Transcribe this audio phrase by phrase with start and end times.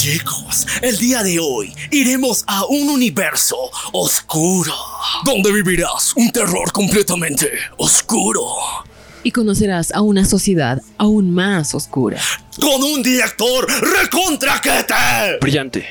[0.00, 3.56] Chicos, el día de hoy iremos a un universo
[3.90, 4.72] oscuro,
[5.24, 8.44] donde vivirás un terror completamente oscuro.
[9.24, 12.20] Y conocerás a una sociedad aún más oscura.
[12.60, 15.38] Con un director recontraquete.
[15.40, 15.84] Brillante.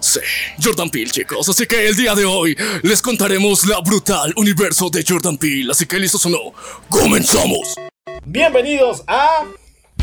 [0.00, 0.18] Sí,
[0.60, 1.48] Jordan Peele, chicos.
[1.48, 5.70] Así que el día de hoy les contaremos la brutal universo de Jordan Peele.
[5.70, 6.52] Así que listos o no,
[6.88, 7.76] comenzamos.
[8.24, 9.44] Bienvenidos a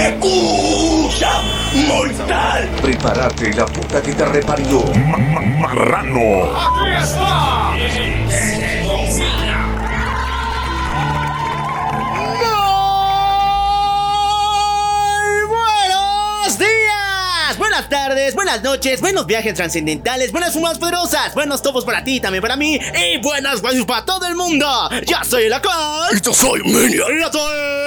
[0.00, 1.30] ¡Escucha,
[1.86, 2.68] mortal!
[2.82, 4.82] Prepárate la puta que te reparió.
[5.58, 6.50] Marrano.
[14.10, 21.84] Muy buenos días, buenas tardes, buenas noches, buenos viajes trascendentales, buenas fumas poderosas, buenos topos
[21.84, 24.66] para ti, también para mí y buenas vibes para todo el mundo.
[25.06, 26.16] Ya soy la Col.
[26.16, 27.38] Y yo soy Minion, Y esto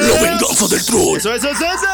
[0.02, 1.18] la es- venganza del troll.
[1.18, 1.88] Eso, eso, eso, eso.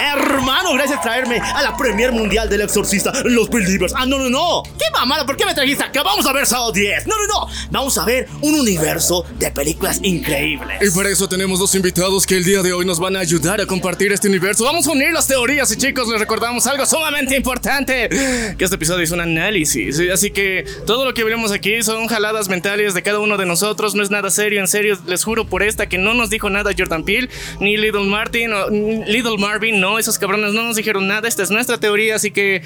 [0.00, 3.92] Hermano, gracias por traerme a la Premier Mundial del Exorcista, Los Believers.
[3.96, 4.62] Ah, no, no, no.
[4.78, 5.24] ¿Qué mamada?
[5.26, 6.02] ¿Por qué me trajiste acá?
[6.02, 7.06] Vamos a ver Sábado 10.
[7.06, 7.52] No, no, no.
[7.70, 10.78] Vamos a ver un universo de películas increíbles.
[10.82, 13.60] Y para eso tenemos dos invitados que el día de hoy nos van a ayudar
[13.60, 14.64] a compartir este universo.
[14.64, 18.08] Vamos a unir las teorías y chicos, les recordamos algo sumamente importante.
[18.56, 19.96] Que este episodio es un análisis.
[19.96, 20.10] ¿sí?
[20.10, 23.94] Así que todo lo que veremos aquí son jaladas mentales de cada uno de nosotros.
[23.94, 24.98] No es nada serio, en serio.
[25.06, 27.28] Les juro por esta que no nos dijo nada Jordan Peele,
[27.60, 29.80] ni Little Martin, o- Little Marvin.
[29.80, 31.28] No, esos cabrones no nos dijeron nada.
[31.28, 32.62] Esta es nuestra teoría, así que...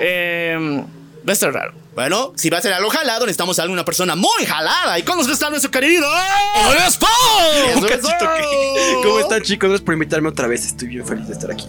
[0.00, 0.84] Eh,
[1.26, 1.74] va a estar raro.
[1.94, 4.98] Bueno, si va a ser algo jalado, necesitamos a alguna persona muy jalada.
[4.98, 6.08] ¿Y con los que está nuestro querido?
[7.88, 9.00] Cachito, eso.
[9.02, 9.68] ¿Cómo están chicos?
[9.68, 10.64] Gracias por invitarme otra vez.
[10.66, 11.66] Estoy bien feliz de estar aquí.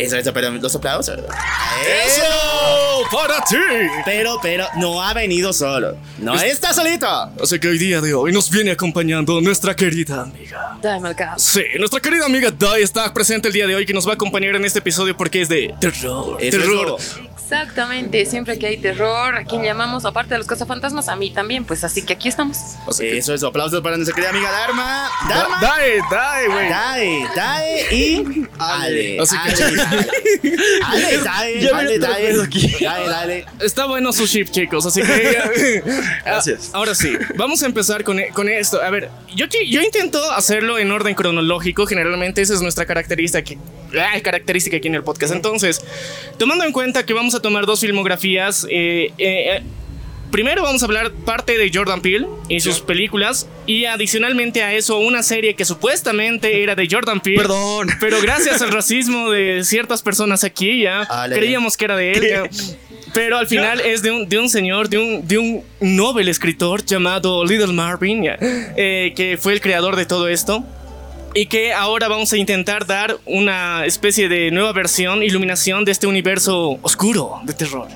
[0.00, 1.18] Eso, eso, pero los aplausos.
[1.18, 3.08] ¡Eso!
[3.10, 3.56] ¡Para ti!
[4.04, 5.96] Pero, pero, no ha venido solo.
[6.18, 7.06] No está solito.
[7.42, 10.78] Así que hoy día de hoy nos viene acompañando nuestra querida amiga.
[10.80, 11.52] Dame el caso.
[11.52, 14.14] Sí, nuestra querida amiga Dai está presente el día de hoy que nos va a
[14.14, 16.36] acompañar en este episodio porque es de terror.
[16.40, 16.96] Eso, terror.
[16.98, 17.20] eso.
[17.54, 20.04] Exactamente, siempre que hay terror, ¿a quién llamamos?
[20.04, 22.56] Aparte de los cazafantasmas, a mí también, pues así que aquí estamos.
[22.86, 23.48] Así que- Eso, eso.
[23.48, 25.08] Aplausos para nuestra querida amiga Dharma.
[25.28, 25.60] Dharma.
[25.60, 26.68] Da- Dai, Dai, güey.
[26.68, 29.20] Dae, Dae y Ale.
[29.20, 29.82] Así que- Ale,
[30.84, 32.42] Ale, Dae, Ya Ale, Dae.
[32.42, 32.76] aquí.
[32.80, 33.46] Dae, dale.
[33.60, 35.82] Está bueno su ship, chicos, así que...
[36.24, 36.70] Gracias.
[36.72, 38.80] Ah, Ahora sí, vamos a empezar con, con esto.
[38.80, 43.58] A ver, yo, yo intento hacerlo en orden cronológico, generalmente esa es nuestra característica, que-
[43.98, 45.34] ah, característica aquí en el podcast.
[45.34, 45.82] Entonces,
[46.38, 49.62] tomando en cuenta que vamos a tomar dos filmografías, eh, eh, eh,
[50.30, 54.98] Primero vamos a hablar parte de Jordan Peele y sus películas y adicionalmente a eso
[54.98, 57.38] una serie que supuestamente era de Jordan Peele.
[57.38, 57.88] Perdón.
[58.00, 61.36] Pero gracias al racismo de ciertas personas aquí ya Ale.
[61.36, 62.28] creíamos que era de él.
[62.28, 62.44] ya.
[63.12, 66.84] Pero al final es de un, de un señor, de un, de un novel escritor
[66.84, 70.64] llamado Little Marvin, ya, eh, que fue el creador de todo esto.
[71.32, 76.06] Y que ahora vamos a intentar dar una especie de nueva versión, iluminación de este
[76.06, 77.88] universo oscuro de terror.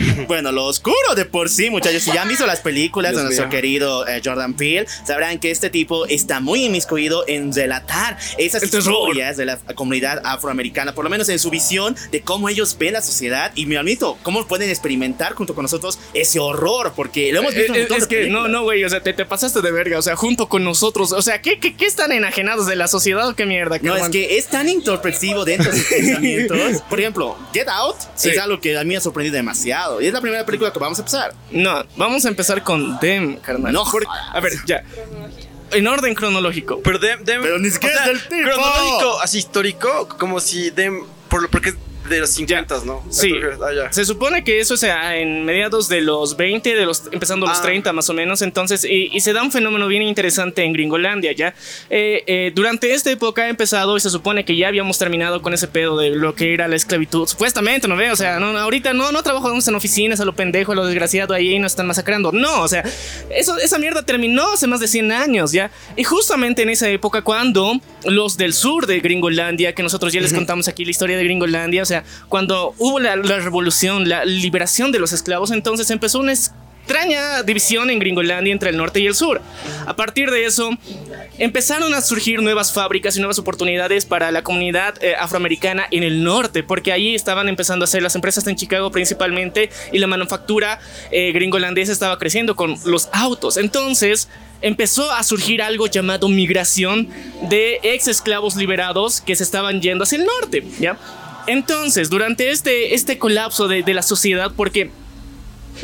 [0.28, 2.02] Bueno, lo oscuro de por sí, muchachos.
[2.02, 3.50] Si ya han visto las películas de Dios nuestro mío.
[3.56, 8.80] querido eh, Jordan Peele, sabrán que este tipo está muy inmiscuido en relatar esas terror.
[9.08, 12.92] historias de la comunidad afroamericana, por lo menos en su visión de cómo ellos ven
[12.94, 13.52] la sociedad.
[13.54, 17.74] Y me admito, cómo pueden experimentar junto con nosotros ese horror, porque lo hemos visto
[17.74, 18.50] en Eh, es de que no, películas.
[18.50, 21.22] no, güey, o sea, te, te pasaste de verga, o sea, junto con nosotros, o
[21.22, 23.78] sea, ¿qué, qué, qué están enajenados de la sociedad o qué mierda?
[23.82, 26.82] No, es que es tan introspectivo dentro de sus pensamientos.
[26.88, 28.30] Por ejemplo, Get Out Sí.
[28.30, 29.89] es algo que a mí me ha sorprendido demasiado.
[30.00, 31.34] Y es la primera película que vamos a empezar.
[31.50, 33.72] No, vamos a empezar con Dem, carnal.
[33.72, 34.84] No Porque- a ver, ya.
[35.72, 36.80] En orden cronológico.
[36.82, 38.50] Pero Dem, Dem- Pero ni siquiera o sea, es del tipo.
[38.50, 41.04] Cronológico, así histórico, como si Dem.
[41.28, 41.76] Por, lo- porque es
[42.10, 43.02] de los 50, ¿no?
[43.10, 43.32] Sí.
[43.62, 43.92] Ah, ya.
[43.92, 47.62] Se supone que eso sea en mediados de los 20, de los, empezando los Ah.
[47.62, 48.42] 30 más o menos.
[48.42, 51.54] Entonces, y, y se da un fenómeno bien interesante en Gringolandia ya.
[51.88, 55.54] Eh, eh, durante esta época ha empezado y se supone que ya habíamos terminado con
[55.54, 57.26] ese pedo de lo que era la esclavitud.
[57.26, 58.10] Supuestamente, ¿no ve?
[58.10, 60.84] O sea, no, no, ahorita no, no trabajamos en oficinas a lo pendejo, a lo
[60.86, 62.32] desgraciado ahí y nos están masacrando.
[62.32, 62.84] No, o sea,
[63.30, 65.70] eso, esa mierda terminó hace más de 100 años ya.
[65.96, 70.32] Y justamente en esa época cuando los del sur de Gringolandia, que nosotros ya les
[70.32, 74.92] contamos aquí la historia de Gringolandia, o sea, cuando hubo la, la revolución, la liberación
[74.92, 79.14] de los esclavos, entonces empezó una extraña división en Gringolandia entre el norte y el
[79.14, 79.40] sur.
[79.86, 80.70] A partir de eso,
[81.38, 86.24] empezaron a surgir nuevas fábricas y nuevas oportunidades para la comunidad eh, afroamericana en el
[86.24, 90.80] norte, porque ahí estaban empezando a hacer las empresas en Chicago principalmente y la manufactura
[91.12, 93.56] eh, gringolandesa estaba creciendo con los autos.
[93.56, 94.28] Entonces,
[94.60, 97.08] empezó a surgir algo llamado migración
[97.48, 100.98] de ex esclavos liberados que se estaban yendo hacia el norte, ¿ya?
[101.46, 104.90] Entonces, durante este, este colapso de, de la sociedad, porque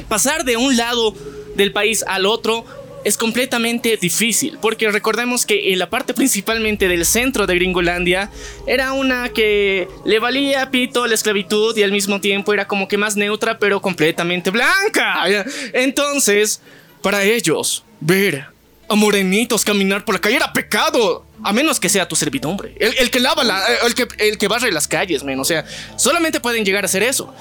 [0.08, 1.14] pasar de un lado
[1.54, 2.64] del país al otro
[3.06, 8.32] es completamente difícil, porque recordemos que en la parte principalmente del centro de Gringolandia
[8.66, 12.98] era una que le valía pito la esclavitud y al mismo tiempo era como que
[12.98, 15.24] más neutra, pero completamente blanca.
[15.72, 16.60] Entonces,
[17.00, 18.55] para ellos, ver
[18.88, 21.24] a morenitos caminar por la calle era pecado.
[21.42, 22.74] A menos que sea tu servidumbre.
[22.80, 23.62] El, el que lava la.
[23.86, 25.38] El que, el que barre las calles, men.
[25.38, 25.64] O sea,
[25.96, 27.32] solamente pueden llegar a hacer eso.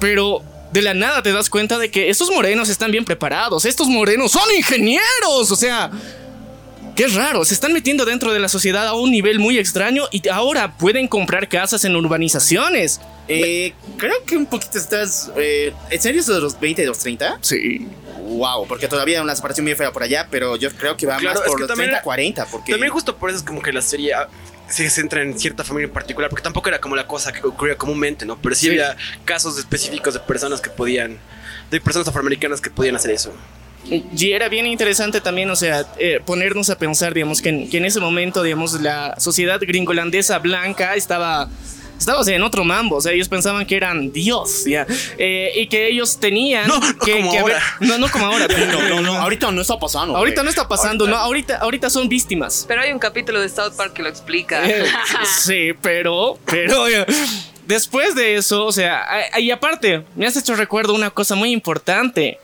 [0.00, 0.42] Pero
[0.72, 3.64] de la nada te das cuenta de que estos morenos están bien preparados.
[3.64, 5.50] Estos morenos son ingenieros.
[5.50, 5.90] O sea,
[6.96, 7.44] qué raro.
[7.44, 11.06] Se están metiendo dentro de la sociedad a un nivel muy extraño y ahora pueden
[11.06, 13.00] comprar casas en urbanizaciones.
[13.32, 15.30] Eh, creo que un poquito estás.
[15.36, 17.38] Eh, ¿En serio eso de los 20 y los 30?
[17.42, 17.86] Sí.
[18.28, 21.34] Wow, porque todavía una separación bien fea por allá, pero yo creo que va Claro,
[21.38, 22.46] más es por los también 30, era- 40.
[22.46, 24.28] Porque También justo por eso es como que la serie ah,
[24.68, 27.76] se centra en cierta familia en particular, porque tampoco era como la cosa que ocurría
[27.76, 28.36] comúnmente, ¿no?
[28.40, 28.68] Pero sí, Sí.
[28.70, 31.18] había casos específicos de personas que podían,
[31.70, 33.32] de personas afroamericanas que podían hacer eso.
[33.84, 37.78] Y era bien interesante también, o sea, eh, ponernos a pensar, digamos, que en, que
[37.78, 41.48] en ese momento, digamos, la sociedad gringolandesa blanca estaba,
[42.00, 44.86] estaba o sea, en otro mambo, o sea, ellos pensaban que eran Dios, ¿ya?
[45.18, 47.76] Eh, y que ellos tenían No, no que, como que haber- ahora.
[47.80, 48.48] no, no como ahora.
[48.72, 50.16] No, no, no, ahorita no está pasando.
[50.16, 50.44] Ahorita güey.
[50.44, 52.64] no está pasando, no, ahorita, ahorita son víctimas.
[52.66, 54.68] Pero hay un capítulo de South Park que lo explica.
[54.68, 54.84] Eh,
[55.38, 57.04] sí, pero, pero eh,
[57.66, 59.06] después de eso, o sea,
[59.38, 62.38] y aparte, me has hecho recuerdo una cosa muy importante.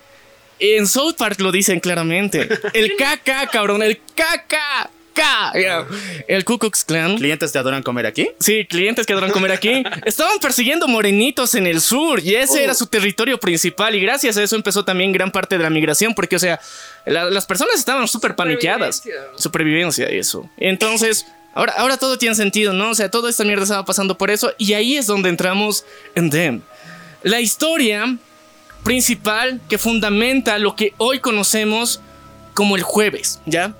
[0.59, 2.47] En South Park lo dicen claramente.
[2.73, 3.99] El KK, cabrón, el
[6.27, 7.17] El Ku Klux Klan.
[7.17, 8.29] ¿Clientes te adoran comer aquí?
[8.39, 9.83] Sí, clientes que adoran comer aquí.
[10.05, 13.95] Estaban persiguiendo morenitos en el sur y ese era su territorio principal.
[13.95, 16.59] Y gracias a eso empezó también gran parte de la migración, porque, o sea,
[17.05, 18.97] la- las personas estaban súper paniqueadas.
[18.97, 19.37] Supervivencia.
[19.37, 20.49] Supervivencia, eso.
[20.57, 22.91] Entonces, ahora, ahora todo tiene sentido, ¿no?
[22.91, 24.51] O sea, toda esta mierda estaba pasando por eso.
[24.57, 25.85] Y ahí es donde entramos
[26.15, 26.61] en Them.
[27.23, 28.17] La historia
[28.83, 31.99] principal que fundamenta lo que hoy conocemos
[32.53, 33.73] como el jueves, ¿ya?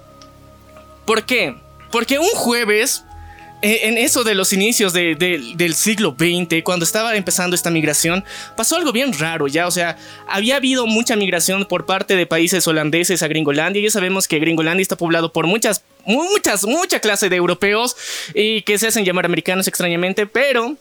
[1.08, 1.56] ¿Por qué?
[1.92, 3.04] Porque un jueves,
[3.64, 7.72] eh, en eso de los inicios de- de- del siglo XX, cuando estaba empezando esta
[7.72, 8.24] migración,
[8.56, 9.66] pasó algo bien raro, ¿ya?
[9.66, 13.82] O sea, había habido mucha migración por parte de países holandeses a Gringolandia.
[13.82, 17.96] Ya sabemos que Gringolandia está poblado por muchas, muchas, mucha clase de europeos
[18.36, 20.76] y que se hacen llamar americanos extrañamente, pero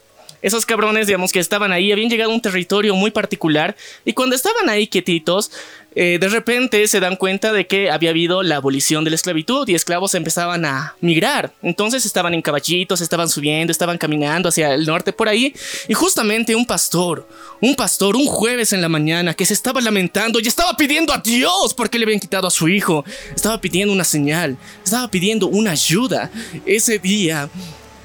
[0.47, 4.37] esos cabrones, digamos, que estaban ahí, habían llegado a un territorio muy particular y cuando
[4.37, 5.51] estaban ahí quietitos,
[5.97, 9.67] eh, de repente se dan cuenta de que había habido la abolición de la esclavitud
[9.69, 11.53] y esclavos empezaban a migrar.
[11.63, 15.53] Entonces estaban en caballitos, estaban subiendo, estaban caminando hacia el norte por ahí
[15.89, 17.27] y justamente un pastor,
[17.61, 21.19] un pastor, un jueves en la mañana que se estaba lamentando y estaba pidiendo a
[21.19, 23.05] Dios porque le habían quitado a su hijo,
[23.35, 26.31] estaba pidiendo una señal, estaba pidiendo una ayuda.
[26.65, 27.51] Ese día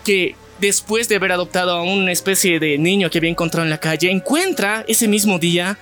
[0.03, 3.79] que después de haber adoptado a una especie de niño que había encontrado en la
[3.79, 5.77] calle, encuentra ese mismo día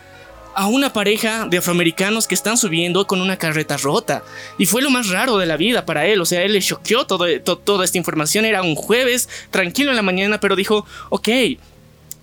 [0.55, 4.23] a una pareja de afroamericanos que están subiendo con una carreta rota.
[4.57, 6.19] Y fue lo más raro de la vida para él.
[6.21, 8.45] O sea, él le choqueó toda esta información.
[8.45, 11.27] Era un jueves, tranquilo en la mañana, pero dijo, ok.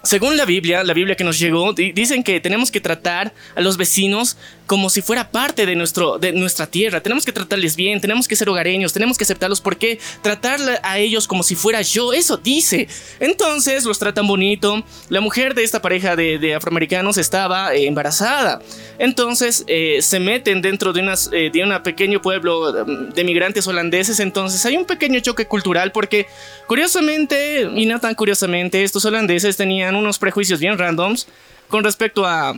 [0.07, 3.61] Según la Biblia, la Biblia que nos llegó, di- dicen que tenemos que tratar a
[3.61, 4.37] los vecinos
[4.67, 7.01] como si fuera parte de, nuestro, de nuestra tierra.
[7.01, 11.27] Tenemos que tratarles bien, tenemos que ser hogareños, tenemos que aceptarlos porque tratar a ellos
[11.27, 12.89] como si fuera yo, eso dice.
[13.21, 14.85] Entonces los tratan bonito.
[15.09, 18.61] La mujer de esta pareja de, afroamericanos estaba eh, embarazada.
[18.99, 21.03] Entonces eh, se meten dentro de,
[21.33, 24.21] eh, de un pequeño pueblo mm, de migrantes holandeses.
[24.21, 26.27] Entonces hay un pequeño choque cultural porque
[26.67, 31.27] curiosamente, y no tan curiosamente, estos holandeses tenían unos prejuicios bien randoms
[31.69, 32.55] con respecto a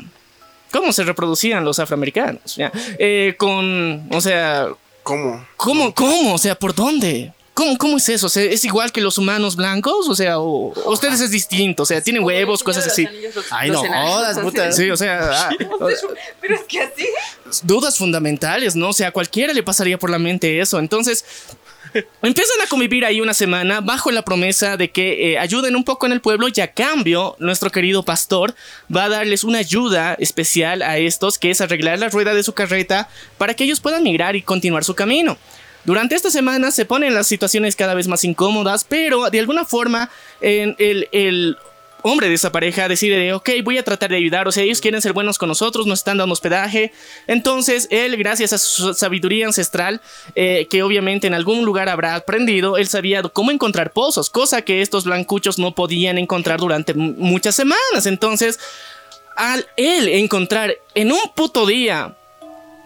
[0.70, 2.56] cómo se reproducían los afroamericanos.
[2.56, 2.70] ¿ya?
[2.98, 4.68] Eh, con, o sea,
[5.02, 5.46] ¿Cómo?
[5.56, 6.34] ¿cómo, cómo?
[6.34, 7.32] O sea, ¿por dónde?
[7.54, 8.26] ¿Cómo, ¿Cómo es eso?
[8.26, 10.06] O sea, ¿Es igual que los humanos blancos?
[10.08, 11.82] O sea, o, o ustedes es distinto.
[11.84, 13.08] O sea, tienen huevos, cosas así.
[13.50, 14.70] Ay, no jodas, puta.
[14.70, 15.50] Sí, o sea, ah,
[16.40, 17.08] Pero es que así.
[17.62, 18.90] dudas fundamentales, ¿no?
[18.90, 20.78] O sea, a cualquiera le pasaría por la mente eso.
[20.78, 21.24] Entonces,
[22.22, 26.06] empiezan a convivir ahí una semana bajo la promesa de que eh, ayuden un poco
[26.06, 28.54] en el pueblo y a cambio, nuestro querido pastor
[28.94, 32.52] va a darles una ayuda especial a estos, que es arreglar la rueda de su
[32.52, 35.38] carreta para que ellos puedan migrar y continuar su camino.
[35.84, 40.10] Durante esta semana se ponen las situaciones cada vez más incómodas, pero de alguna forma
[40.40, 41.56] en el, el
[42.02, 44.80] hombre de esa pareja decide de, ok, voy a tratar de ayudar, o sea, ellos
[44.80, 46.92] quieren ser buenos con nosotros, nos están dando hospedaje.
[47.26, 50.00] Entonces, él, gracias a su sabiduría ancestral,
[50.34, 54.82] eh, que obviamente en algún lugar habrá aprendido, él sabía cómo encontrar pozos, cosa que
[54.82, 58.06] estos blancuchos no podían encontrar durante muchas semanas.
[58.06, 58.58] Entonces,
[59.36, 62.17] al él encontrar en un puto día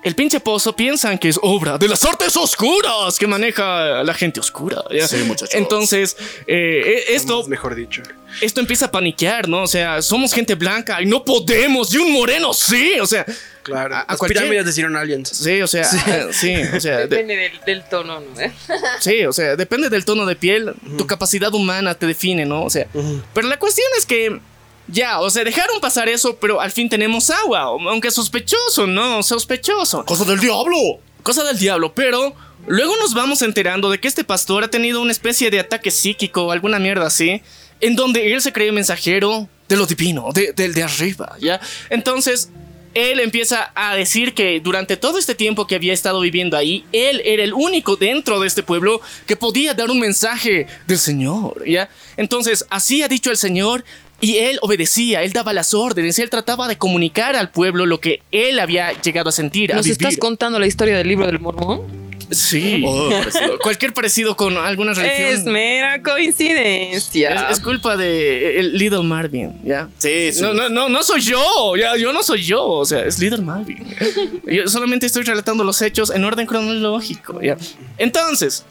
[0.03, 4.41] el pinche pozo piensan que es obra de las artes oscuras que maneja la gente
[4.41, 4.83] oscura.
[4.91, 5.07] ¿ya?
[5.07, 5.55] Sí, muchachos.
[5.55, 6.17] Entonces,
[6.47, 8.03] eh, eh, esto, Es mejor dicho.
[8.41, 9.63] esto empieza a paniquear, ¿no?
[9.63, 13.25] O sea, somos gente blanca y no podemos, y un moreno sí, o sea,
[13.63, 13.95] Claro.
[13.95, 15.29] A- a Las cualquier- pirámides decidieron aliens.
[15.29, 18.27] sí, o sea, eh, sí, o sea, de- Depende del, del tono, ¿no?
[19.01, 22.65] Sí, o sea, depende del tono de piel, tu capacidad humana te define, ¿no?
[22.65, 22.89] O sea,
[23.33, 24.41] pero la cuestión es que
[24.89, 29.23] ya, o sea, dejaron pasar eso, pero al fin tenemos agua, aunque sospechoso, ¿no?
[29.23, 30.05] Sospechoso.
[30.05, 30.77] ¡Cosa del diablo!
[31.23, 32.35] Cosa del diablo, pero
[32.67, 36.45] luego nos vamos enterando de que este pastor ha tenido una especie de ataque psíquico
[36.45, 37.43] o alguna mierda así,
[37.81, 41.61] en donde él se cree mensajero de lo divino, de, del de arriba, ¿ya?
[41.91, 42.51] Entonces,
[42.95, 47.23] él empieza a decir que durante todo este tiempo que había estado viviendo ahí, él
[47.25, 51.89] era el único dentro de este pueblo que podía dar un mensaje del Señor, ¿ya?
[52.17, 53.85] Entonces, así ha dicho el Señor.
[54.23, 58.23] Y él obedecía, él daba las órdenes, él trataba de comunicar al pueblo lo que
[58.31, 62.03] él había llegado a sentir, a ¿Nos estás contando la historia del libro del mormón?
[62.31, 62.85] Sí.
[62.87, 63.59] Oh, parecido.
[63.59, 65.29] Cualquier parecido con alguna religión.
[65.29, 67.49] Es mera coincidencia.
[67.51, 69.89] Es, es culpa de el Little Marvin, ¿ya?
[69.99, 70.41] Sí, sí.
[70.41, 73.43] No, no, no, no soy yo, ya, yo no soy yo, o sea, es Little
[73.43, 73.85] Marvin.
[74.47, 77.57] Yo solamente estoy relatando los hechos en orden cronológico, ¿ya?
[77.99, 78.65] Entonces,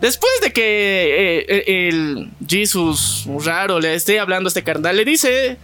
[0.00, 5.56] después de que eh, el Jesus raro le esté hablando a este carnal, le dice,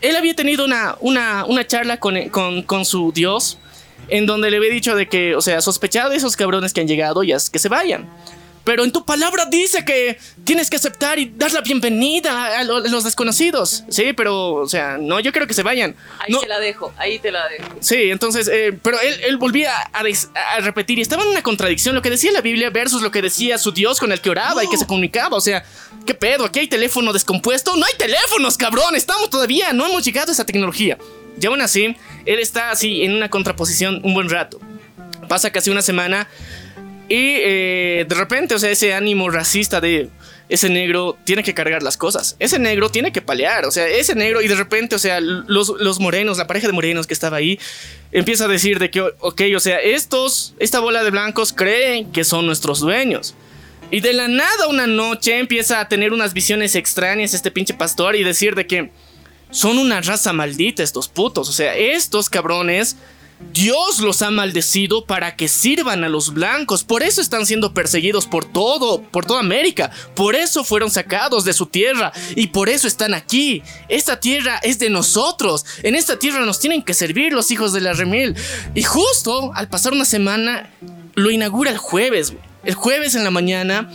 [0.00, 3.58] él había tenido una, una, una charla con, con, con su Dios,
[4.08, 6.88] en donde le había dicho de que, o sea, sospechado de esos cabrones que han
[6.88, 8.08] llegado, ya que se vayan.
[8.66, 12.78] Pero en tu palabra dice que tienes que aceptar y dar la bienvenida a, lo-
[12.78, 13.84] a los desconocidos.
[13.88, 15.94] Sí, pero, o sea, no, yo quiero que se vayan.
[16.18, 17.64] Ahí No, te la dejo, ahí te la dejo.
[17.80, 21.42] Sí, entonces, eh, pero él, él volvía a, des- a repetir y estaba en una
[21.42, 24.30] contradicción lo que decía la Biblia versus lo que decía su Dios con el que
[24.30, 25.36] oraba y que se comunicaba.
[25.36, 25.64] O sea,
[26.04, 26.44] ¿qué pedo?
[26.44, 27.76] ¿Aquí hay teléfono descompuesto?
[27.76, 28.96] No hay teléfonos, cabrón.
[28.96, 30.98] Estamos todavía, no hemos llegado a esa tecnología.
[31.40, 34.58] Y aún así, él está así en una contraposición un buen rato.
[35.28, 36.28] Pasa casi una semana
[37.08, 40.10] y eh, de repente, o sea, ese ánimo racista de
[40.48, 42.36] ese negro tiene que cargar las cosas.
[42.38, 43.64] Ese negro tiene que palear.
[43.66, 46.72] O sea, ese negro y de repente, o sea, los, los morenos, la pareja de
[46.72, 47.58] morenos que estaba ahí,
[48.12, 52.24] empieza a decir de que, ok, o sea, estos, esta bola de blancos creen que
[52.24, 53.34] son nuestros dueños.
[53.90, 58.16] Y de la nada una noche empieza a tener unas visiones extrañas este pinche pastor
[58.16, 58.90] y decir de que
[59.50, 61.48] son una raza maldita estos putos.
[61.48, 62.96] O sea, estos cabrones,
[63.52, 66.84] Dios los ha maldecido para que sirvan a los blancos.
[66.84, 69.90] Por eso están siendo perseguidos por todo, por toda América.
[70.14, 73.62] Por eso fueron sacados de su tierra y por eso están aquí.
[73.88, 75.66] Esta tierra es de nosotros.
[75.82, 78.34] En esta tierra nos tienen que servir los hijos de la remil.
[78.74, 80.70] Y justo al pasar una semana,
[81.14, 82.32] lo inaugura el jueves.
[82.64, 83.90] El jueves en la mañana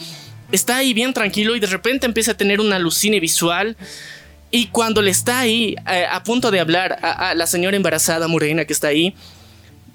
[0.51, 3.75] está ahí bien tranquilo y de repente empieza a tener una alucine visual.
[4.51, 8.27] Y cuando le está ahí eh, a punto de hablar a, a la señora embarazada
[8.27, 9.15] morena que está ahí,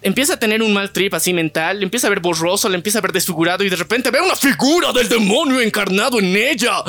[0.03, 2.99] empieza a tener un mal trip así mental, le empieza a ver borroso, le empieza
[2.99, 6.83] a ver desfigurado y de repente ve una figura del demonio encarnado en ella.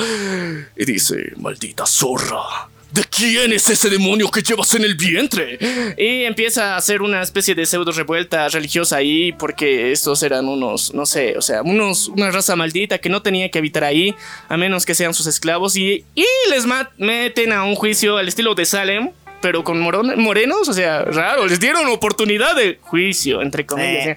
[0.75, 2.69] Y dice, maldita zorra.
[2.91, 5.59] ¿De quién es ese demonio que llevas en el vientre?
[5.97, 10.93] Y empieza a hacer una especie de pseudo revuelta religiosa ahí porque estos eran unos,
[10.93, 14.15] no sé, o sea, unos, una raza maldita que no tenía que habitar ahí
[14.47, 16.63] a menos que sean sus esclavos y, y les
[16.97, 21.45] meten a un juicio al estilo de Salem, pero con moron- morenos, o sea, raro,
[21.45, 24.07] les dieron oportunidad de juicio, entre comillas.
[24.07, 24.15] ¿eh?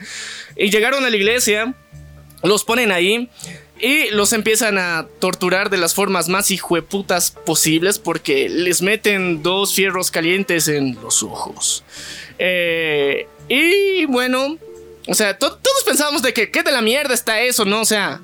[0.57, 1.75] Y llegaron a la iglesia,
[2.45, 3.29] los ponen ahí
[3.83, 9.75] y los empiezan a torturar de las formas más hijueputas posibles porque les meten dos
[9.75, 11.83] fierros calientes en los ojos.
[12.39, 14.57] Eh, y bueno,
[15.07, 17.81] o sea, to- todos pensábamos de que qué de la mierda está eso, ¿no?
[17.81, 18.21] O sea,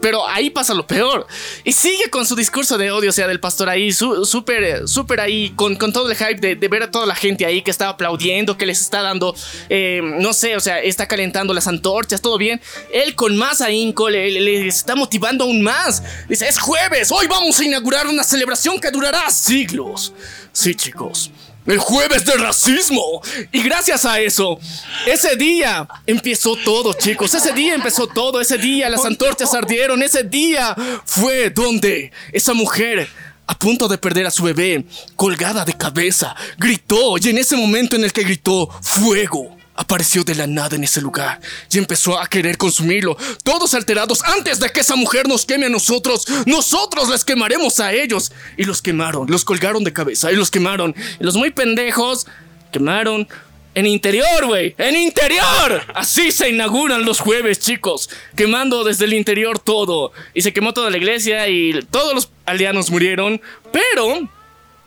[0.00, 1.26] pero ahí pasa lo peor.
[1.64, 5.20] Y sigue con su discurso de odio, o sea, del pastor ahí, súper, eh, súper
[5.20, 7.88] ahí, con, con todo el hype de, ver a toda la gente ahí que está
[7.88, 9.34] aplaudiendo, que les está dando,
[9.68, 12.60] eh, no sé, o sea, está calentando las antorchas, todo bien.
[12.92, 16.02] Él con más ahínco le, está motivando aún más.
[16.28, 20.12] Dice, es jueves, hoy vamos a inaugurar una celebración que durará siglos.
[20.52, 21.30] Sí, chicos.
[21.70, 23.22] El jueves del racismo.
[23.52, 24.58] Y gracias a eso,
[25.06, 27.32] ese día empezó todo, chicos.
[27.32, 28.40] Ese día empezó todo.
[28.40, 30.02] Ese día las antorchas ardieron.
[30.02, 30.74] Ese día
[31.04, 33.08] fue donde esa mujer,
[33.46, 34.84] a punto de perder a su bebé,
[35.14, 37.16] colgada de cabeza, gritó.
[37.18, 39.59] Y en ese momento en el que gritó, fuego.
[39.80, 41.40] Apareció de la nada en ese lugar
[41.72, 43.16] y empezó a querer consumirlo.
[43.42, 46.26] Todos alterados antes de que esa mujer nos queme a nosotros.
[46.44, 48.30] Nosotros les quemaremos a ellos.
[48.58, 50.94] Y los quemaron, los colgaron de cabeza y los quemaron.
[51.18, 52.26] Y los muy pendejos
[52.70, 53.26] quemaron
[53.74, 54.74] en interior, güey.
[54.76, 55.82] En interior.
[55.94, 58.10] Así se inauguran los jueves, chicos.
[58.36, 60.12] Quemando desde el interior todo.
[60.34, 63.40] Y se quemó toda la iglesia y todos los aldeanos murieron.
[63.72, 64.28] Pero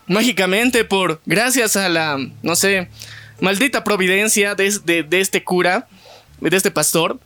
[0.05, 2.89] mágicamente por gracias a la no sé
[3.43, 5.87] maldita providencia de, de- de este cura,
[6.39, 7.19] de este pastor,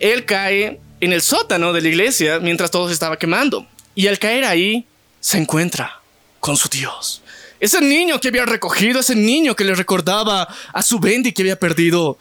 [0.00, 3.66] él cae en el sótano de la iglesia mientras todo se estaba quemando.
[3.94, 4.86] Y al caer ahí,
[5.20, 6.00] se encuentra
[6.40, 7.22] con su Dios.
[7.60, 11.58] Ese niño que había recogido, ese niño que le recordaba a su Bendy que había
[11.58, 12.18] perdido.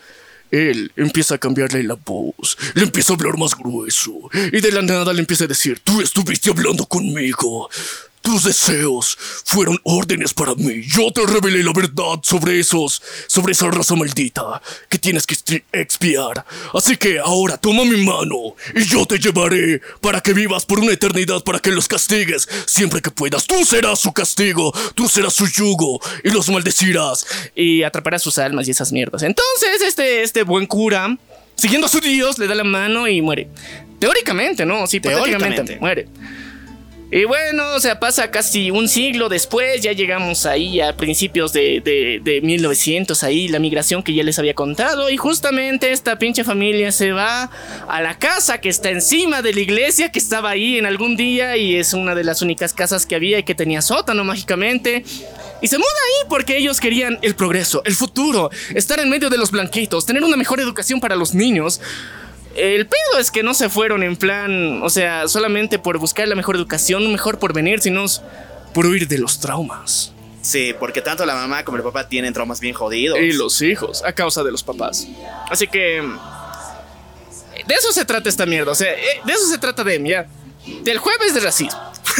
[0.52, 4.82] Él empieza a cambiarle la voz, le empieza a hablar más grueso y de la
[4.82, 7.70] nada le empieza a decir, tú estuviste hablando conmigo,
[8.30, 13.72] tus deseos fueron órdenes para mí, yo te revelé la verdad sobre esos, sobre esa
[13.72, 16.46] raza maldita que tienes que expiar,
[16.76, 20.92] así que ahora toma mi mano y yo te llevaré para que vivas por una
[20.92, 25.48] eternidad para que los castigues siempre que puedas, tú serás su castigo, tú serás su
[25.48, 29.24] yugo y los maldecirás y atraparás sus almas y esas mierdas.
[29.24, 31.18] Entonces este, este buen cura,
[31.56, 33.50] siguiendo a su Dios, le da la mano y muere.
[33.98, 34.86] Teóricamente, ¿no?
[34.86, 36.08] Sí, teóricamente muere.
[37.12, 41.82] Y bueno, o sea, pasa casi un siglo después, ya llegamos ahí a principios de,
[41.84, 46.44] de, de 1900, ahí la migración que ya les había contado, y justamente esta pinche
[46.44, 47.50] familia se va
[47.88, 51.58] a la casa que está encima de la iglesia, que estaba ahí en algún día,
[51.58, 55.04] y es una de las únicas casas que había y que tenía sótano mágicamente.
[55.62, 59.38] Y se muda ahí porque ellos querían el progreso, el futuro, estar en medio de
[59.40, 61.82] los blanquitos, tener una mejor educación para los niños.
[62.60, 66.36] El pedo es que no se fueron en plan, o sea, solamente por buscar la
[66.36, 68.06] mejor educación, un mejor porvenir, sino
[68.74, 70.12] por huir de los traumas.
[70.42, 73.18] Sí, porque tanto la mamá como el papá tienen traumas bien jodidos.
[73.20, 75.08] Y los hijos, a causa de los papás.
[75.50, 76.04] Así que...
[77.66, 80.28] De eso se trata esta mierda, o sea, eh, de eso se trata de, ya.
[80.84, 81.80] Del jueves de racismo.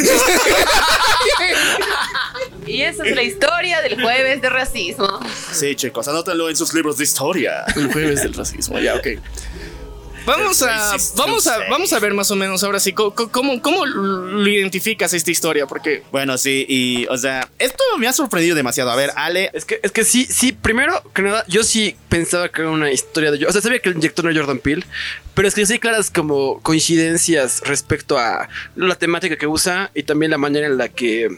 [2.70, 5.20] Y esa es la historia del jueves de racismo.
[5.52, 7.66] Sí, chicos, anótenlo en sus libros de historia.
[7.76, 9.08] El jueves del racismo, ya, ok.
[10.26, 14.48] Vamos a, vamos, a, vamos a ver más o menos ahora sí, ¿cómo, cómo lo
[14.48, 15.66] identificas esta historia?
[15.66, 18.92] Porque Bueno, sí, y, o sea, esto me ha sorprendido demasiado.
[18.92, 22.50] A ver, Ale, Es que, es que sí, sí, primero que nada, yo sí pensaba
[22.50, 23.46] que era una historia de...
[23.46, 24.86] O sea, sabía que el director no era Jordan Peele,
[25.34, 30.04] pero es que sí hay claras como coincidencias respecto a la temática que usa y
[30.04, 31.30] también la manera en la que...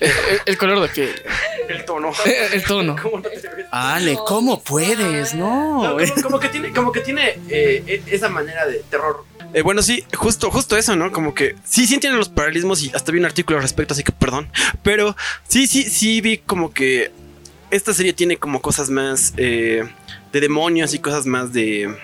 [0.00, 0.10] el,
[0.46, 1.22] el color de piel,
[1.68, 2.12] El tono.
[2.52, 2.96] el tono.
[3.02, 3.44] ¿Cómo no te ves?
[3.70, 5.34] Ale, ¿cómo puedes?
[5.34, 5.82] No.
[5.82, 9.24] No, como, como que tiene, como que tiene eh, eh, esa manera de terror.
[9.52, 11.12] Eh, bueno, sí, justo, justo eso, ¿no?
[11.12, 14.02] Como que sí, sí entienden los paralelismos y hasta vi un artículo al respecto, así
[14.02, 14.48] que perdón.
[14.82, 15.16] Pero
[15.48, 17.12] sí, sí, sí vi como que
[17.70, 19.84] esta serie tiene como cosas más eh,
[20.32, 21.94] de demonios y cosas más de.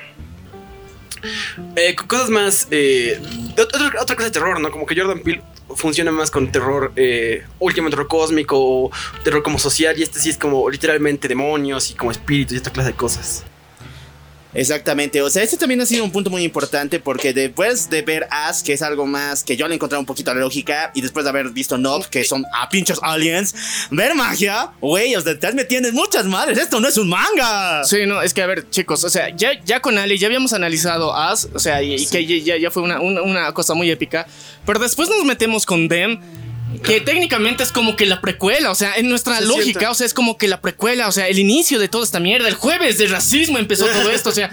[1.77, 2.69] eh, co- cosas más.
[2.71, 3.21] eh,
[3.57, 4.71] de otra, otra cosa de terror, ¿no?
[4.71, 5.43] Como que Jordan Peele
[5.77, 8.91] funciona más con terror, eh, último terror cósmico,
[9.25, 12.71] terror como social, y este sí es como literalmente demonios y como espíritus y esta
[12.71, 13.45] clase de cosas.
[14.53, 18.27] Exactamente, o sea, este también ha sido un punto muy importante porque después de ver
[18.31, 21.03] As, que es algo más que yo le he encontrado un poquito la lógica, y
[21.03, 23.55] después de haber visto Nob, que son a pinches aliens,
[23.93, 27.85] ver magia, güey, o sea, te me tienes muchas madres, esto no es un manga.
[27.85, 30.53] Sí, no, es que a ver, chicos, o sea, ya, ya con Ali ya habíamos
[30.53, 33.75] analizado As, o sea, y, y que ya, ya- ya fue una, una, una cosa
[33.75, 34.27] muy épica,
[34.67, 36.21] pero después nos metemos con Dem.
[36.85, 40.07] Que técnicamente es como que la precuela, o sea, en nuestra Se lógica, o sea,
[40.07, 42.99] es como que la precuela, o sea, el inicio de toda esta mierda, el jueves
[42.99, 44.51] de racismo empezó todo esto, o sea,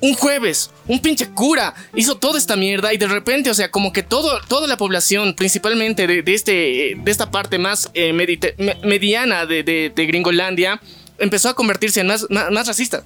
[0.00, 3.92] un jueves, un pinche cura hizo toda esta mierda y de repente, o sea, como
[3.92, 6.52] que todo, toda la población, principalmente de, de este,
[6.96, 10.80] de esta parte más eh, medite- me- mediana de, de- de Gringolandia,
[11.18, 13.04] empezó a convertirse en más, más, más racista.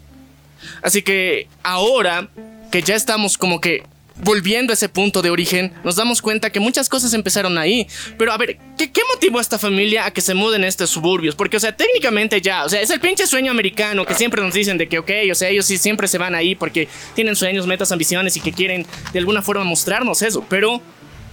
[0.83, 2.29] Así que ahora
[2.73, 3.85] que ya estamos como que
[4.21, 7.87] volviendo a ese punto de origen, nos damos cuenta que muchas cosas empezaron ahí.
[8.17, 10.91] Pero a ver, ¿qué, qué motivó a esta familia a que se muden a estos
[10.91, 11.35] suburbios?
[11.35, 14.55] Porque, o sea, técnicamente ya, o sea, es el pinche sueño americano que siempre nos
[14.55, 17.67] dicen de que, ok, o sea, ellos sí siempre se van ahí porque tienen sueños,
[17.67, 20.45] metas, ambiciones y que quieren de alguna forma mostrarnos eso.
[20.49, 20.81] Pero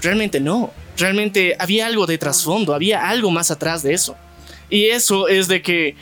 [0.01, 0.71] realmente no.
[0.97, 4.15] Realmente había algo de trasfondo, había algo más atrás de eso.
[4.69, 5.95] Y eso es de que,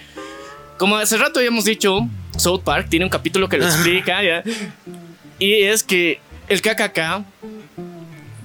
[0.77, 4.43] como hace rato habíamos dicho, South Park tiene un capítulo que lo explica, ¿ya?
[5.39, 7.25] Y es que el KKK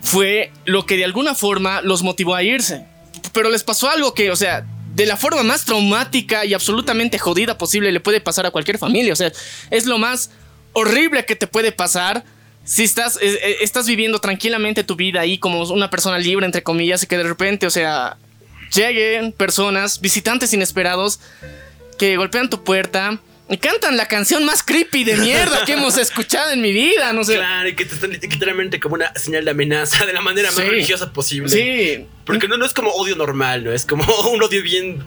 [0.03, 2.85] fue lo que de alguna forma los motivó a irse.
[3.33, 7.59] Pero les pasó algo que, o sea, de la forma más traumática y absolutamente jodida
[7.59, 9.13] posible le puede pasar a cualquier familia.
[9.13, 9.33] O sea,
[9.71, 10.31] es lo más
[10.73, 12.25] horrible que te puede pasar
[12.65, 16.63] si estás, eh, eh, estás viviendo tranquilamente tu vida ahí como una persona libre, entre
[16.63, 18.19] comillas, y que de repente, o sea,
[18.75, 21.19] lleguen personas, visitantes inesperados,
[21.99, 23.21] que golpean tu puerta
[23.57, 27.15] cantan la canción más creepy de mierda que hemos escuchado en mi vida.
[27.15, 27.37] No sé.
[27.37, 30.61] Claro, y que te están literalmente como una señal de amenaza de la manera más
[30.63, 30.69] Sí.
[30.71, 31.49] religiosa posible.
[31.49, 32.07] Sí.
[32.27, 33.73] Porque no, no es como odio normal, ¿no?
[33.73, 35.03] Es como un odio bien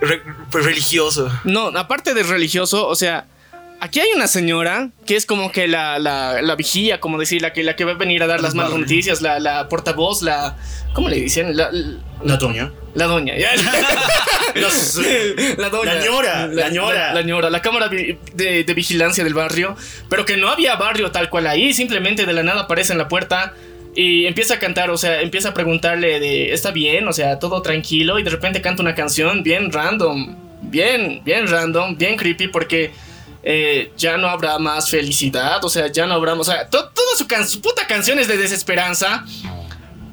[0.00, 1.30] re- pues, religioso.
[1.44, 3.26] No, aparte de religioso, o sea,
[3.80, 7.52] aquí hay una señora que es como que la, la, la vigía, como decir, la
[7.52, 10.56] que, la que va a venir a dar las malas noticias, la, la portavoz, la.
[10.92, 11.56] ¿Cómo le dicen?
[11.56, 11.70] La,
[12.24, 12.72] La doña.
[12.94, 13.36] la doña.
[13.36, 13.50] ya.
[15.58, 15.94] La doña.
[15.94, 17.08] La ñora, la ñora.
[17.08, 18.18] La, la ñora, la cámara de,
[18.64, 19.76] de vigilancia del barrio.
[20.08, 21.74] Pero que no había barrio tal cual ahí.
[21.74, 23.52] Simplemente de la nada aparece en la puerta.
[23.94, 27.06] Y empieza a cantar, o sea, empieza a preguntarle de, ¿está bien?
[27.08, 28.18] O sea, todo tranquilo.
[28.18, 30.36] Y de repente canta una canción bien random.
[30.62, 32.92] Bien, bien random, bien creepy porque
[33.48, 35.64] eh, ya no habrá más felicidad.
[35.64, 39.24] O sea, ya no habrá, o sea, to- toda su, puta canción es de desesperanza.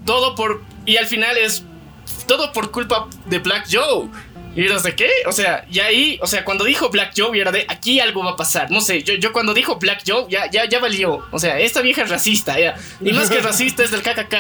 [0.06, 0.62] Todo por...
[0.86, 1.64] Y al final es
[2.28, 4.08] todo por culpa de Black Joe.
[4.56, 5.10] ¿Y eras de qué?
[5.26, 8.32] O sea, y ahí, o sea, cuando dijo Black Joe, era de aquí algo va
[8.32, 8.70] a pasar.
[8.70, 11.26] No sé, yo, cuando dijo Black Joe, ya, ya, ya valió.
[11.32, 12.76] O sea, esta vieja es racista, ya.
[13.02, 14.36] Y más que racista es del KKK,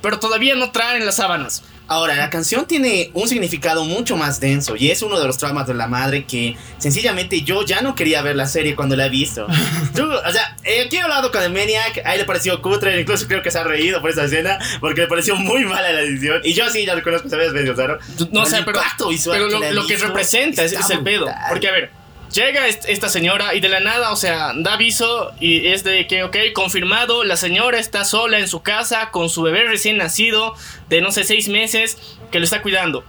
[0.00, 1.64] pero todavía no traen las sábanas.
[1.88, 5.66] Ahora, la canción tiene un significado mucho más denso y es uno de los traumas
[5.66, 9.08] de la madre que sencillamente yo ya no quería ver la serie cuando la he
[9.08, 9.46] visto.
[9.96, 13.00] Tú, o sea, eh, aquí he hablado con el Maniac, a él le pareció cutre,
[13.00, 16.02] incluso creo que se ha reído por esa escena porque le pareció muy mala la
[16.02, 16.42] edición.
[16.44, 17.98] Y yo sí, ya lo conozco, sabes, medio raro.
[18.32, 21.26] No sé, pero, pero que lo, he lo que representa es, es el pedo.
[21.48, 21.97] Porque, a ver,
[22.32, 26.06] llega est- esta señora y de la nada, o sea, da aviso y es de
[26.06, 30.54] que, ok, confirmado, la señora está sola en su casa con su bebé recién nacido
[30.88, 31.98] de no sé, seis meses
[32.30, 33.04] que lo está cuidando.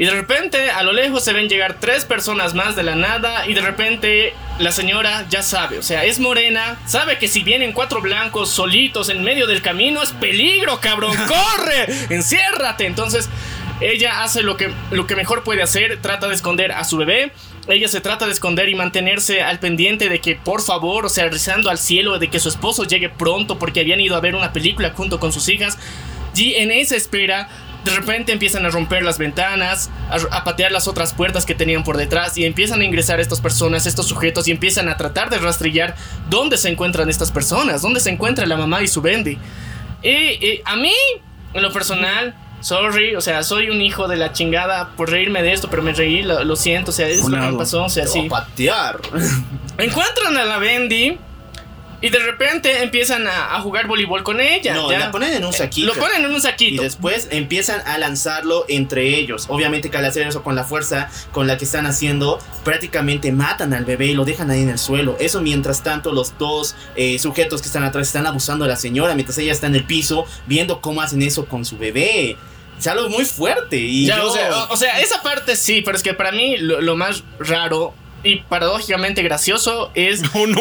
[0.00, 3.48] Y de repente a lo lejos se ven llegar tres personas más de la nada
[3.48, 7.72] y de repente la señora ya sabe, o sea, es morena, sabe que si vienen
[7.72, 12.86] cuatro blancos solitos en medio del camino es peligro, cabrón, corre, enciérrate.
[12.86, 13.28] Entonces
[13.80, 17.32] ella hace lo que, lo que mejor puede hacer, trata de esconder a su bebé.
[17.68, 21.28] Ella se trata de esconder y mantenerse al pendiente de que por favor, o sea,
[21.28, 24.54] rezando al cielo de que su esposo llegue pronto porque habían ido a ver una
[24.54, 25.76] película junto con sus hijas.
[26.34, 27.48] Y en esa espera,
[27.84, 29.90] de repente empiezan a romper las ventanas,
[30.30, 33.84] a, patear las otras puertas que tenían por detrás y empiezan a ingresar estas personas,
[33.84, 35.94] estos sujetos y empiezan a tratar de rastrillar
[36.30, 39.36] dónde se encuentran estas personas, dónde se encuentra la mamá y su Bendy.
[40.02, 40.94] Y, y a mí,
[41.52, 45.52] en lo personal, sorry, o sea, soy un hijo de la chingada por reírme de
[45.52, 47.88] esto, pero me reí, lo, lo siento, o sea, es lo que me pasó, o
[47.88, 48.26] sea, sí.
[48.26, 49.00] a patear.
[49.78, 51.18] Encuentran a la Bendy
[52.00, 54.72] y de repente empiezan a, a jugar voleibol con ella.
[54.74, 55.00] No, ya.
[55.00, 55.88] la ponen en un saquito.
[55.88, 56.82] Lo ponen en un Y saquito.
[56.82, 59.46] después empiezan a lanzarlo entre ellos.
[59.48, 63.74] Obviamente que al hacer eso con la fuerza con la que están haciendo, prácticamente matan
[63.74, 65.16] al bebé y lo dejan ahí en el suelo.
[65.18, 69.14] Eso mientras tanto los dos eh, sujetos que están atrás están abusando de la señora
[69.14, 72.36] mientras ella está en el piso viendo cómo hacen eso con su bebé.
[72.78, 73.76] Es algo muy fuerte.
[73.76, 76.32] Y Ya, yo- o, sea, o- o sea, esa parte sí, pero es que para
[76.32, 80.22] mí lo, lo más raro y paradójicamente gracioso es.
[80.34, 80.60] Oh, no.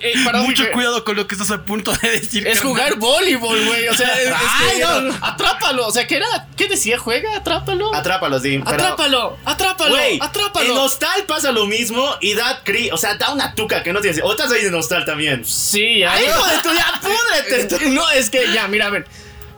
[0.00, 2.46] eh, Mucho cuidado con lo que estás a punto de decir.
[2.46, 2.72] Es carnal.
[2.72, 3.88] jugar voleibol, güey.
[3.88, 5.14] O sea, es, es Ay, que- no.
[5.20, 5.86] atrápalo.
[5.86, 6.26] O sea, ¿qué era?
[6.56, 6.98] ¿Qué decía?
[6.98, 7.36] ¿Juega?
[7.36, 7.94] Atrápalo.
[7.94, 8.58] Atrápalo, sí.
[8.64, 10.66] pero- Atrápalo, atrápalo, Güey, atrápalo.
[10.68, 14.00] en Nostal pasa lo mismo y da cri, o sea, da una tuca que no
[14.00, 14.20] tiene.
[14.22, 15.44] O estás ahí de Nostal también.
[15.44, 16.02] Sí.
[16.02, 17.88] ¡Ay, hijo de tu ya, púdrete!
[17.90, 19.06] No, es que ya, mira, a ver.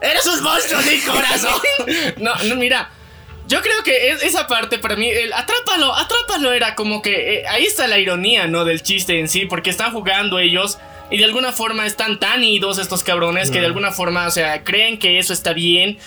[0.00, 1.60] ¡Eres un monstruo sin corazón!
[2.18, 2.90] No, no, mira.
[3.48, 7.48] Yo creo que es- esa parte para mí, el atrápalo, atrápalo era como que eh,
[7.48, 8.64] ahí está la ironía, ¿no?
[8.64, 10.78] Del chiste en sí, porque están jugando ellos
[11.10, 14.62] y de alguna forma están tan idos estos cabrones que de alguna forma, o sea,
[14.62, 15.98] creen que eso está bien.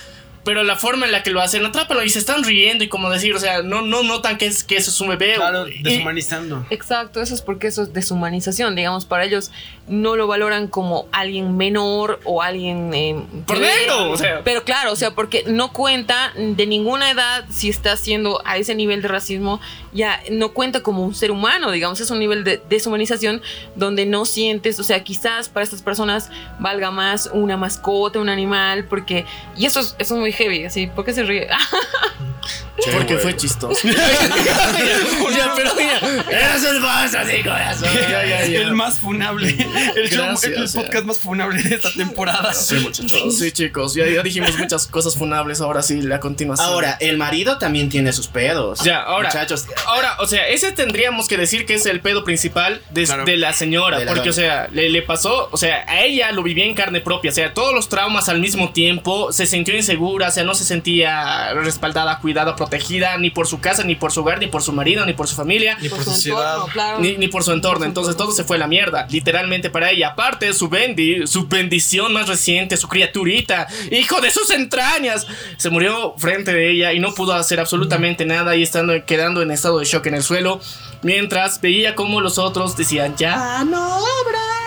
[0.45, 3.09] Pero la forma en la que lo hacen, atrápalo y se están riendo y como
[3.09, 5.35] decir, o sea, no, no notan que, es, que eso es un bebé.
[5.35, 6.65] Claro, y- deshumanizando.
[6.69, 9.51] Exacto, eso es porque eso es deshumanización, digamos, para ellos
[9.87, 12.93] no lo valoran como alguien menor o alguien...
[12.93, 14.41] eh, Por que- negro, o sea.
[14.43, 18.75] Pero claro, o sea, porque no cuenta de ninguna edad si está haciendo a ese
[18.75, 19.61] nivel de racismo,
[19.93, 23.41] ya no cuenta como un ser humano, digamos, es un nivel de deshumanización
[23.75, 26.29] donde no sientes, o sea, quizás para estas personas
[26.59, 29.25] valga más una mascota, un animal, porque...
[29.55, 31.47] Y eso es, eso es muy heavy, así, ¿por qué se ríe?
[32.93, 33.87] Porque fue chistoso.
[33.87, 35.99] ya, pero mira.
[36.29, 37.89] ¡Eres un monstruo sin corazón!
[37.93, 38.61] Ya, ya, ya.
[38.61, 39.55] El más funable.
[39.95, 40.33] El, show-
[40.73, 42.53] podcast más funable de esta temporada.
[42.53, 43.37] Sí, muchachos.
[43.37, 46.67] Sí, chicos, ya, ya dijimos muchas cosas funables, ahora sí, la continuación.
[46.67, 48.79] Ahora, el marido también tiene sus pedos.
[48.83, 49.29] Ya, ahora.
[49.29, 53.25] Muchachos, Ahora, o sea, ese tendríamos que decir que es el pedo principal de, Claro.
[53.25, 53.99] de la señora.
[53.99, 54.31] De la porque, doña.
[54.31, 57.31] o sea, le, le pasó, o sea, a ella lo vivía en carne propia.
[57.31, 59.31] O sea, todos los traumas al mismo tiempo.
[59.31, 63.83] Se sintió insegura, o sea, no se sentía respaldada, cuidada, protegida, ni por su casa,
[63.83, 65.77] ni por su hogar, ni por su marido, ni por su familia.
[65.81, 66.53] Ni por su sociedad.
[66.55, 66.99] entorno, claro.
[66.99, 70.09] Ni, ni por su entorno, entonces todo se fue a la mierda, literalmente para ella.
[70.09, 76.15] Aparte, su bendi, su bendición más reciente, su criaturita, hijo de sus entrañas, se murió
[76.17, 79.85] frente de ella y no pudo hacer absolutamente nada y estando quedando en estado de
[79.85, 80.59] shock en el suelo,
[81.01, 83.99] mientras veía como los otros decían ya no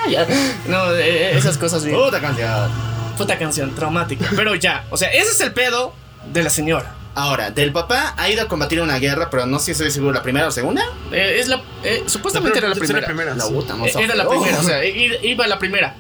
[0.09, 0.27] ya".
[0.69, 1.97] no eh, esas cosas bien.
[1.97, 2.71] puta canción.
[3.17, 5.95] Puta canción traumática, pero ya, o sea, ese es el pedo
[6.33, 6.96] de la señora.
[7.17, 10.13] Ahora, del papá ha ido a combatir una guerra, pero no sé si estoy seguro,
[10.13, 10.83] ¿la primera o segunda?
[11.11, 13.35] Eh, es la, eh, supuestamente era la primera.
[13.35, 14.03] La puta, no Eh, sé.
[14.03, 14.85] Era la primera, o sea,
[15.23, 15.95] iba la primera.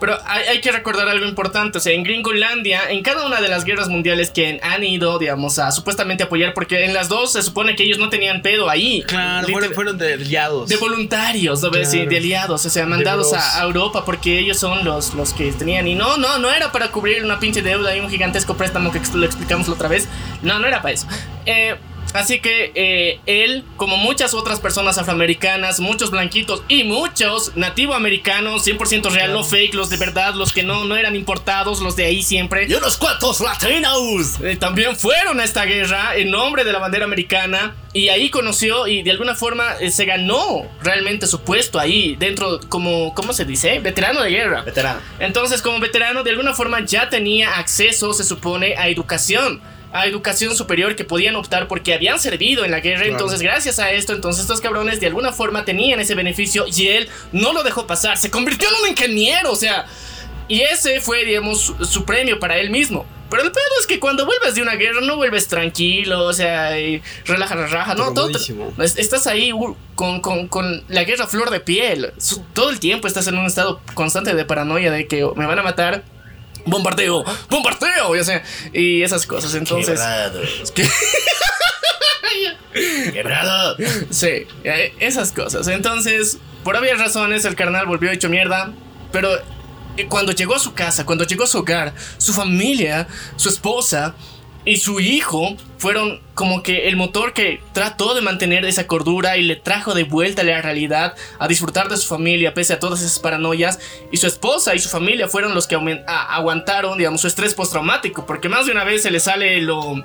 [0.00, 3.48] Pero hay, hay que recordar algo importante, o sea, en Gringolandia, en cada una de
[3.48, 7.42] las guerras mundiales que han ido, digamos, a supuestamente apoyar, porque en las dos se
[7.42, 9.02] supone que ellos no tenían pedo ahí.
[9.06, 10.68] Claro, fueron, fueron de aliados.
[10.68, 11.90] de voluntarios, ¿no ves?
[11.90, 15.52] Sí, de aliados, o sea, mandados a, a Europa porque ellos son los, los que
[15.52, 15.86] tenían.
[15.86, 19.00] Y no, no, no era para cubrir una pinche deuda y un gigantesco préstamo que
[19.14, 20.08] lo explicamos la otra vez.
[20.42, 21.06] No, no era para eso.
[21.46, 21.76] Eh,
[22.14, 29.10] así que eh, él, como muchas otras personas afroamericanas, muchos blanquitos y muchos nativoamericanos, 100%
[29.10, 32.22] real, no fake, los de verdad, los que no, no eran importados, los de ahí
[32.22, 32.66] siempre.
[32.68, 34.40] ¡Y unos cuantos latinos!
[34.42, 38.86] Eh, también fueron a esta guerra en nombre de la bandera americana y ahí conoció
[38.86, 43.44] y de alguna forma eh, se ganó realmente su puesto ahí dentro como ¿cómo se
[43.44, 43.80] dice?
[43.80, 44.62] veterano de guerra.
[44.62, 45.00] Veterano.
[45.18, 49.60] Entonces, como veterano de alguna forma ya tenía acceso, se supone, a educación.
[49.92, 53.06] A educación superior que podían optar porque habían servido en la guerra.
[53.06, 57.08] Entonces, gracias a esto, entonces estos cabrones de alguna forma tenían ese beneficio y él
[57.32, 58.16] no lo dejó pasar.
[58.16, 59.86] Se convirtió en un ingeniero, o sea.
[60.46, 63.06] Y ese fue, digamos, su, premio para él mismo.
[63.30, 66.76] Pero el pedo es que cuando vuelves de una guerra no vuelves tranquilo, o sea,
[66.80, 68.28] y relaja la raja, no, todo,
[68.82, 72.12] estás ahí uh, con, con- con la guerra flor de piel.
[72.52, 75.62] Todo el tiempo estás en un estado constante de paranoia de que me van a
[75.62, 76.02] matar.
[76.66, 78.42] Bombardeo, bombardeo, ya sé,
[78.72, 79.54] y esas cosas.
[79.54, 80.40] Entonces, Quebrado.
[80.74, 80.88] que-
[83.12, 83.76] Quebrado.
[84.10, 85.66] sí, eh, esas cosas.
[85.68, 88.72] Entonces, por obvias razones, el carnal volvió hecho mierda.
[89.12, 89.34] Pero
[89.96, 94.14] eh, cuando llegó a su casa, cuando llegó a su hogar, su familia, su esposa
[94.64, 99.42] y su hijo fueron como que el motor que trató de mantener esa cordura y
[99.42, 103.00] le trajo de vuelta a la realidad, a disfrutar de su familia pese a todas
[103.00, 103.78] esas paranoias.
[104.12, 108.48] Y su esposa y su familia fueron los que aguantaron, digamos, su estrés postraumático, porque
[108.48, 110.04] más de una vez se le sale lo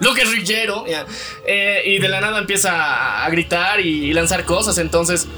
[0.00, 1.04] lo guerrillero, ya,
[1.46, 4.78] eh, y de la nada empieza a, gritar y, lanzar cosas.
[4.78, 5.28] Entonces,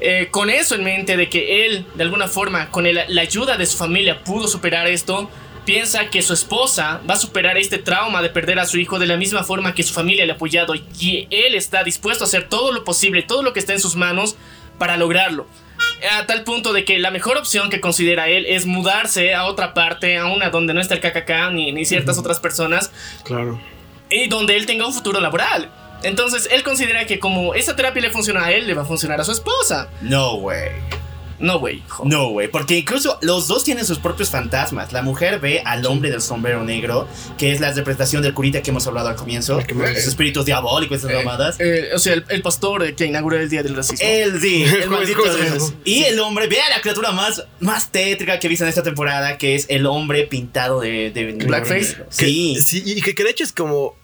[0.00, 3.64] eh, con eso en mente de que él, de alguna forma, con la ayuda de
[3.64, 5.30] su familia, pudo superar esto,
[5.68, 9.04] piensa que su esposa va a superar este trauma de perder a su hijo de
[9.06, 12.48] la misma forma que su familia le ha apoyado y él está dispuesto a hacer
[12.48, 14.34] todo lo posible, todo lo que está en sus manos
[14.78, 15.46] para lograrlo.
[16.10, 19.74] A tal punto de que la mejor opción que considera él es mudarse a otra
[19.74, 22.90] parte, a una donde no está el KKK ni, ni ciertas otras personas,
[23.24, 23.60] Claro.
[24.08, 25.70] y donde él tenga un futuro laboral.
[26.02, 29.20] Entonces él considera que como esa terapia le funciona a él, le va a funcionar
[29.20, 29.90] a su esposa.
[30.00, 30.70] No, güey.
[31.40, 31.78] No, güey.
[31.78, 32.04] hijo.
[32.06, 34.92] No, güey, porque incluso los dos tienen sus propios fantasmas.
[34.92, 38.70] La mujer ve al hombre del sombrero negro, que es la representación del curita que
[38.70, 41.56] hemos hablado al comienzo, me- esos espíritus diabólicos, esas mamadas.
[41.60, 44.06] Eh, o sea, el, el pastor eh, que inauguró el Día del Racismo.
[44.08, 45.22] El sí, el maldito.
[45.36, 45.74] Dios.
[45.84, 49.38] Y el hombre, vea la criatura más, más tétrica que he visto en esta temporada,
[49.38, 51.96] que es el hombre pintado de, de Blackface.
[51.96, 52.60] Que- Sí.
[52.60, 53.94] sí, y que, que de hecho es como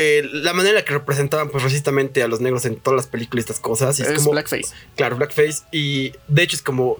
[0.00, 3.08] eh, la manera en la que representaban pues racistamente a los negros en todas las
[3.08, 3.98] películas y estas cosas.
[3.98, 4.72] y es, es como, blackface.
[4.94, 5.64] Claro, blackface.
[5.72, 6.98] Y de hecho es como,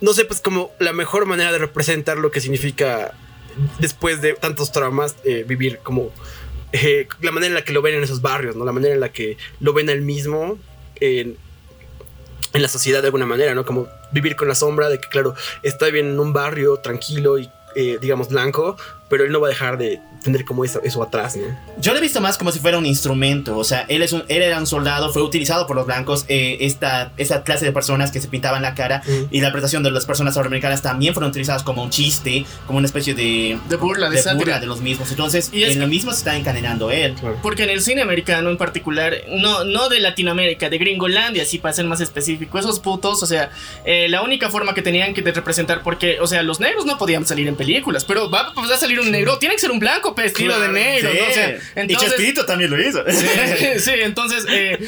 [0.00, 3.14] no sé, pues como la mejor manera de representar lo que significa
[3.78, 6.10] después de tantos traumas eh, vivir como
[6.72, 8.64] eh, la manera en la que lo ven en esos barrios, ¿no?
[8.64, 10.58] La manera en la que lo ven él mismo
[10.96, 11.36] en,
[12.52, 13.64] en la sociedad de alguna manera, ¿no?
[13.64, 17.48] Como vivir con la sombra de que, claro, está bien en un barrio tranquilo y,
[17.76, 18.76] eh, digamos, blanco,
[19.08, 21.42] pero él no va a dejar de tener como eso, eso atrás, ¿no?
[21.80, 23.56] Yo lo he visto más como si fuera un instrumento.
[23.58, 26.24] O sea, él, es un, él era un soldado, fue utilizado por los blancos.
[26.28, 29.24] eh, esta, esta clase de personas que se pintaban la cara Mm.
[29.30, 32.86] y la presentación de las personas afroamericanas también fueron utilizadas como un chiste, como una
[32.86, 34.38] especie de, De burla, de, de sátira.
[34.38, 35.10] burla de los mismos.
[35.10, 37.14] Entonces, Y es en que- lo mismo se está encadenando él.
[37.42, 41.72] Porque en el cine americano en particular, no, no de Latinoamérica, de Gringolandia, si para
[41.74, 43.50] ser más específico, esos putos, o sea,
[43.84, 46.98] eh, la única forma que tenían que de representar, porque, o sea, los negros no
[46.98, 49.78] podían salir en películas, pero va, va a salir un negro, tiene que ser un
[49.78, 51.18] blanco vestido de negro, sí.
[51.18, 51.28] ¿no?
[51.30, 53.02] O sea, y Chespirito también lo hizo.
[53.08, 53.26] Sí,
[53.80, 54.78] sí, entonces eh,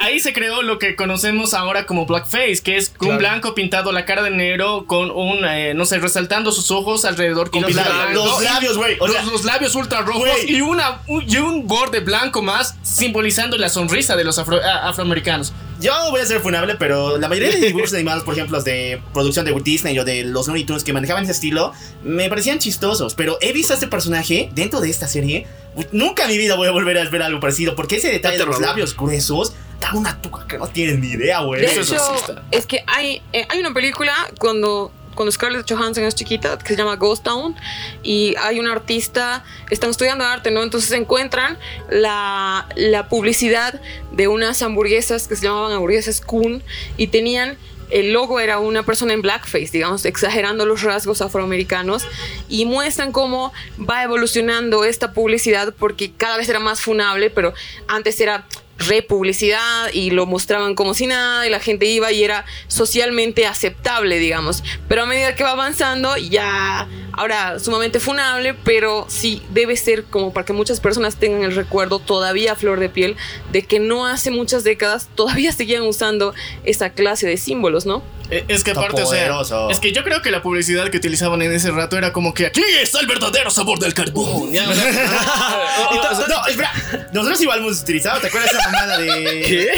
[0.00, 3.18] ahí se creó lo que conocemos ahora como blackface, que es un Claro.
[3.18, 7.50] blanco pintado la cara de negro con un, eh, no sé, resaltando sus ojos alrededor
[7.50, 8.10] con los, blanca.
[8.12, 8.96] los labios, güey.
[8.96, 13.56] Los, sea, los labios ultra rojos y, una, un- y un borde blanco más simbolizando
[13.58, 15.52] la sonrisa de los afro- afroamericanos.
[15.84, 19.00] Yo voy a ser funable, pero la mayoría de dibujos animados, por ejemplo, los de
[19.12, 23.14] producción de Disney o de los Looney Tunes que manejaban ese estilo, me parecían chistosos.
[23.14, 25.46] Pero he visto a este personaje dentro de esta serie.
[25.92, 28.46] Nunca en mi vida voy a volver a ver algo parecido, porque ese detalle de
[28.46, 31.60] los labios gruesos da una tuca que no tienes ni idea, güey.
[31.60, 32.42] De Eso es hecho, racista.
[32.50, 36.76] es que hay, eh, hay una película cuando, cuando Scarlett Johansson es chiquita que se
[36.76, 37.56] llama Ghost Town
[38.02, 40.62] y hay un artista, están estudiando arte, ¿no?
[40.62, 41.58] Entonces encuentran
[41.90, 43.80] la, la publicidad
[44.12, 46.62] de unas hamburguesas que se llamaban hamburguesas Kun
[46.96, 47.56] y tenían
[47.90, 52.06] el logo era una persona en blackface, digamos, exagerando los rasgos afroamericanos
[52.48, 57.54] y muestran cómo va evolucionando esta publicidad porque cada vez era más funable, pero
[57.86, 58.46] antes era
[58.78, 64.18] republicidad y lo mostraban como si nada y la gente iba y era socialmente aceptable,
[64.18, 64.62] digamos.
[64.88, 70.32] Pero a medida que va avanzando, ya ahora sumamente funable, pero sí debe ser como
[70.32, 73.16] para que muchas personas tengan el recuerdo todavía a flor de piel
[73.52, 76.34] de que no hace muchas décadas todavía seguían usando
[76.64, 78.02] esa clase de símbolos, ¿no?
[78.30, 79.28] Eh, Es que aparte, o sea,
[79.70, 82.46] es que yo creo que la publicidad que utilizaban en ese rato era como que
[82.46, 84.50] aquí está el verdadero sabor del carbón.
[84.52, 86.72] No, espera.
[87.12, 89.42] Nosotros igual hemos utilizado, ¿te acuerdas esa mamada de.
[89.46, 89.68] ¿Qué?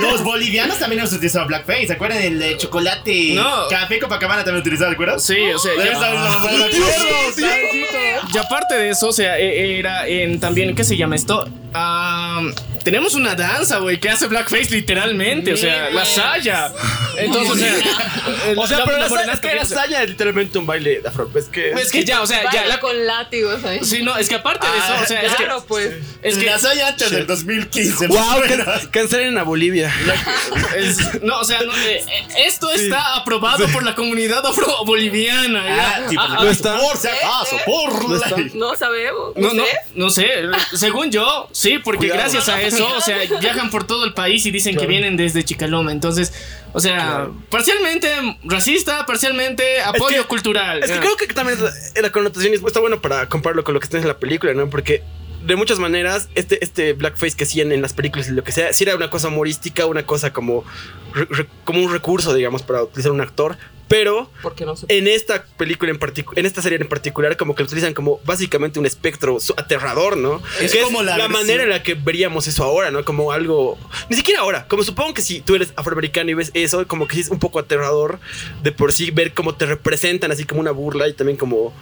[0.00, 2.22] Los bolivianos también hemos utilizado blackface, ¿se acuerdan?
[2.22, 3.32] El de chocolate.
[3.34, 3.68] No.
[3.68, 5.22] Café Copacabana también utilizado, ¿te acuerdas?
[5.24, 7.36] Sí, o sea, Ya ¿sabes?
[8.34, 11.48] Y aparte de eso, o sea, e- era en también, ¿qué se llama esto?
[11.78, 12.40] Ah,
[12.84, 16.72] tenemos una danza, güey, que hace blackface literalmente, o sea, la saya.
[17.18, 20.58] Entonces, o sea, eh, O sea, pero la, morena es que la saya es literalmente
[20.58, 21.30] un baile de afro.
[21.34, 21.70] Es que.
[21.72, 23.80] Es que ya, o sea, ya, la, con látigos ahí.
[23.82, 25.94] sí, no, es que aparte de eso, o sea, es que, claro, pues.
[26.22, 28.06] es que La saya antes del 2015.
[28.08, 28.18] ¡Wow!
[28.90, 29.92] cancelen a Bolivia.
[30.76, 35.64] es- no, o sea, no, eh, eh, esto está aprobado por la comunidad afro-boliviana.
[35.66, 35.96] ya.
[35.96, 36.78] Ah, Ah, por, ¿No está?
[36.78, 39.32] por si acaso, por ¿No la- sabemos.
[39.36, 39.70] No, no, sé.
[39.94, 40.26] no sé.
[40.76, 42.20] Según yo, sí, porque Cuidado.
[42.20, 45.44] gracias a eso, o sea, viajan por todo el país y dicen que vienen desde
[45.44, 45.92] Chicaloma.
[45.92, 46.32] Entonces,
[46.72, 48.08] o sea, parcialmente
[48.44, 50.82] racista, parcialmente apoyo que- cultural.
[50.82, 51.58] Es que creo que también
[52.00, 54.68] la, connotación es- está bueno para compararlo con lo que está en la película, ¿no?
[54.70, 55.02] Porque
[55.44, 58.72] de muchas maneras, este, este blackface que hacían en las películas y lo que sea,
[58.72, 60.64] sí era una cosa humorística, una cosa como,
[61.14, 63.56] re- re- como un recurso, digamos, para utilizar un actor.
[63.88, 67.66] Pero no en esta película en particular, en esta serie en particular, como que lo
[67.66, 70.42] utilizan como básicamente un espectro aterrador, ¿no?
[70.60, 73.04] Es Que como la manera en la que veríamos eso ahora, ¿no?
[73.04, 73.78] Como algo.
[74.08, 74.66] Ni siquiera ahora.
[74.66, 77.38] Como supongo que si tú eres afroamericano y ves eso, como que sí es un
[77.38, 78.18] poco aterrador
[78.62, 81.72] de por sí ver cómo te representan, así como una burla y también como.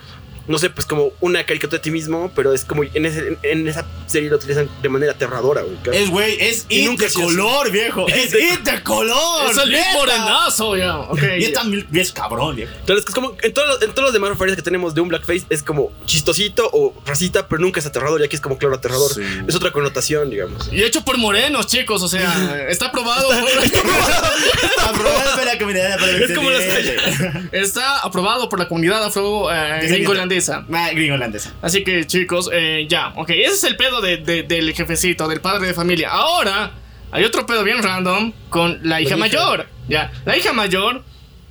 [0.47, 3.67] No sé, pues como una caricatura de ti mismo, pero es como en, ese- en
[3.67, 5.77] esa serie lo utilizan de manera aterradora, güey.
[5.97, 8.07] Es, güey, es Y it de color, viejo.
[8.15, 9.51] Es it de color.
[9.51, 10.99] Es el morenazo, ya.
[10.99, 11.23] Ok.
[11.39, 12.73] Y está mil pies cabrón, viejo.
[12.81, 15.09] Entonces, es como en todos, los, en todos los demás referencias que tenemos de un
[15.09, 18.21] blackface es como chistosito o racista, pero nunca es aterrador.
[18.21, 19.11] Y aquí es como claro aterrador.
[19.49, 20.69] Es otra connotación, digamos.
[20.73, 23.29] Y hecho por morenos, chicos, o sea, está aprobado.
[24.87, 26.59] Aprobado por la comunidad Es como la
[27.53, 29.81] está aprobado por la comunidad afro eh,
[30.73, 31.53] Ah, holandesa.
[31.63, 35.41] Así que chicos, eh, ya, ok, ese es el pedo de- de- del jefecito, del
[35.41, 36.11] padre de familia.
[36.11, 36.73] Ahora,
[37.13, 39.17] hay otro pedo bien random con la hija hija.
[39.17, 39.67] mayor.
[39.89, 41.03] Ya, la hija mayor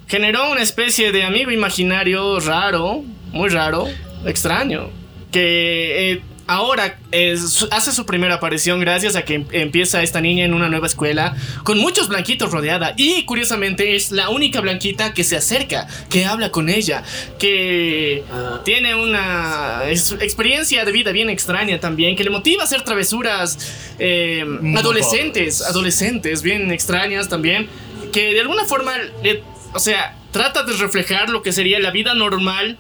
[0.08, 3.88] generó una especie de amigo imaginario raro, muy raro,
[4.26, 4.90] extraño,
[5.32, 10.44] que eh, ahora es- hace su primera aparición gracias a que em- empieza esta niña
[10.46, 15.24] en una nueva escuela con muchos blanquitos rodeada y curiosamente es la única blanquita que
[15.24, 17.04] se acerca, que habla con ella,
[17.40, 18.24] que
[18.66, 23.58] tiene una ex- experiencia de vida bien extraña también, que le motiva a hacer travesuras
[24.00, 24.44] eh,
[24.78, 27.68] adolescentes, adolescentes bien extrañas también,
[28.12, 32.14] que de alguna forma, le- o sea, trata de reflejar lo que sería la vida
[32.16, 32.78] normal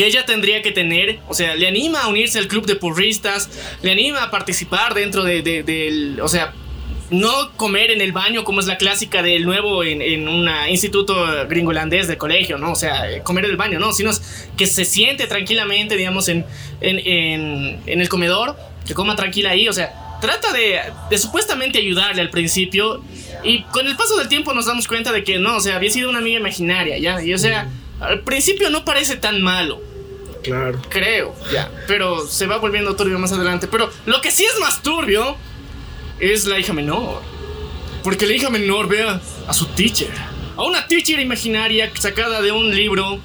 [0.00, 3.50] que ella tendría que tener, o sea, le anima a unirse al club de porristas,
[3.82, 6.54] le anima a participar dentro de, de- del, o sea,
[7.10, 11.14] no comer en el baño como es la clásica del nuevo en, en un instituto
[11.50, 12.72] gringolandés de colegio, ¿no?
[12.72, 16.46] O sea, comer en el baño, no, sino es que se siente tranquilamente, digamos, en,
[16.80, 21.78] en, en- en el comedor, que coma tranquila ahí, o sea, trata de, de supuestamente
[21.78, 23.04] ayudarle al principio
[23.44, 25.90] y con el paso del tiempo nos damos cuenta de que no, o sea, había
[25.90, 27.22] sido una amiga imaginaria, ¿ya?
[27.22, 27.68] Y o sea,
[28.00, 29.89] al principio no parece tan malo.
[30.42, 30.80] Claro.
[30.88, 31.70] Creo, ya.
[31.86, 33.68] Pero se va volviendo turbio más adelante.
[33.68, 35.36] Pero lo que sí es más turbio
[36.18, 37.22] es la hija menor.
[38.02, 40.10] Porque la hija menor ve a, a su teacher.
[40.56, 43.18] A una teacher imaginaria sacada de un libro.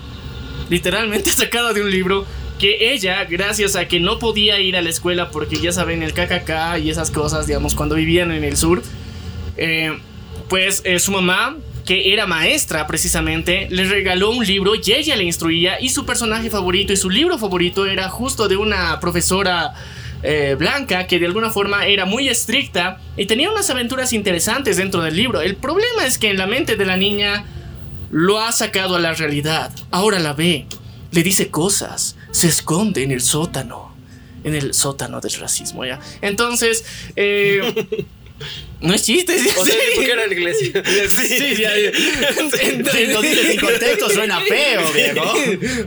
[0.70, 2.26] Literalmente sacada de un libro.
[2.60, 6.14] Que ella, gracias a que no podía ir a la escuela porque ya saben, el
[6.14, 8.82] KKK y esas cosas, digamos, cuando vivían en el sur.
[9.58, 9.98] eh,
[10.48, 15.24] pues eh, su mamá, que era maestra precisamente, le regaló un libro y ella le
[15.24, 19.74] instruía y su personaje favorito y su libro favorito era justo de una profesora
[20.24, 25.04] eh, blanca que de alguna forma era muy estricta y tenía unas aventuras interesantes dentro
[25.04, 25.42] del libro.
[25.42, 27.46] El problema es que en la mente de la niña
[28.10, 29.72] lo ha sacado a la realidad.
[29.92, 30.66] Ahora la ve,
[31.12, 33.94] le dice cosas, se esconde en el sótano.
[34.44, 36.00] En el sótano del racismo, ¿ya?
[36.22, 38.06] Entonces, eh,
[38.82, 39.38] no es chiste.
[39.40, 39.50] ¿sí?
[39.58, 40.84] O sea, porque era la iglesia.
[41.10, 41.28] Sí.
[41.28, 45.34] Si lo dices sin contexto suena feo, viejo.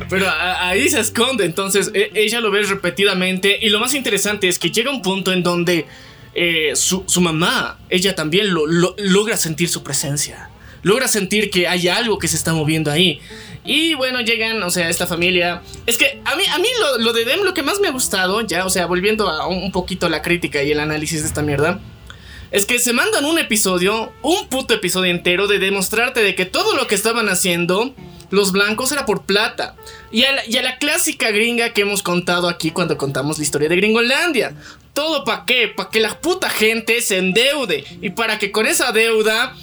[0.09, 4.49] Pero a- ahí se esconde, entonces e- ella lo ve repetidamente y lo más interesante
[4.49, 5.87] es que llega un punto en donde
[6.35, 10.51] eh, su, su mamá, ella también lo, lo- logra sentir su presencia.
[10.83, 13.21] logra sentir que hay algo que se está moviendo ahí.
[13.65, 15.61] Y bueno, llegan, o sea, esta familia.
[15.87, 17.91] Es que a mí, a mí lo, lo de Dem, lo que más me ha
[17.91, 21.29] gustado, ya, o sea, volviendo a un, un poquito la crítica y el análisis de
[21.29, 21.81] esta mierda.
[22.51, 26.75] Es que se mandan un episodio, un puto episodio entero de demostrarte de que todo
[26.75, 27.95] lo que estaban haciendo
[28.31, 29.75] los blancos era por plata.
[30.11, 30.33] Y a,
[30.63, 34.55] la, clásica gringa que hemos contado aquí cuando contamos la historia de Gringolandia.
[34.95, 35.69] ¿Todo para qué?
[35.69, 37.85] Para que la puta gente se endeude.
[38.01, 39.55] Y para que con esa deuda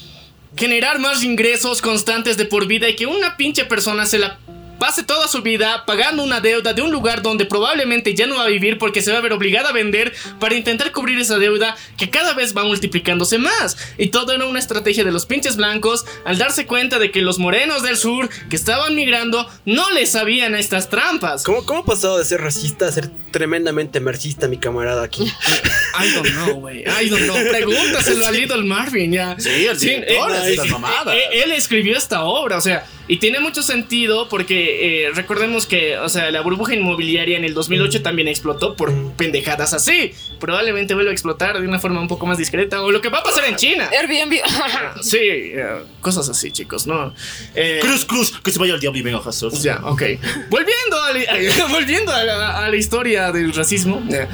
[0.55, 4.39] generar más ingresos constantes de por vida y que una pinche persona se la
[4.79, 8.43] pase toda su vida pagando una deuda de un lugar donde probablemente ya no va
[8.45, 11.75] a vivir porque se va a ver obligada a vender para intentar cubrir esa deuda
[11.97, 13.77] que cada vez va multiplicándose más.
[13.97, 17.39] Y todo era una estrategia de los pinches blancos al darse cuenta de que los
[17.39, 21.43] morenos del sur que estaban migrando no les sabían a estas trampas.
[21.43, 25.23] ¿Cómo, ¿Cómo ha pasado de ser racista a ser tremendamente marxista, mi camarada aquí?
[25.99, 26.79] I don't know, güey.
[26.81, 27.37] I don't know.
[27.49, 29.35] Pregúntaselo a Little Marvin, ya.
[29.39, 31.15] Sí, el de estas mamadas.
[31.15, 35.97] eh, Él escribió esta obra, o sea, y tiene mucho sentido porque eh, recordemos que,
[35.97, 40.13] o sea, la burbuja inmobiliaria en el 2008 también explotó por pendejadas así.
[40.39, 43.19] Probablemente vuelva a explotar de una forma un poco más discreta o lo que va
[43.19, 43.89] a pasar en China.
[43.91, 44.35] Airbnb.
[45.01, 47.13] Sí, eh, cosas así, chicos, ¿no?
[47.53, 49.61] Eh, Cruz, cruz, que se vaya al diablo y venga Jesús.
[49.61, 50.01] ya, ok.
[50.49, 54.01] Volviendo a la, volviendo a la, a la historia del racismo.
[54.09, 54.27] ya,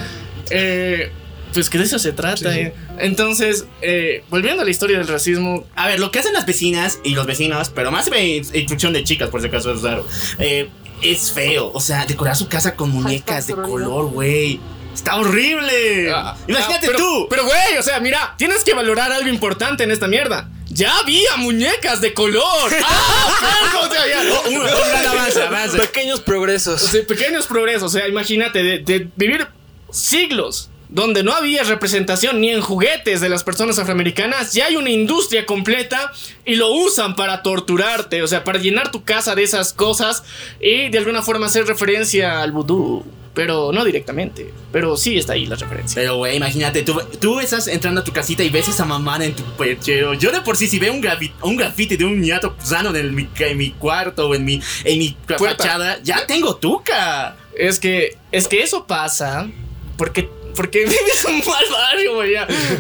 [0.50, 1.12] eh,
[1.54, 2.56] pues que de eso se trata.
[2.58, 2.74] eh.
[3.00, 5.66] Entonces, eh, volviendo a la historia del racismo.
[5.76, 8.10] A ver, lo que hacen las vecinas y los vecinos, pero más
[8.54, 10.06] instrucción de chicas, por si acaso es raro,
[10.40, 10.70] eh,
[11.02, 11.72] es feo.
[11.74, 14.60] O sea, decorar su casa con muñecas de color, güey.
[14.94, 16.12] Está horrible.
[16.14, 17.28] ah, Imagínate ah, pero- tú.
[17.30, 20.50] Pero, güey, o sea, mira, tienes que valorar algo importante en esta mierda.
[20.70, 22.44] Ya había muñecas de color.
[22.86, 23.38] ¡Ah!
[23.72, 23.88] perro!
[23.88, 25.78] O sea, ya- un, un gran avance, avance.
[25.80, 26.84] Pequeños progresos.
[26.84, 27.84] O sea, pequeños progresos.
[27.96, 29.48] O sea, imagínate de, de vivir
[29.92, 34.90] siglos donde no había representación ni en juguetes de las personas afroamericanas, ya hay una
[34.90, 36.12] industria completa
[36.46, 40.24] y lo usan para torturarte, o sea, para llenar tu casa de esas cosas
[40.60, 43.04] y de alguna forma hacer referencia al vudú.
[43.34, 45.96] Pero no directamente, pero sí está ahí la referencia.
[46.02, 49.34] Pero, güey, imagínate, tú, tú estás entrando a tu casita y ves esa mamada en
[49.34, 50.14] tu perchero.
[50.16, 51.02] Yo de por sí, si veo un,
[51.44, 55.00] un grafiti de un ñato sano en mi, en mi cuarto o en mi, en
[55.00, 55.64] mi Puerta.
[55.64, 57.38] fachada, ya tengo tuca.
[57.58, 59.48] Es que, es que eso pasa
[59.96, 62.34] porque, porque vives un mal barrio, güey.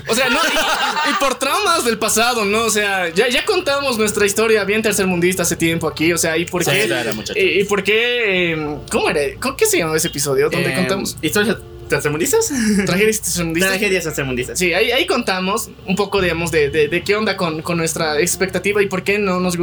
[0.08, 2.64] O sea, no, y, y por traumas del pasado, ¿no?
[2.66, 6.46] O sea, ya, ya contamos nuestra historia bien tercermundista hace tiempo aquí, o sea, ¿y
[6.46, 6.86] por Sí, qué?
[6.88, 8.52] claro, y, y por qué?
[8.54, 9.22] eh, ¿Cómo era?
[9.40, 10.50] ¿Cómo, ¿Qué se llamaba ese episodio?
[10.50, 11.58] Donde Eh, contamos ¿Historias
[11.92, 12.52] tercermundistas?
[12.86, 13.72] tragedias tercermundistas.
[13.72, 14.60] Tragedias tercermundistas.
[14.60, 18.20] Sí, ahí, ahí contamos un poco, digamos, de, de, de qué onda con, con nuestra
[18.20, 19.58] expectativa y por qué no nos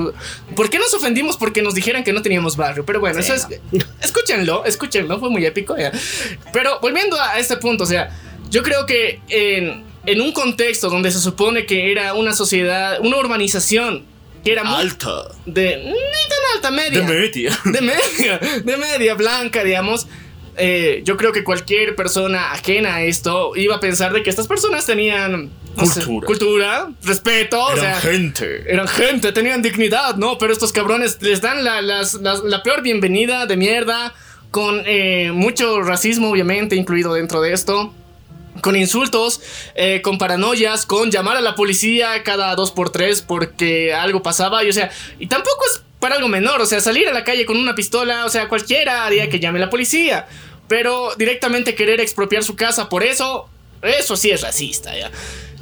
[0.54, 2.84] por qué nos ofendimos porque nos dijeran que no teníamos barrio.
[2.86, 3.60] Pero bueno, Sí, eso es.
[4.02, 5.76] Escúchenlo, escúchenlo, fue muy épico.
[5.76, 5.90] ya.
[6.52, 8.10] Pero volviendo a este punto, o sea,
[8.50, 13.16] yo creo que en, en un contexto donde se supone que era una sociedad, una
[13.18, 14.04] urbanización
[14.44, 15.28] que era muy Alta.
[15.46, 15.76] de.
[15.78, 17.58] ni tan alta, media De media.
[17.64, 20.06] de media, de media blanca, digamos.
[20.58, 24.46] Eh, yo creo que cualquier persona ajena a esto iba a pensar de que estas
[24.46, 26.26] personas tenían no sé, Cultura.
[26.26, 28.64] cultura, respeto, o Eran sea, gente.
[28.72, 30.36] eran gente, tenían dignidad, ¿no?
[30.38, 34.12] Pero estos cabrones les dan la, las- las- la peor bienvenida de mierda,
[34.50, 37.94] con eh, mucho racismo, obviamente, incluido dentro de esto.
[38.60, 39.40] Con insultos,
[39.76, 44.64] eh, con paranoias, con llamar a la policía cada dos por tres porque algo pasaba.
[44.64, 44.90] Y o sea,
[45.20, 46.60] y tampoco es para algo menor.
[46.60, 49.58] O sea, salir a la calle con una pistola, o sea, cualquiera haría que llame
[49.58, 50.26] a la policía.
[50.68, 53.48] Pero directamente querer expropiar su casa por eso,
[53.82, 55.10] eso sí es racista, ya.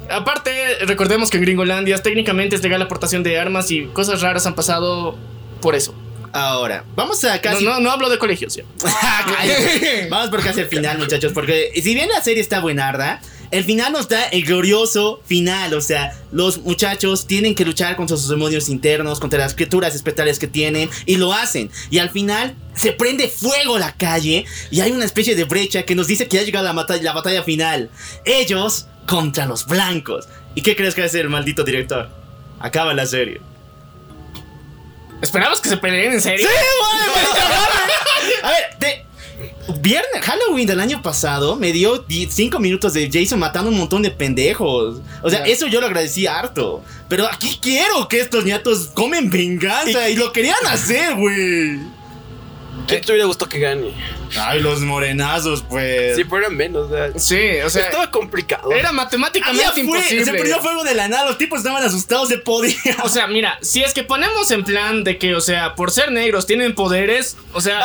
[0.09, 0.51] Aparte,
[0.85, 4.55] recordemos que en Gringolandia técnicamente es legal la aportación de armas y cosas raras han
[4.55, 5.17] pasado
[5.61, 5.93] por eso.
[6.33, 7.63] Ahora, vamos a casi.
[7.63, 8.63] no, no hablo de colegios, ya.
[10.09, 11.31] Vamos por casi el final, muchachos.
[11.33, 13.21] Porque si bien la serie está buenarda,
[13.51, 15.73] el final nos da el glorioso final.
[15.73, 20.39] O sea, los muchachos tienen que luchar contra sus demonios internos, contra las criaturas espectrales
[20.39, 21.69] que tienen, y lo hacen.
[21.89, 25.95] Y al final se prende fuego la calle, y hay una especie de brecha que
[25.95, 27.89] nos dice que ha llegado la, mata- la batalla final.
[28.25, 30.27] Ellos contra los blancos.
[30.55, 32.09] ¿Y qué crees que va a hacer el maldito director?
[32.59, 33.39] Acaba la serie.
[35.21, 36.47] ¿Esperabas que se peleen en serio?
[38.43, 39.05] A ver, de.
[39.81, 44.11] Viernes, Halloween del año pasado me dio 5 minutos de Jason matando un montón de
[44.11, 45.01] pendejos.
[45.21, 46.83] O sea, eso yo lo agradecí harto.
[47.09, 51.79] Pero aquí quiero que estos ñatos comen venganza y, lo querían hacer, güey.
[52.85, 53.93] ¿Quién te hubiera gustado que gane?
[54.39, 56.15] Ay, los morenazos, pues.
[56.15, 56.89] Sí, pero eran menos.
[56.89, 58.71] o sea, Sí, o sea, estaba complicado.
[58.71, 60.25] era matemáticamente fue- imposible.
[60.25, 62.75] se prendió fuego de la nada, los tipos estaban asustados de poder.
[63.03, 66.11] O sea, mira, si es que ponemos en plan de que, o sea, por ser
[66.11, 67.81] negros tienen poderes, o sea,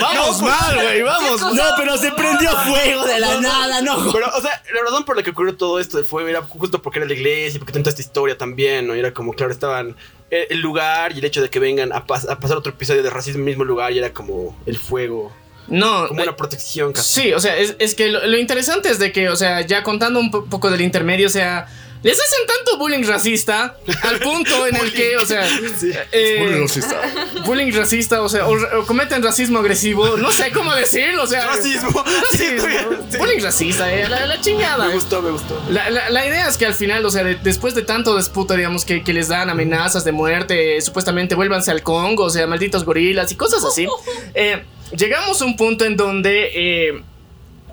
[0.00, 1.40] vamos no, mal, güey, vamos.
[1.54, 4.12] No, pero se prendió fuego de la nada, no.
[4.12, 6.98] Pero, o sea, la razón por la que ocurrió todo esto fue era justo porque
[6.98, 8.94] era la iglesia y porque tenía toda esta historia también, ¿no?
[8.94, 9.96] Y era como, claro, estaban
[10.30, 13.02] el, el lugar y el hecho de que vengan a, pas- a pasar otro episodio
[13.02, 15.32] de racismo en el mismo lugar y era como el fuego,
[15.68, 16.92] No, como eh, una protección.
[16.92, 17.22] casi.
[17.22, 19.82] Sí, o sea, es, es que lo, lo interesante es de que, o sea, ya
[19.82, 21.66] contando un po- poco del intermedio, o sea,
[22.06, 25.44] les hacen tanto bullying racista al punto en el que, o sea,
[26.12, 27.02] eh, Bullying racista.
[27.44, 31.46] bullying racista, o sea, o, o cometen racismo agresivo, no sé cómo decirlo, o sea,
[31.46, 32.04] Racismo.
[32.30, 32.68] racismo,
[33.10, 33.18] Sí.
[33.18, 34.86] bullying racista, eh, la, la chingada.
[34.86, 35.60] Me gustó, me gustó.
[35.68, 38.54] La, la- la idea es que al final, o sea, de- después de tanto disputa,
[38.54, 42.84] digamos, que, que les dan amenazas de muerte, supuestamente vuélvanse al Congo, o sea, malditos
[42.84, 43.86] gorilas y cosas así,
[44.34, 44.62] eh,
[44.96, 47.02] llegamos a un punto en donde eh,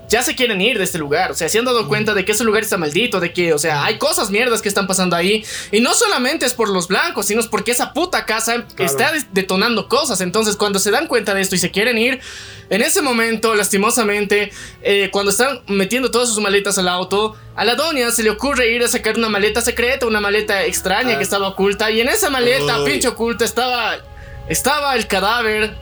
[0.08, 2.32] ya se quieren ir de este lugar, o sea, se han dado cuenta de que
[2.32, 5.44] ese lugar está maldito, de que, o sea, hay cosas mierdas que están pasando ahí,
[5.72, 9.88] y no solamente es por los blancos, sino es porque esa puta casa está detonando
[9.88, 12.20] cosas, entonces cuando se dan cuenta de esto y se quieren ir,
[12.70, 14.50] en ese momento, lastimosamente,
[14.82, 18.70] eh, cuando están metiendo todas sus maletas al auto, a la doña se le ocurre
[18.70, 22.30] ir a sacar una maleta secreta, una maleta extraña que estaba oculta, y en esa
[22.30, 22.84] maleta, Ay.
[22.84, 23.96] pinche oculta, estaba,
[24.48, 25.74] estaba el cadáver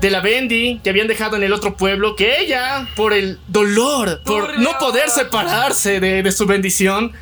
[0.00, 4.20] de la Bendy que habían dejado en el otro pueblo, que ella, por el dolor,
[4.24, 7.12] por no poder separarse de, de su bendición,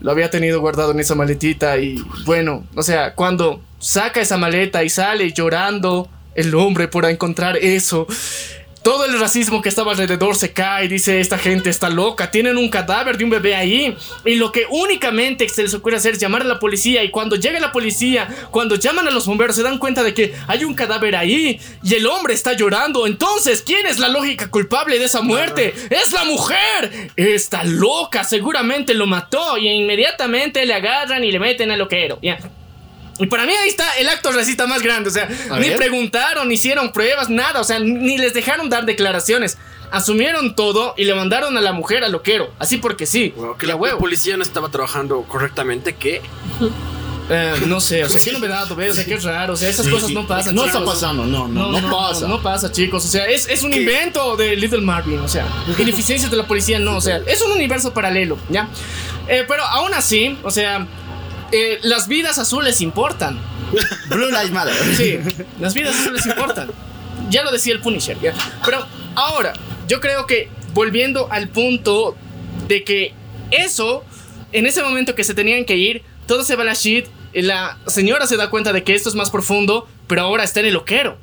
[0.00, 4.84] lo había tenido guardado en esa maletita y bueno, o sea, cuando saca esa maleta
[4.84, 8.06] y sale llorando el hombre por encontrar eso,
[8.88, 12.70] todo el racismo que estaba alrededor se cae, dice esta gente está loca, tienen un
[12.70, 16.40] cadáver de un bebé ahí y lo que únicamente se les ocurre hacer es llamar
[16.40, 19.76] a la policía y cuando llega la policía, cuando llaman a los bomberos se dan
[19.76, 23.98] cuenta de que hay un cadáver ahí y el hombre está llorando, entonces ¿quién es
[23.98, 25.74] la lógica culpable de esa muerte?
[25.90, 31.70] Es la mujer, está loca, seguramente lo mató y inmediatamente le agarran y le meten
[31.70, 32.38] al loquero, ya.
[33.18, 35.08] Y para mí ahí está el acto racista más grande.
[35.10, 35.76] O sea, A ni ver.
[35.76, 37.60] preguntaron, ni hicieron pruebas, nada.
[37.60, 39.58] O sea, ni les dejaron dar declaraciones.
[39.90, 42.52] Asumieron todo y le mandaron a la mujer al loquero.
[42.58, 43.32] Así porque sí.
[43.36, 46.20] Wow, que la, la policía no estaba trabajando correctamente, que
[47.30, 48.92] Eh, no sé, o sea, qué novedad, ¿ves?
[48.92, 49.52] O sea, qué raro.
[49.52, 50.54] O sea, esas Sí, cosas no pasan.
[50.54, 50.78] No chicos.
[50.80, 52.26] está pasando, no, no, no, pasa.
[52.26, 53.04] No, pasa, chicos.
[53.04, 55.18] O sea, es, es un invento de Little Marvin.
[55.18, 55.46] O sea,
[55.78, 56.96] ineficiencias de la policía, no.
[56.96, 58.68] O sea, es un universo paralelo, ¿ya?
[59.28, 60.86] Eh, pero aún así, o sea,
[61.52, 63.38] eh, las vidas azules importan.
[64.08, 64.74] Blue Lives Matter.
[64.96, 65.18] Sí,
[65.60, 66.70] las vidas azules importan.
[67.30, 68.18] Ya lo decía el Punisher.
[68.20, 68.34] ¿ya?
[68.64, 69.52] Pero ahora,
[69.86, 72.16] yo creo que volviendo al punto
[72.66, 73.12] de que
[73.50, 74.04] eso,
[74.52, 77.06] en ese momento que se tenían que ir, todo se va a la shit.
[77.32, 80.66] La señora se da cuenta de que esto es más profundo, pero ahora está en
[80.66, 81.18] el loquero.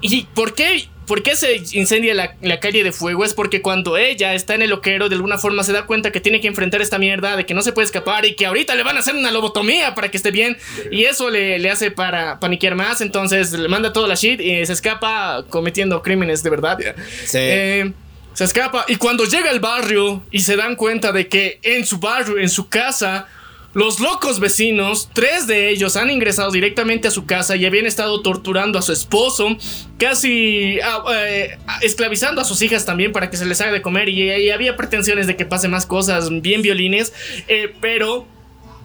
[0.00, 3.24] ¿Y por qué, por qué se incendia la, la calle de fuego?
[3.24, 6.20] Es porque cuando ella está en el loquero, de alguna forma se da cuenta que
[6.20, 8.84] tiene que enfrentar esta mierda, de que no se puede escapar y que ahorita le
[8.84, 10.56] van a hacer una lobotomía para que esté bien.
[10.92, 13.00] Y eso le, le hace para paniquear más.
[13.00, 16.78] Entonces le manda toda la shit y se escapa cometiendo crímenes de verdad.
[17.24, 17.38] Sí.
[17.40, 17.92] Eh,
[18.32, 18.84] se escapa.
[18.86, 22.48] Y cuando llega al barrio y se dan cuenta de que en su barrio, en
[22.48, 23.26] su casa,
[23.72, 28.20] los locos vecinos, tres de ellos han ingresado directamente a su casa y habían estado
[28.20, 29.56] torturando a su esposo,
[29.98, 34.08] casi ah, eh, esclavizando a sus hijas también para que se les haga de comer
[34.08, 37.12] y, había pretensiones de que pase más cosas bien violines,
[37.48, 38.26] eh, pero...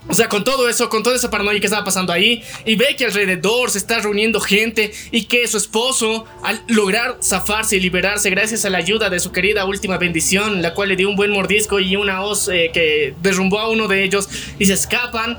[0.07, 2.95] O sea, con todo eso, con toda esa paranoia que estaba pasando ahí, y ve
[2.95, 8.29] que alrededor se está reuniendo gente y que su esposo, al lograr zafarse y liberarse
[8.29, 11.31] gracias a la ayuda de su querida última bendición, la cual le dio un buen
[11.31, 14.29] mordisco y una hoz eh, que derrumbó a uno de ellos
[14.59, 15.37] y se escapan.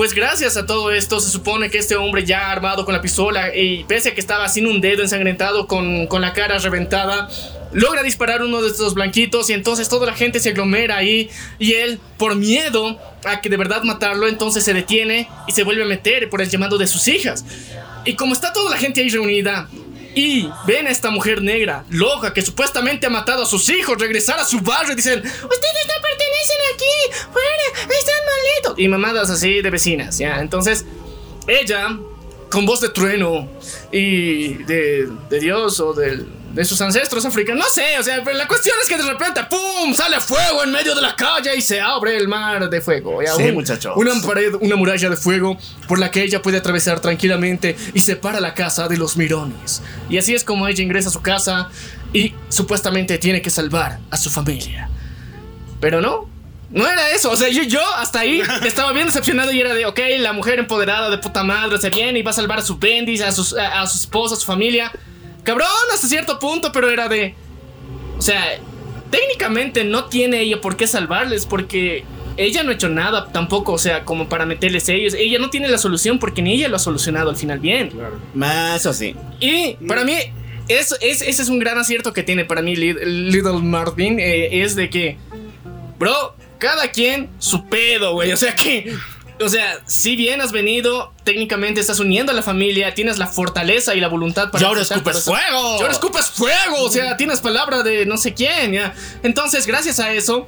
[0.00, 3.54] Pues gracias a todo esto se supone que este hombre ya armado con la pistola
[3.54, 7.28] y pese a que estaba sin un dedo ensangrentado con, con la cara reventada,
[7.72, 11.28] logra disparar uno de estos blanquitos y entonces toda la gente se aglomera ahí
[11.58, 15.82] y él por miedo a que de verdad matarlo entonces se detiene y se vuelve
[15.82, 17.44] a meter por el llamado de sus hijas.
[18.06, 19.68] Y como está toda la gente ahí reunida
[20.14, 24.38] y ven a esta mujer negra, loca, que supuestamente ha matado a sus hijos, regresar
[24.38, 28.78] a su barrio y dicen, ustedes no pertenecen aquí, fuera, están malitos.
[28.78, 30.40] Y mamadas así de vecinas, ¿ya?
[30.40, 30.84] Entonces,
[31.46, 31.96] ella,
[32.50, 33.48] con voz de trueno
[33.92, 38.36] y de, de Dios o del- de sus ancestros africanos, no sé, o sea, pero
[38.36, 41.62] la cuestión es que de repente, ¡pum!, sale fuego en medio de la calle y
[41.62, 43.22] se abre el mar de fuego.
[43.22, 43.32] ¿ya?
[43.34, 43.92] Sí, muchachos.
[43.96, 48.40] Una pared, una muralla de fuego por la que ella puede atravesar tranquilamente y separa
[48.40, 49.82] la casa de los mirones.
[50.08, 51.68] Y así es como ella ingresa a su casa
[52.12, 54.88] y supuestamente tiene que salvar a su familia.
[55.80, 56.28] Pero no.
[56.70, 59.86] No era eso, o sea, yo, yo hasta ahí estaba bien decepcionado y era de,
[59.86, 62.78] ok, la mujer empoderada de puta madre se viene y va a salvar a su
[62.78, 64.92] bendis, a, sus- a, a su esposa, a su familia.
[65.42, 67.34] Cabrón, hasta cierto punto, pero era de...
[68.18, 68.58] O sea,
[69.10, 72.04] técnicamente no tiene ella por qué salvarles porque
[72.36, 75.14] ella no ha hecho nada tampoco, o sea, como para meterles ellos.
[75.14, 77.90] Ella no tiene la solución porque ni ella lo ha solucionado al final bien.
[78.34, 79.14] Más Eso sí.
[79.40, 80.14] Y para mí,
[80.68, 84.18] eso, es, ese es un gran acierto que tiene para mí Little Marvin.
[84.20, 85.18] eh, es de que,
[85.98, 88.32] bro, cada quien su pedo, güey.
[88.32, 88.94] O sea que
[89.40, 93.94] o sea, si bien has venido, técnicamente estás uniendo a la familia, tienes la fortaleza
[93.94, 94.62] y la voluntad para.
[94.62, 95.76] Y ahora escupes fuego.
[95.78, 96.82] Y ahora escupes fuego.
[96.82, 98.94] O sea, tienes palabra de no sé quién, ya.
[99.22, 100.46] Entonces, gracias a eso,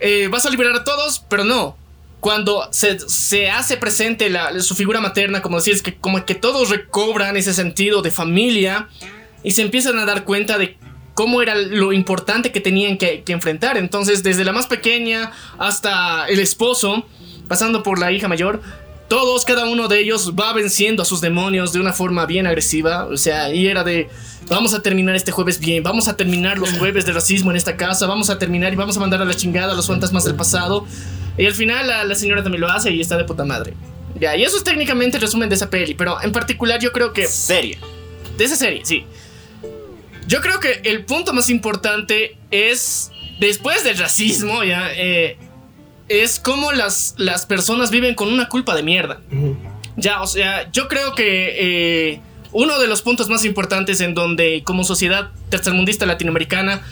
[0.00, 1.76] eh, vas a liberar a todos, pero no.
[2.20, 6.68] Cuando se, se hace presente la- su figura materna, como decís, que como que todos
[6.70, 8.88] recobran ese sentido de familia
[9.44, 10.76] y se empiezan a dar cuenta de
[11.14, 13.76] cómo era lo importante que tenían que, que enfrentar.
[13.76, 17.06] Entonces, desde la más pequeña hasta el esposo,
[17.48, 18.60] pasando por la hija mayor,
[19.08, 23.06] todos, cada uno de ellos va venciendo a sus demonios de una forma bien agresiva.
[23.06, 24.08] O sea, y era de,
[24.48, 27.76] vamos a terminar este jueves bien, vamos a terminar los jueves de racismo en esta
[27.76, 30.34] casa, vamos a terminar y vamos a mandar a la chingada a los fantasmas del
[30.34, 30.86] pasado.
[31.38, 33.72] Y al final la, la señora también lo hace y está de puta madre.
[34.20, 37.12] Ya, y eso es técnicamente el resumen de esa peli, pero en particular yo creo
[37.12, 37.26] que...
[37.26, 37.78] Serie.
[38.36, 39.04] De esa serie, sí.
[40.26, 45.38] Yo creo que el punto más importante es, después del racismo, ya, eh,
[46.08, 49.20] es cómo las, las personas viven con una culpa de mierda.
[49.96, 52.20] Ya, o sea, yo creo que eh,
[52.52, 56.82] uno de los puntos más importantes en donde como sociedad tercermundista latinoamericana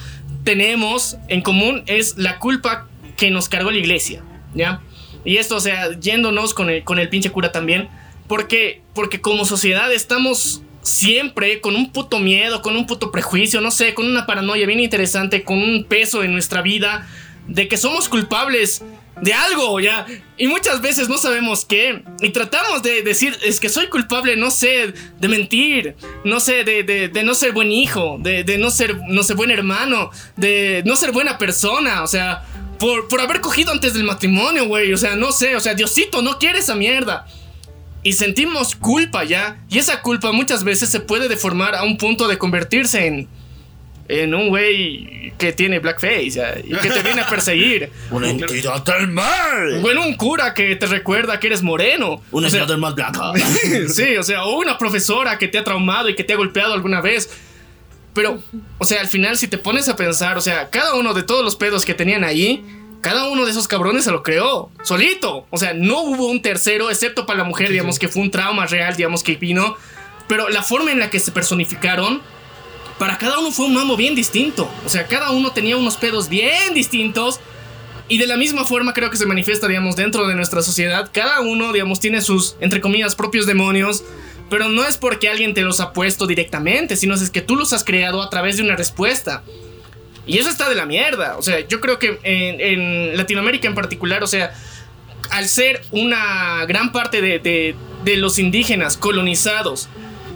[0.45, 4.23] tenemos en común es la culpa que nos cargó la iglesia,
[4.55, 4.81] ¿ya?
[5.25, 7.89] Y esto, o sea, yéndonos con el, con el pinche cura también,
[8.29, 13.71] porque, porque como sociedad estamos siempre con un puto miedo, con un puto prejuicio, no
[13.71, 17.09] sé, con una paranoia bien interesante, con un peso en nuestra vida
[17.49, 18.85] de que somos culpables
[19.21, 20.07] de algo, ya.
[20.37, 22.03] Y muchas veces no sabemos qué.
[22.21, 26.83] Y tratamos de decir, es que soy culpable, no sé, de mentir, no sé, de,
[26.83, 31.13] de- no ser buen hijo, de, de no, ser, no buen hermano, de no ser
[31.13, 32.45] buena persona, o sea,
[32.79, 34.93] por, por haber cogido antes del matrimonio, güey.
[34.93, 37.27] O sea, no sé, o sea, Diosito no quiere esa mierda.
[38.03, 39.65] Y sentimos culpa ya.
[39.69, 43.29] Y esa culpa muchas veces se puede deformar a un punto de convertirse en.
[44.09, 47.91] En un güey que tiene blackface ya, y que te viene a perseguir.
[48.11, 49.81] Una entidad del mal.
[49.81, 52.23] Bueno, un cura que te recuerda que eres moreno.
[52.31, 53.33] Una O sea, entidad del mal blanca.
[53.89, 56.73] sí, o sea, o una profesora que te ha traumado y que te ha golpeado
[56.73, 57.29] alguna vez.
[58.15, 58.43] Pero,
[58.79, 61.45] o sea, al final, si te pones a pensar, o sea, cada uno de todos
[61.45, 62.65] los pedos que tenían ahí,
[63.03, 65.47] cada uno de esos cabrones se lo creó, solito.
[65.51, 68.67] O sea, no hubo un tercero, excepto para la mujer, digamos, que fue un trauma
[68.67, 69.77] real, digamos, que vino.
[70.29, 72.23] Pero la forma en la que se personificaron,
[72.99, 74.71] para cada uno fue un mambo bien distinto.
[74.85, 77.41] O sea, cada uno tenía unos pedos bien distintos.
[78.09, 81.11] Y de la misma forma creo que se manifiesta, digamos, dentro de nuestra sociedad.
[81.13, 84.05] Cada uno, digamos, tiene sus, entre comillas, propios demonios.
[84.49, 87.73] Pero no es porque alguien te los ha puesto directamente, sino es que tú los
[87.73, 89.43] has creado a través de una respuesta.
[90.25, 91.37] Y eso está de la mierda.
[91.37, 94.55] O sea, yo creo que en, en Latinoamérica en particular, o sea,
[95.31, 97.75] al ser una gran parte de, de-
[98.05, 99.89] de los indígenas colonizados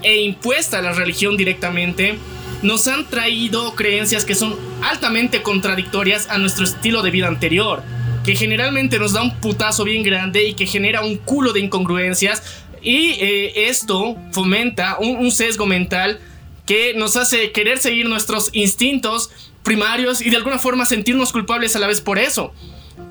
[0.02, 2.18] e impuesta la religión directamente,
[2.62, 7.82] nos han traído creencias que son altamente contradictorias a nuestro estilo de vida anterior,
[8.24, 12.42] que generalmente nos da un putazo bien grande y que genera un culo de incongruencias
[12.82, 16.20] y eh, esto fomenta un, un sesgo mental
[16.66, 19.30] que nos hace querer seguir nuestros instintos
[19.62, 22.52] primarios y de alguna forma sentirnos culpables a la vez por eso.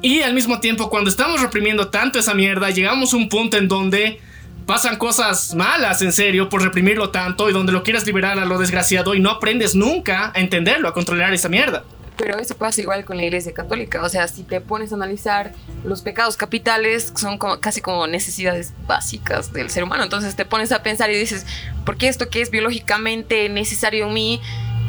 [0.01, 3.67] Y al mismo tiempo, cuando estamos reprimiendo tanto esa mierda, llegamos a un punto en
[3.67, 4.21] donde
[4.69, 8.59] pasan cosas malas, en serio, por reprimirlo tanto y donde lo quieres liberar a lo
[8.59, 11.83] desgraciado y no aprendes nunca a entenderlo, a controlar esa mierda.
[12.17, 14.03] Pero eso pasa igual con la Iglesia Católica.
[14.03, 15.53] O sea, si te pones a analizar
[15.83, 20.03] los pecados capitales, son como, casi como necesidades básicas del ser humano.
[20.03, 21.47] Entonces te pones a pensar y dices,
[21.83, 24.39] ¿por qué esto que es biológicamente necesario en mí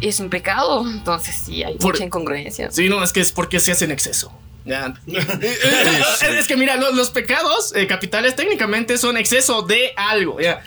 [0.02, 0.86] es un pecado?
[0.86, 2.70] Entonces sí, hay Por- mucha incongruencia.
[2.70, 4.30] Sí, no, es que es porque se hace en exceso.
[4.70, 4.94] Ya.
[5.06, 10.40] es, es que mira, lo- los, pecados eh, capitales técnicamente son exceso de algo.
[10.40, 10.62] ya.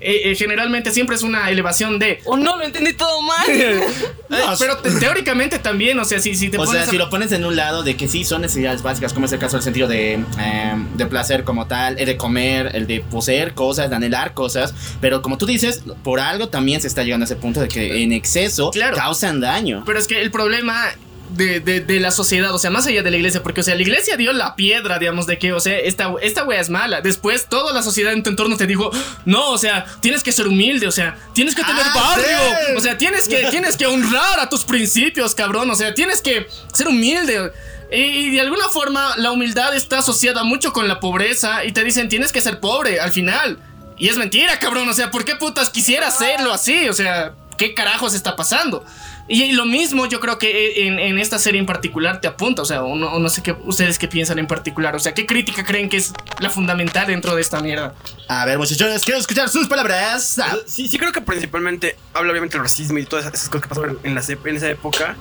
[0.00, 2.20] Eh, eh, generalmente siempre es una elevación de.
[2.26, 3.46] O no, lo entendí todo mal.
[4.58, 7.08] Pero te- teóricamente también, o sea, si, si te O pones sea, a- si lo
[7.10, 9.62] pones en un lado de que sí son necesidades básicas, como es el caso del
[9.64, 13.96] sentido de, eh, de placer como tal, el de comer, el de poseer cosas, de
[13.96, 17.60] anhelar cosas, pero como tú dices, por algo también se está llegando a ese punto
[17.60, 18.96] de que en exceso Claro.
[18.96, 19.82] causan daño.
[19.86, 20.84] Pero es que el problema
[21.30, 23.74] de, de- de la sociedad, o sea, más allá de la iglesia, porque, o sea,
[23.74, 27.00] la iglesia dio la piedra, digamos, de que, o sea, esta, esta wea es mala.
[27.00, 28.90] Después, toda la sociedad en tu entorno te dijo,
[29.24, 32.74] no, o sea, tienes que ser humilde, o sea, tienes que tener Ah, barrio, sí.
[32.76, 36.46] o sea, tienes que, tienes que honrar a tus principios, cabrón, o sea, tienes que
[36.72, 37.52] ser humilde.
[37.92, 41.84] Y, y de alguna forma, la humildad está asociada mucho con la pobreza y te
[41.84, 43.58] dicen, tienes que ser pobre al final.
[43.98, 46.88] Y es mentira, cabrón, o sea, ¿por qué putas quisiera hacerlo así?
[46.88, 48.84] O sea, ¿qué carajos está pasando?
[49.28, 52.64] Y lo mismo yo creo que en, en esta serie en particular te apunta, o
[52.64, 55.26] sea, o no, o no sé qué ustedes qué piensan en particular, o sea, ¿qué
[55.26, 57.94] crítica creen que es la fundamental dentro de esta mierda?
[58.28, 60.38] A ver, muchachos, quiero escuchar sus palabras.
[60.38, 63.68] Ah, Sí, sí creo que principalmente habla obviamente del racismo y todas esas cosas que
[63.68, 65.16] pasaron en, la, en esa época.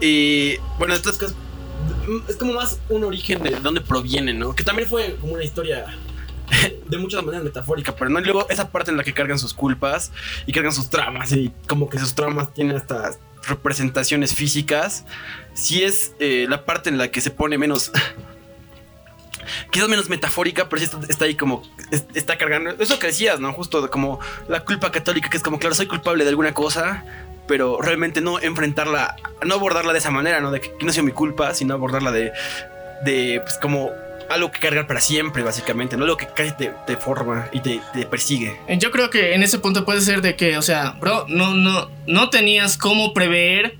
[0.00, 1.34] Y bueno, de todas cosas,
[2.28, 4.54] es como más un origen de dónde proviene, ¿no?
[4.54, 5.86] Que también fue como una historia
[6.88, 10.12] de muchas maneras metafórica, pero no luego esa parte en la que cargan sus culpas
[10.46, 15.04] y cargan sus traumas y como que sus traumas tienen estas representaciones físicas,
[15.54, 17.90] sí es eh, la parte en la que se pone menos
[19.70, 23.52] quizás menos metafórica, pero sí está, ahí como es- está cargando eso que decías, ¿no?
[23.52, 27.04] Justo como la culpa católica que es como claro, soy culpable de alguna cosa,
[27.48, 30.50] pero realmente no enfrentarla, no abordarla de esa manera, ¿no?
[30.52, 32.32] De que no sido mi culpa, sino abordarla de
[33.04, 33.90] de pues como
[34.30, 36.04] algo que cargar para siempre, básicamente, ¿no?
[36.04, 38.58] Algo que casi te, te forma y te, te persigue.
[38.68, 41.54] Eh, Yo creo que en ese punto puede ser de que, o sea, bro, no,
[41.54, 43.76] no, no tenías cómo prever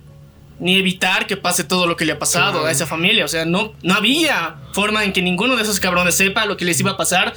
[0.59, 3.25] ni evitar que pase todo lo que le ha pasado a esa familia.
[3.25, 6.65] O sea, no, no había forma en que ninguno de esos cabrones sepa lo que
[6.65, 7.35] les iba a pasar,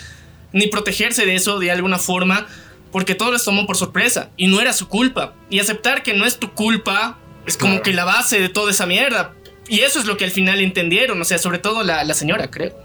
[0.51, 2.45] ni protegerse de eso de alguna forma,
[2.91, 5.33] porque todo les tomó por sorpresa y no era su culpa.
[5.49, 7.83] Y aceptar que no es tu culpa es como Claro.
[7.83, 9.33] que la base de toda esa mierda.
[9.67, 12.51] Y eso es lo que al final entendieron, o sea, sobre todo la, la señora,
[12.51, 12.75] creo.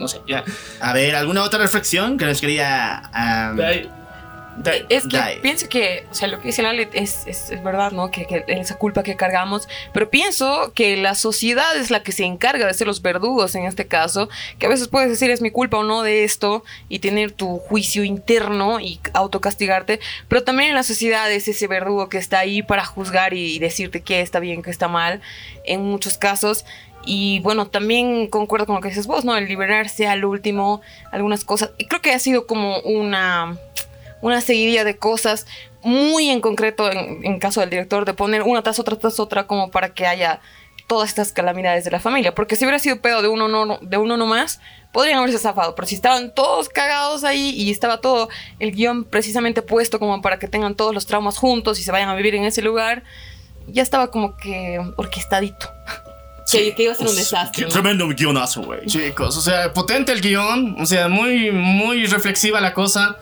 [0.00, 0.44] No sé, ya.
[0.80, 3.02] A ver, ¿alguna otra reflexión que nos quería...
[3.12, 3.90] ahí-
[4.90, 8.10] Es que pienso que, o sea, lo que dice Lali es, es, es verdad, ¿no?
[8.10, 12.24] Que, que esa culpa que cargamos, pero pienso que la sociedad es la que se
[12.24, 14.28] encarga de ser los verdugos en este caso,
[14.58, 17.56] que a veces puedes decir es mi culpa o no de esto y tener tu
[17.58, 19.98] juicio interno y autocastigarte,
[20.28, 24.02] pero también en la sociedad es ese verdugo que está ahí para juzgar y decirte
[24.02, 25.22] qué está bien, qué está mal,
[25.64, 26.66] en muchos casos.
[27.04, 29.36] Y bueno, también concuerdo con lo que dices vos, ¿no?
[29.36, 30.80] El liberarse al último,
[31.12, 31.70] algunas cosas.
[31.78, 33.58] Y creo que ha sido como una
[34.20, 35.46] una seguidilla de cosas
[35.82, 39.46] muy en concreto en, en caso del director de poner una tras otra tras otra
[39.46, 40.40] como para que haya
[40.86, 43.96] todas estas calamidades de la familia porque si hubiera sido pedo de uno no de
[43.96, 44.60] uno nomás
[44.92, 48.28] podrían haberse zafado pero si estaban todos cagados ahí y estaba todo
[48.58, 52.08] el guion precisamente puesto como para que tengan todos los traumas juntos y se vayan
[52.08, 53.04] a vivir en ese lugar
[53.68, 55.70] ya estaba como que orquestadito
[56.50, 58.86] que, que iba a ser un desastre tremendo guionazo, güey.
[58.86, 63.16] Chicos, o sea, potente el guion, o sea, muy, muy reflexiva la cosa.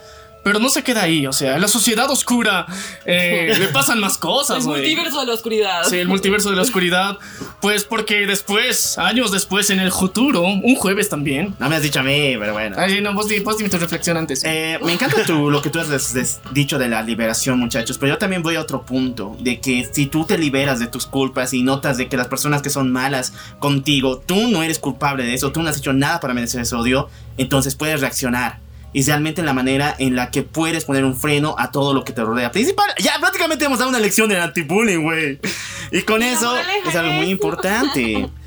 [0.44, 2.66] Pero no se queda ahí, o sea, la sociedad oscura
[3.04, 6.62] eh, le pasan más cosas, el multiverso de la oscuridad Sí, el multiverso de la
[6.62, 7.18] oscuridad.
[7.60, 11.54] Pues porque después, años después, en el futuro, un jueves también.
[11.58, 12.76] No me has dicho a mí, pero bueno.
[12.78, 14.42] Ay, no, vos, di- vos dime tu reflexión antes.
[14.44, 17.98] Eh, me encanta tu- lo que tú has des- des- dicho de la liberación, muchachos,
[17.98, 21.06] pero yo también voy a otro punto, de que si tú te liberas de tus
[21.06, 25.24] culpas y notas de que las personas que son malas contigo, tú no eres culpable
[25.24, 28.60] de eso, tú no has hecho nada para merecer ese odio, entonces puedes reaccionar.
[28.92, 32.12] Y realmente la manera en la que puedes poner un freno a todo lo que
[32.12, 32.50] te rodea.
[32.52, 35.38] Principal, ya prácticamente hemos dado una lección de anti-bullying, güey.
[35.92, 38.28] Y con eso es algo muy importante.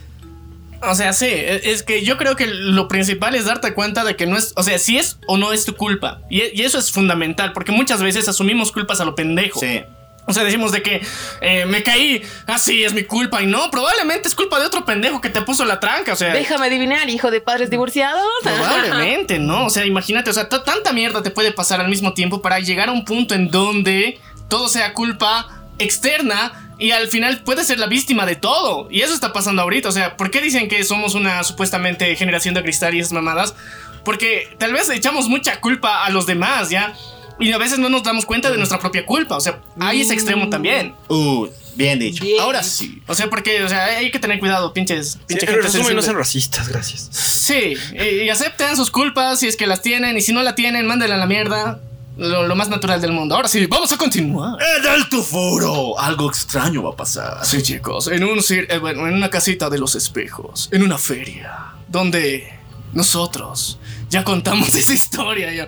[0.84, 4.16] O sea, sí, e- es que yo creo que lo principal es darte cuenta de
[4.16, 6.22] que no es, o sea, si es o no es tu culpa.
[6.28, 9.60] Y, y eso es fundamental, porque muchas veces asumimos culpas a lo pendejo.
[9.60, 9.84] Sí.
[10.28, 11.02] O sea, decimos de que
[11.42, 13.42] eh, me caí, así es mi culpa.
[13.42, 16.14] Y no, probablemente es culpa de otro pendejo que te puso la tranca.
[16.14, 19.66] O sea, déjame adivinar hijo de padres divorciados probablemente, ¿no?
[19.66, 22.90] O sea, imagínate, o sea, tanta mierda te puede pasar al mismo tiempo para llegar
[22.90, 25.48] a un punto en donde todo sea culpa
[25.80, 28.88] externa y al final puedes ser la víctima de todo.
[28.90, 29.90] Y eso está pasando ahorita.
[29.90, 33.56] O sea, ¿por qué dicen que somos una supuestamente generación de cristal y esas mamadas?
[34.04, 36.94] Porque tal vez echamos mucha culpa a los demás, ¿ya?
[37.40, 39.36] Y a veces no nos damos cuenta de nuestra propia culpa.
[39.36, 40.94] O sea, hay ese extremo también.
[41.10, 42.24] Uh, bien dicho.
[42.24, 42.40] Bien.
[42.42, 43.02] Ahora sí.
[43.08, 45.12] O sea, porque, o sea, hay que tener cuidado, pinches.
[45.14, 47.10] Sí, pinche en gente resumen, no racistas, gracias.
[47.12, 50.18] Sí, y, y acepten sus culpas si es que las tienen.
[50.18, 51.82] Y si no la tienen, mándenla a la mierda.
[52.18, 53.36] Lo, lo más natural del mundo.
[53.36, 54.58] Ahora sí, vamos a continuar.
[54.78, 57.44] En el Tufuro, algo extraño va a pasar.
[57.44, 61.74] Sí, chicos, en un eh, bueno, en una casita de los espejos, en una feria,
[61.88, 62.52] donde
[62.94, 63.80] nosotros
[64.10, 65.54] ya contamos esa historia.
[65.54, 65.68] Ya.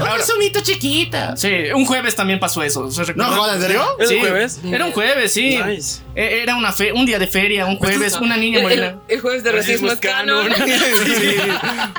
[0.00, 1.36] Ahora, sonita chiquita.
[1.36, 2.90] sí, un jueves también pasó eso.
[2.90, 3.84] ¿se No jodas, ¿en serio?
[3.98, 4.60] ¿Es Sí, un jueves?
[4.64, 5.58] Era un jueves, sí.
[5.64, 6.00] Nice.
[6.14, 9.00] Eh, Era una fe un día de feria, un jueves, una niña el, el, morena.
[9.08, 11.36] el jueves de racismo es canon Sí,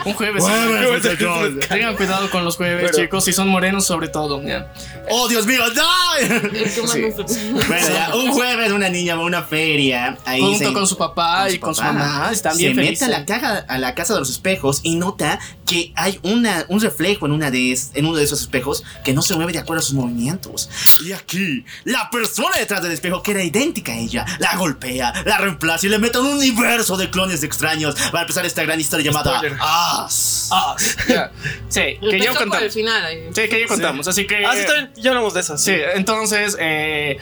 [0.06, 0.44] un jueves.
[0.44, 1.68] Jueves.
[1.68, 4.42] Tengan cuidado con los jueves, Pero- chicos, si son morenos sobre todo.
[4.44, 4.72] ya.
[5.10, 5.62] ¡Oh, Dios mío!
[5.76, 6.16] ¡No!
[6.20, 6.42] El
[6.74, 7.52] que más Sí.
[7.68, 10.18] Bueno, ya, un jueves una niña va a una feria.
[10.26, 12.30] Ahí Junto se- con su papá y con su mamá.
[12.32, 13.08] Están bien se mete felices.
[13.08, 16.82] a la, caja, a la casa de los espejos y nota que hay una, un
[16.82, 19.60] reflejo en, una de, es- en uno de esos espejos que no se mueve de
[19.60, 20.70] acuerdo a sus movimientos.
[21.06, 25.38] Y aquí, la persona detrás del espejo, que era idéntica a ella, la golpea, la
[25.38, 27.96] reemplaza y le mete un universo de clones extraños.
[28.14, 29.42] Va a empezar esta gran historia llamada.
[29.62, 30.50] As.
[30.52, 30.76] Ah,
[31.08, 31.32] ya.
[31.70, 32.74] Sí, que ya contamos.
[32.74, 33.20] final ahí.
[33.34, 34.08] Sí, que ya contamos.
[34.08, 34.46] Así que.
[34.46, 34.92] Ah, sí, bien.
[34.98, 35.58] Ya hablamos de eso.
[35.58, 36.58] Sí, entonces.
[36.60, 37.18] eh,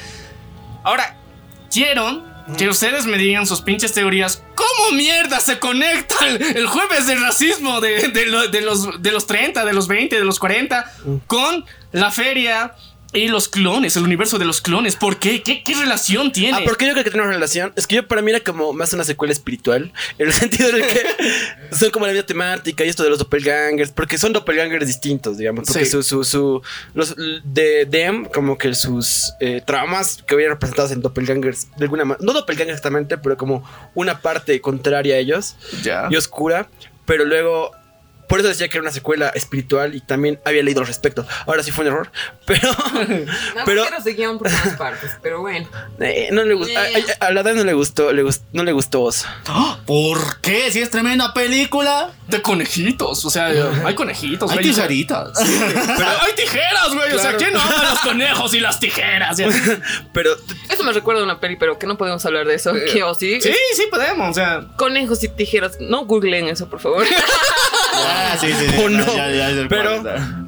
[0.84, 1.18] ahora,
[1.72, 2.24] quiero
[2.58, 4.44] que ustedes me digan sus pinches teorías.
[4.56, 9.88] ¿Cómo mierda se conecta el, jueves del racismo de los, de los 30, de los
[9.88, 10.92] 20, de los 40
[11.28, 12.74] con la feria
[13.14, 14.96] Y los clones, el universo de los clones.
[14.96, 15.44] ¿Por qué?
[15.44, 16.60] ¿Qué, qué relación tiene?
[16.60, 17.74] Ah, porque yo creo que tiene una relación.
[17.76, 19.92] Es que yo para mí era como más una secuela espiritual.
[20.18, 21.02] En el sentido en el que
[21.76, 23.92] son como la vida temática y esto de los doppelgangers.
[23.92, 25.68] Porque son doppelgangers distintos, digamos.
[25.68, 25.92] Porque Sí.
[25.92, 26.62] su, su, su-
[26.94, 32.06] los de Dem, como que sus eh, traumas que habían representados en doppelgangers, de alguna
[32.06, 32.26] manera.
[32.26, 36.08] No doppelgangers exactamente, pero como una parte contraria a ellos Ya.
[36.10, 36.70] y oscura.
[37.06, 37.72] Pero luego.
[38.32, 41.28] Por eso decía que era una secuela espiritual y también había leído al respecto.
[41.46, 42.12] Ahora sí fue un error.
[42.48, 42.70] Pero.
[43.56, 43.84] No, pero.
[43.90, 45.68] pero se guían por todas partes, pero bueno.
[46.00, 46.78] Eh, no le gustó.
[46.78, 49.26] A, a- a la edad no le gustó, le gust- no le gustó Oz.
[49.86, 50.72] ¿Por qué?
[50.72, 52.12] Si es tremenda película.
[52.28, 53.26] De conejitos.
[53.26, 53.52] O sea,
[53.86, 54.50] hay conejitos.
[54.52, 54.70] Hay güey.
[54.70, 55.32] tijeritas.
[55.38, 57.14] Pero hay tijeras, güey.
[57.14, 57.36] O sea.
[57.38, 59.38] ¿quién no ama los conejos y las tijeras?
[60.14, 60.36] Pero
[60.70, 62.74] Eso me recuerda a una peli, pero que no podemos hablar de eso.
[62.92, 63.40] ¿Qué o sí?
[63.42, 64.30] Sí, sí podemos.
[64.30, 65.78] O sea, Conejos y tijeras.
[65.80, 67.06] No googleen eso, por favor.
[68.04, 68.84] Ah, sí, sí, sí.
[68.84, 69.06] o no.
[69.16, 70.04] Ya, ya, ya, pero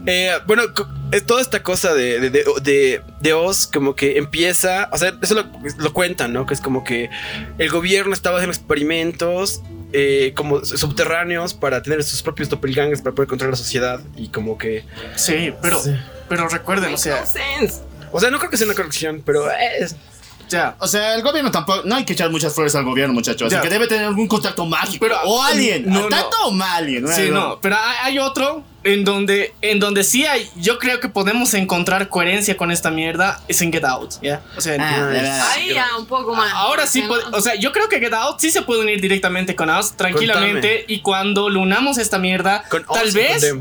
[0.06, 0.64] eh, bueno,
[1.12, 5.14] eh, toda esta cosa de, de, de, de- de Oz como que empieza, o sea,
[5.22, 5.45] eso lo,
[5.78, 6.45] lo cuentan, ¿no?
[6.45, 7.10] Que es como que
[7.58, 9.62] el gobierno estaba haciendo experimentos
[9.93, 14.58] eh, como subterráneos para tener sus propios doppelgangers para poder controlar la sociedad y como
[14.58, 14.84] que,
[15.16, 15.80] sí, pero,
[16.28, 17.82] pero recuerden, o sea, No sense.
[18.12, 19.95] o sea, no creo que sea una corrección, pero es,
[20.54, 20.76] ya.
[20.80, 21.82] O sea, el gobierno tampoco.
[21.86, 23.51] No hay que echar muchas flores al gobierno, muchachos.
[23.51, 24.97] Así que debe tener algún contacto mágico.
[25.06, 25.84] Pero- o alguien.
[25.88, 26.08] no, no.
[26.10, 27.08] tanto o alien.
[27.08, 31.54] Sí, no, pero hay, otro en donde, en donde sí hay, yo creo que podemos
[31.54, 34.41] encontrar coherencia con esta mierda, es en Get Out, ¿ya?
[34.58, 35.51] O sea, Ah.
[35.54, 36.51] Ahí ya un poco más.
[36.54, 37.08] Ahora sí, ¿no?
[37.08, 39.93] puede- o sea, yo creo que Get Out sí se puede unir directamente con Us
[39.95, 43.54] tranquilamente y cuando lo unamos esta mierda, con tal vez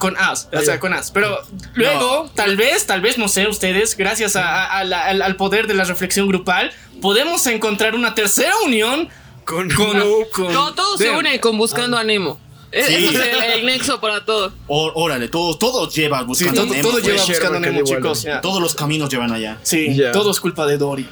[0.00, 1.38] con Us, o sea, con Us, pero
[1.74, 5.36] luego tal vez, tal vez no sé ustedes, gracias a- a- a la- al, al
[5.36, 9.08] poder de la reflexión grupal, podemos encontrar una tercera unión
[9.44, 10.00] con, con,
[10.32, 11.16] con Todo, todo se Dem.
[11.18, 12.40] une con buscando a Nemo.
[12.72, 12.94] E- Sí.
[13.12, 14.52] Eso es el, el nexo para todo.
[14.68, 17.04] Órale, todo, todo lleva Sí, buscando todo, Nemo, todo pues.
[17.04, 18.22] lleva Sherlock buscando a Nemo, chicos.
[18.22, 18.40] ya.
[18.40, 19.58] Todos los caminos llevan allá.
[19.62, 20.12] Sí, Ya.
[20.12, 21.08] todo es culpa de Dory.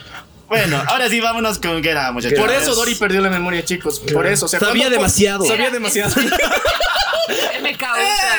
[0.48, 2.38] Bueno, ahora sí vámonos con Out, muchachos.
[2.38, 3.98] Por eso Dory perdió la memoria, chicos.
[3.98, 4.46] Por eso.
[4.46, 5.44] O sea, Sabía cuando- demasiado.
[5.46, 6.14] Sabía demasiado.
[7.62, 7.76] Me.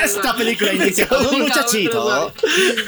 [0.04, 2.32] Esta película inicia con un muchachito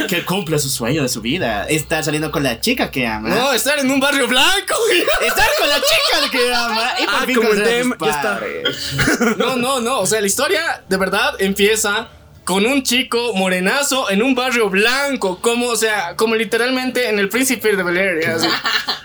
[0.09, 1.67] que cumple su sueño de su vida.
[1.69, 3.29] Estar saliendo con la chica que ama.
[3.29, 4.75] No, estar en un barrio blanco.
[4.87, 5.03] güey.
[5.27, 6.95] Estar con la chica que ama.
[6.99, 8.41] Y por Ah, fin como Dem, ya está.
[9.37, 10.01] No, no, no.
[10.01, 12.09] O sea, la historia de verdad empieza
[12.45, 15.39] con un chico morenazo en un barrio blanco.
[15.41, 18.49] Como, o sea, como literalmente en el Príncipe de Bel Así,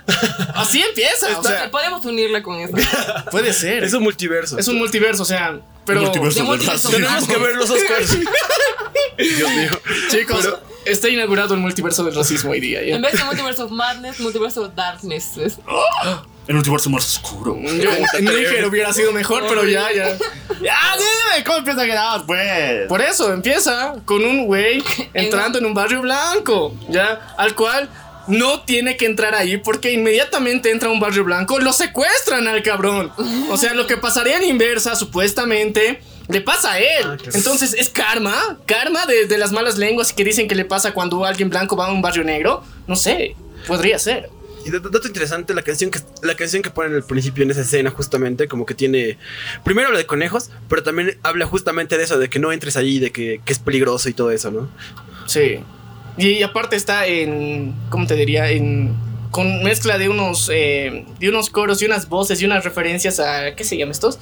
[0.56, 1.40] Así empieza.
[1.40, 2.74] O sea, Podemos unirla con eso.
[3.32, 3.84] puede ser.
[3.84, 4.58] Es un multiverso.
[4.58, 5.60] Es un multiverso, o sea.
[5.86, 6.90] Pero, Multiverso multiverso.
[6.90, 8.18] Tenemos que ver los Oscars.
[9.18, 9.70] Dios mío.
[10.12, 10.48] chicos,
[10.86, 12.84] está inaugurado el multiverso del racismo hoy día.
[12.84, 12.96] ya.
[12.96, 15.38] En vez de Multiverse of Madness, Multiverse of Darkness.
[15.38, 15.60] Es-
[16.48, 17.58] El multiverso más oscuro.
[17.62, 17.90] Yo
[18.22, 20.18] no dije que hubiera sido mejor, pero ya, ya.
[20.62, 22.88] Ya, dime, ¿cómo empieza Get Out, pues?
[22.88, 24.84] Por eso empieza con un güey
[25.14, 27.90] entrando en un barrio blanco, ya, al cual
[28.28, 32.64] no tiene que entrar ahí porque inmediatamente entra a un barrio blanco, lo secuestran al
[32.64, 33.12] cabrón.
[33.50, 37.18] O sea, lo que pasaría en inversa, supuestamente, le pasa a él.
[37.34, 38.58] Entonces, ¿es karma?
[38.66, 41.88] ¿Karma de, de las malas lenguas que dicen que le pasa cuando alguien blanco va
[41.88, 42.64] a un barrio negro?
[42.86, 43.36] No sé,
[43.66, 44.30] podría ser.
[44.68, 47.90] Y dato interesante, la canción que la canción que ponen al principio en esa escena,
[47.90, 49.18] justamente, como que tiene.
[49.64, 53.00] Primero habla de conejos, pero también habla justamente de eso, de que no entres ahí,
[53.00, 54.70] de que, es peligroso y todo eso, ¿no?
[55.26, 55.60] Sí.
[56.18, 57.76] Y aparte está en.
[57.90, 58.52] ¿Cómo te diría?
[58.52, 58.94] En.
[59.32, 60.50] Con mezcla de unos.
[60.54, 63.56] eh, de unos coros y unas voces y unas referencias a.
[63.56, 64.20] ¿Qué se llama estos?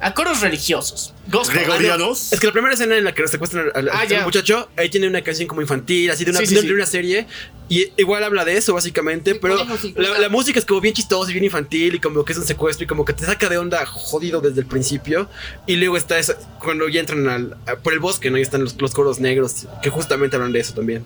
[0.00, 1.12] A coros religiosos.
[1.28, 1.58] Gospel.
[1.60, 2.32] ¿Gregorianos?
[2.32, 5.08] Es que la primera escena en la que secuestran al, Ah, al muchacho, ahí tiene
[5.08, 6.70] una canción como infantil, así de una, Sí, sí, de sí.
[6.70, 7.26] una serie,
[7.68, 9.58] y igual habla de eso, básicamente, Sí, pero
[9.96, 12.84] la, música es como bien chistosa y bien infantil, y como que es un secuestro,
[12.84, 15.28] y como que te saca de onda jodido desde el principio,
[15.66, 18.38] y luego está eso, cuando ya entran al, por el bosque, ¿no?
[18.38, 21.04] Y están los, los coros negros, que justamente hablan de eso también.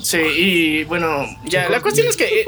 [0.00, 1.68] Sí, y bueno, ya.
[1.68, 2.46] La cuestión es que.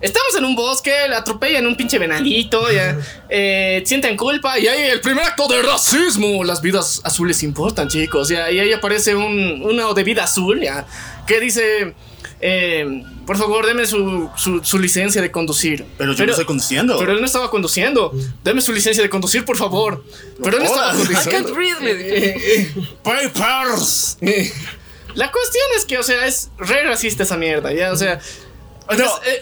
[0.00, 2.96] Estamos en un bosque, le atropellan un pinche venadito, ya,
[3.28, 6.44] eh, sienten culpa y ahí el primer acto de racismo.
[6.44, 8.28] Las vidas azules importan, chicos.
[8.28, 10.86] Ya, y ahí aparece un, uno de vida azul, ya,
[11.26, 11.94] que dice,
[12.40, 15.84] eh, por favor, deme su, su, su licencia de conducir.
[15.98, 16.96] Pero yo no estoy conduciendo.
[16.96, 18.12] Pero él no estaba conduciendo.
[18.44, 20.04] Deme su licencia de conducir, por favor.
[20.42, 21.02] Pero él no estaba Hola.
[21.02, 21.54] I can't conduciendo.
[21.54, 22.70] breathe, le dije.
[23.02, 24.16] Papers.
[25.14, 28.20] La cuestión es que, o sea, es re racista esa mierda, ya, o sea.
[28.96, 29.04] No.
[29.26, 29.40] eh,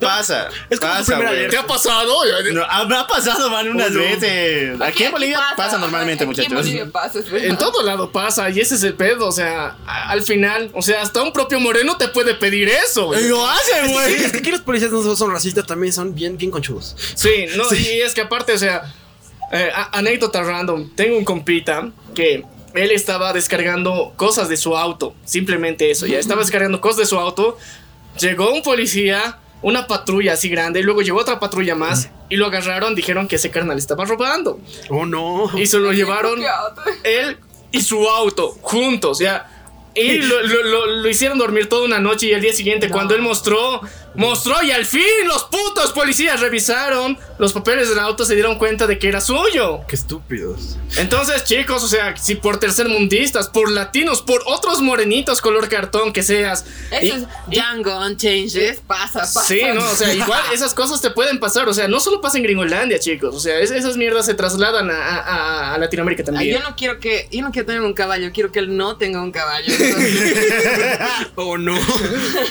[0.00, 0.48] Pasa.
[0.68, 1.48] Es como pasa, primera güey.
[1.48, 2.14] ¿Qué ha pasado?
[2.52, 4.00] No, ah, me ha pasado, man, unas Oh, no.
[4.00, 4.80] veces.
[4.80, 6.50] Aquí en Bolivia pasa, pasa normalmente, aquí muchachos.
[6.52, 7.20] En Bolivia pasa.
[7.32, 11.00] En todo lado pasa y ese es el pedo, o sea, al final, o sea,
[11.00, 13.18] hasta un propio moreno te puede pedir eso.
[13.18, 14.14] Y lo hacen, Sí, güey.
[14.14, 16.96] es que aquí los policías no son- racistas, también son bien, bien conchudos.
[17.14, 18.92] Sí, no, y es que aparte, o sea,
[19.52, 25.14] eh, a- anécdota random, tengo un compita que él estaba descargando cosas de su auto.
[25.24, 27.56] Simplemente eso, ya estaba descargando cosas de su auto.
[28.20, 32.46] Llegó un policía, una patrulla así grande, y luego llegó otra patrulla más y lo
[32.46, 34.60] agarraron, dijeron que ese carnal estaba robando.
[34.90, 35.50] Oh, no.
[35.58, 36.40] Y se lo llevaron
[37.02, 37.38] él
[37.72, 39.50] y su auto juntos, ya.
[39.96, 43.14] Y lo, lo- lo- lo hicieron dormir toda una noche y al día siguiente cuando
[43.14, 43.80] él mostró,
[44.14, 48.86] mostró y al fin los putos policías revisaron los papeles del auto se dieron cuenta
[48.86, 49.80] de que era suyo.
[49.88, 50.76] Qué estúpidos.
[50.96, 56.22] Entonces, chicos, o sea, si por tercermundistas, por latinos, por otros morenitos color cartón que
[56.22, 56.64] seas.
[57.02, 58.78] y- Eso es Django Unchanged.
[58.86, 59.44] Pasa, pasa.
[59.44, 62.36] Sí, no, o sea, igual esas cosas te pueden pasar, o sea, no solo pasa
[62.36, 66.24] en Gringolandia, chicos, o sea, es- esas mierdas se trasladan a, a- a- Latinoamérica Ay,
[66.26, 66.58] también.
[66.58, 69.20] yo no quiero que, yo no quiero tener un caballo, quiero que él no tenga
[69.20, 69.74] un caballo.
[71.36, 71.74] Oh, no.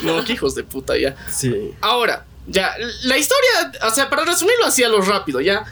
[0.03, 1.15] No, qué hijos de puta, ya.
[1.31, 1.52] Sí.
[1.81, 5.63] Ahora, ya, la historia, o sea, para resumirlo así a lo rápido, ya.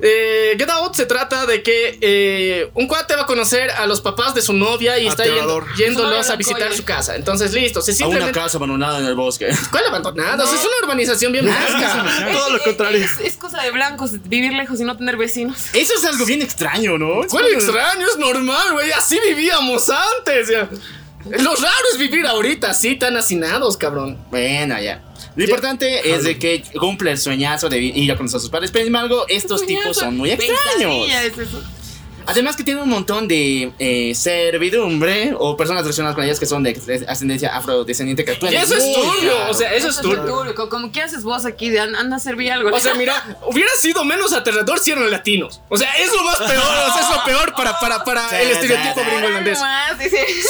[0.00, 4.00] Eh, Get Out se trata de que eh, un cuate va a conocer a los
[4.00, 5.74] papás de su novia y está yendo, Aterrador.
[5.76, 7.16] yéndolos a visitar su casa.
[7.16, 8.38] Entonces, listo, se A una simplemente.
[8.40, 9.48] casa abandonada en el bosque.
[9.72, 10.44] ¿Cuál abandonada?
[10.44, 12.04] O sea, es una urbanización bien blanca.
[12.32, 13.04] Todo lo contrario.
[13.04, 15.58] Es, es cosa de blancos vivir lejos y no tener vecinos.
[15.72, 17.24] Eso es algo bien extraño, ¿no?
[17.24, 18.06] Es ¿Cuál extraño?
[18.06, 18.92] Es normal, güey.
[18.92, 20.48] Así vivíamos antes.
[20.48, 20.68] ya.
[21.42, 24.18] Lo raro es vivir ahorita así, tan hacinados, cabrón.
[24.30, 25.02] Bueno, ya.
[25.36, 28.70] Lo importante es de que cumple el sueñazo de ir a conocer a sus padres.
[28.70, 31.08] Pero sin embargo, estos tipos son muy extraños.
[31.08, 31.62] Es eso.
[32.28, 36.62] Además que tienen un montón de eh, servidumbre o personas relacionadas con ellas que son
[36.62, 40.02] de de ascendencia afrodescendiente que actúan Y eso es turbio, o sea, eso es Eso
[40.02, 40.24] turbio.
[40.54, 40.68] turbio.
[40.68, 41.70] Como, ¿qué haces vos aquí?
[41.70, 42.70] De, an- anda a servir algo.
[42.74, 45.60] O sea, mira, hubiera sido menos aterrador si eran latinos.
[45.68, 48.36] O sea, es lo más peor, o sea, es lo peor para, para, para Sí,
[48.40, 49.10] el estereotipo sí, sí.
[49.10, 49.58] gringo holandés.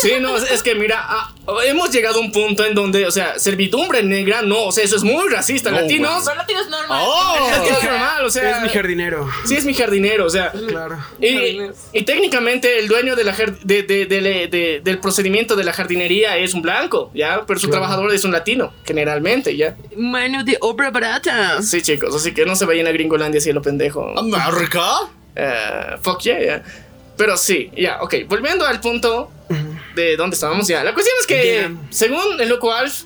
[0.02, 1.32] Sí, no, es es que mira, ah,
[1.64, 4.96] hemos llegado a un punto en donde, o sea, servidumbre negra, no, o sea, eso
[4.96, 5.70] es muy racista.
[5.70, 7.03] No, Latinos, Pero latino es normal.
[7.07, 7.49] Oh.
[7.51, 8.57] latino es normal, o sea.
[8.57, 9.28] Es mi jardinero.
[9.44, 10.51] Sí, es mi jardinero, o sea.
[10.53, 10.99] Claro.
[11.20, 11.61] Y,
[11.92, 16.36] y técnicamente el dueño de la de- de- de- de- del procedimiento de la jardinería
[16.36, 17.44] es un blanco, ¿ya?
[17.46, 19.76] Pero su trabajador es un latino, generalmente, ¿ya?
[19.96, 21.62] Mano de obra barata.
[21.62, 24.12] Sí, chicos, así que no se vayan a Gringolandia si lo pendejo.
[24.18, 24.82] ¿América?
[25.36, 26.62] Eh, fuck yeah, ya.
[27.18, 28.14] Pero sí, ya, ok.
[28.26, 29.30] Volviendo al punto
[29.94, 30.82] de dónde estábamos ya.
[30.84, 33.02] La cuestión es que, según el loco Alf,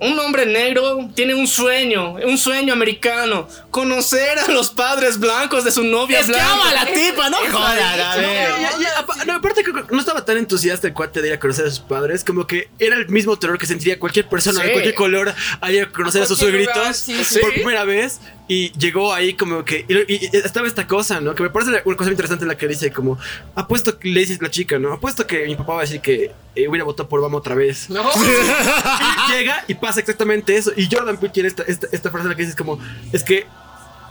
[0.00, 5.70] un hombre negro tiene un sueño, un sueño americano, conocer a los padres blancos de
[5.70, 9.98] su novia Es que ama a la tipa, no a apa- no, aparte que no
[10.00, 12.96] estaba tan entusiasta el cuate de ir a conocer a sus padres, como que era
[12.96, 14.66] el mismo terror que sentiría cualquier persona Sí.
[14.66, 17.40] de cualquier color al ir a conocer a, sus cualquier suegritos lugar, sí, sí.
[17.40, 21.34] por primera vez y llegó ahí como que y, y- y estaba esta cosa, ¿no?
[21.34, 23.18] Que me parece una cosa interesante en la que dice como
[23.54, 24.92] apuesto que le dice la chica, ¿no?
[24.92, 27.90] Apuesto que mi papá va a decir que eh, hubiera votado por Obama otra vez.
[27.90, 28.02] No.
[28.02, 30.72] Y llega y pasa exactamente eso.
[30.76, 32.78] Y Jordan Peele tiene esta, esta, esta frase en la que dices como,
[33.12, 33.46] es que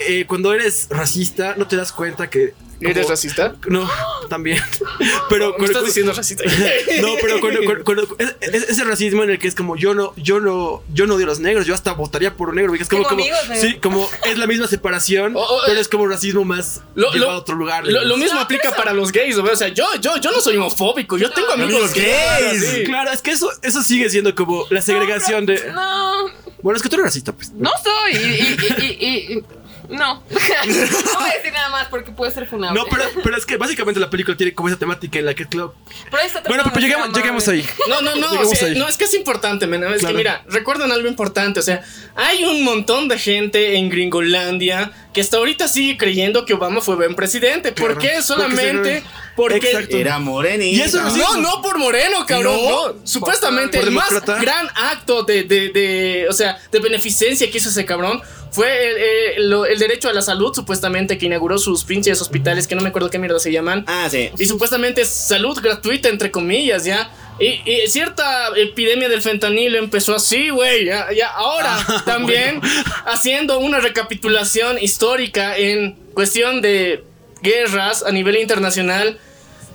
[0.07, 2.53] eh, cuando eres racista no te das cuenta que...
[2.81, 3.55] ¿Eres como- racista?
[3.69, 3.89] No,
[4.29, 4.61] también.
[5.29, 6.43] Pero ¿Me estás diciendo racista?
[7.01, 9.93] no, pero cuando, cuando- cuando- es- es- ese racismo en el que es como yo
[9.93, 12.71] no, yo no, yo no odio a los negros, yo hasta votaría por un negro,
[12.71, 13.61] porque es como, Tengo como amigos, eh.
[13.69, 15.81] sí, como es la misma separación, Oh, oh, pero eh.
[15.81, 17.87] es como racismo más Lo, llevado lo- a otro lugar.
[17.87, 19.43] lo- mismo aplica para los gays, ¿no?
[19.43, 22.65] o sea, yo, yo, yo no soy homofóbico, yo tengo amigos, gays.
[22.65, 22.83] sí.
[22.83, 25.71] Claro, es que eso, eso sigue siendo como la segregación de.
[25.71, 26.25] No,
[26.61, 27.51] Bueno, es que tú eres racista, pues.
[27.53, 28.13] no soy.
[28.13, 29.43] Y, y- y- y- y-
[29.89, 30.15] no.
[30.29, 32.79] no voy a decir nada más porque puede ser funable.
[32.79, 35.45] No, pero, pero es que básicamente la película tiene como esa temática en la que,
[35.45, 35.75] claro.
[36.09, 37.67] Pero ahí está Bueno, pero lleguemos, lleguemos ahí.
[37.87, 40.13] No, no, no, no, es que es importante, men, es Claro.
[40.13, 41.83] que mira, recuerdan algo importante, o sea,
[42.15, 46.95] hay un montón de gente en Gringolandia que hasta ahorita sigue creyendo que Obama fue
[46.95, 47.71] buen presidente.
[47.71, 47.99] ¿Por Claro.
[48.01, 48.07] qué?
[48.09, 49.03] Porque Solamente
[49.35, 49.57] porque...
[49.57, 49.97] Exacto.
[49.97, 50.77] Era morenita.
[50.77, 52.55] Y eso no No, no por Moreno, cabrón.
[52.55, 52.87] No.
[52.93, 54.41] No, Supuestamente ¿Por el más demócrata?
[54.41, 58.97] gran acto de, de, de, o sea, de beneficencia que hizo ese cabrón fue el,
[59.37, 62.83] el- lo- el derecho a la salud, supuestamente, que inauguró sus pinches hospitales, que no
[62.83, 63.83] me acuerdo qué mierda se llaman.
[63.87, 64.29] Ah, sí.
[64.37, 67.09] Y supuestamente es salud gratuita, entre comillas, ya.
[67.39, 70.85] Y, y cierta epidemia del fentanilo empezó así, güey.
[70.85, 72.61] Ya, ya ahora Ah, también
[73.05, 77.03] haciendo una recapitulación histórica en cuestión de
[77.41, 79.19] guerras a nivel internacional.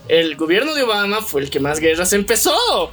[0.09, 2.91] El gobierno de Obama fue el que más guerras empezó.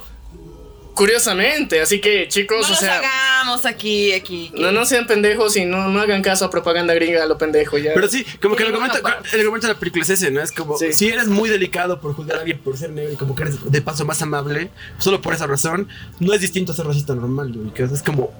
[0.96, 4.50] Curiosamente, así que chicos, No o nos sea, hagamos aquí, aquí.
[4.54, 7.76] no, no sean pendejos y no, no hagan caso a propaganda gringa a lo pendejo
[7.76, 7.92] ya.
[7.94, 8.96] Pero sí, como que el argumento,
[9.32, 10.40] el argumento de la película es ese, ¿no?
[10.40, 10.94] Es como, Sí.
[10.94, 13.70] si eres muy delicado por juzgar a alguien por ser negro y como que eres
[13.70, 15.86] de paso más amable, solo por esa razón,
[16.18, 18.34] no es distinto a ser racista normal, güey, es como...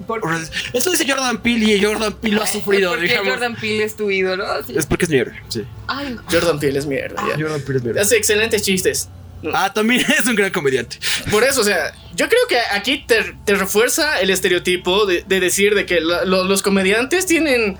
[0.73, 3.33] Eso dice Jordan Peele y Jordan Peele lo ha sufrido, Porque digamos.
[3.33, 4.45] Jordan Peele es tu ídolo.
[4.65, 4.73] Sí.
[4.75, 5.63] Es porque es negro, sí.
[5.87, 6.23] Ay, no.
[6.31, 7.35] Jordan Peele es mierda, ya.
[7.39, 8.01] Jordan Peele es negro.
[8.01, 9.09] Hace excelentes chistes.
[9.53, 10.97] Ah, también es un gran comediante.
[11.29, 15.39] Por eso, o sea, yo creo que aquí te, te refuerza el estereotipo de, de
[15.39, 17.77] decir de que la- lo- los comediantes tienen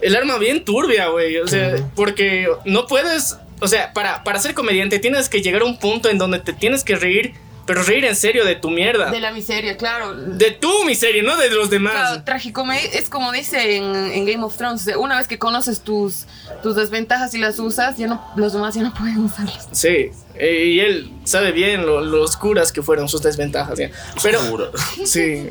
[0.00, 1.36] el arma bien turbia, güey.
[1.38, 5.64] O sea, porque no puedes o sea, para, para ser comediante tienes que llegar a
[5.66, 7.34] un punto en donde te tienes que reír,
[7.70, 9.12] pero reír en serio de tu mierda.
[9.12, 10.12] De la miseria, claro.
[10.12, 11.92] De tu miseria, no de los demás.
[11.92, 16.26] Claro, tragicomedia es como dice en, en Game of Thrones, una vez que conoces tus,
[16.64, 19.68] tus desventajas y las usas, ya no, los demás ya no pueden usarlas.
[19.70, 23.78] Sí, eh, y él sabe bien lo, lo oscuras que fueron sus desventajas.
[23.78, 23.92] ¿ya?
[24.20, 24.72] Pero,
[25.04, 25.50] sí.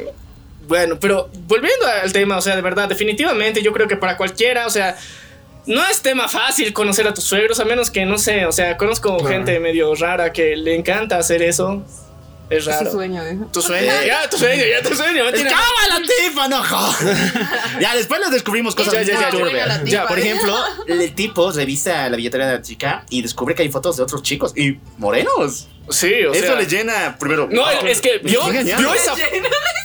[0.67, 4.67] Bueno, pero volviendo al tema, o sea, de verdad, definitivamente yo creo que para cualquiera,
[4.67, 4.97] o sea,
[5.67, 8.75] no es tema fácil conocer a tus suegros, a menos que, no sé, o sea,
[8.75, 11.85] conozco gente medio rara que le encanta hacer eso.
[12.49, 12.85] Es Es raro.
[12.85, 13.37] su sueño, ¿eh?
[13.53, 15.23] Tu sueño, ya, tu sueño, ya, tu sueño.
[15.25, 16.47] ¡Cámara, tipa!
[16.47, 16.63] ¡No!
[17.79, 22.47] ya, después les descubrimos cosas Ya, ya, ya, por ejemplo, el tipo revisa la billetera
[22.47, 25.67] de la chica y descubre que hay fotos de otros chicos y morenos.
[25.89, 26.55] Sí, o Eso sea.
[26.55, 27.47] le llena primero.
[27.51, 29.13] No, es- es que vio, vio esa.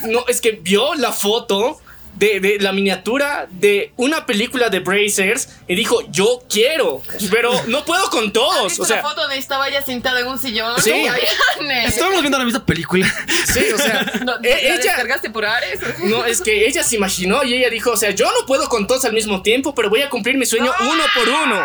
[0.06, 1.80] No, es que vio la foto
[2.16, 7.84] de, de la miniatura de una película de Brazers y dijo, yo quiero, pero no
[7.84, 8.64] puedo con ¿Has todos.
[8.68, 10.80] visto O sea, la foto donde estaba ella sentada en un sillón?
[10.80, 11.06] Sí.
[11.84, 13.06] Estábamos viendo la misma película.
[13.52, 14.76] sí, o sea, No, e- ¿la ella.
[14.76, 15.80] descargaste por Ares?
[16.04, 18.86] No, es que ella se imaginó y ella dijo, o sea, yo no puedo con
[18.86, 21.64] todos al mismo tiempo, pero voy a cumplir mi sueño uno por uno.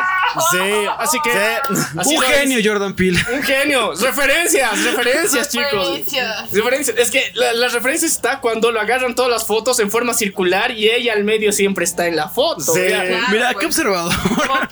[0.51, 1.81] Sí, Así que, Sí.
[1.99, 2.67] así Un genio, es.
[2.67, 3.19] Jordan Peele.
[3.33, 3.93] Un genio.
[3.95, 5.71] Referencias, referencias, chicos.
[5.71, 6.51] Referencias.
[6.51, 6.97] Referencias.
[6.97, 10.38] Es que la, la referencia está cuando lo agarran todas las fotos en forma circular
[10.71, 12.73] y ella al medio siempre está en la foto.
[12.73, 12.81] Sí.
[12.89, 13.05] ya.
[13.05, 13.57] Claro, Mira, pues.
[13.61, 14.13] qué observador.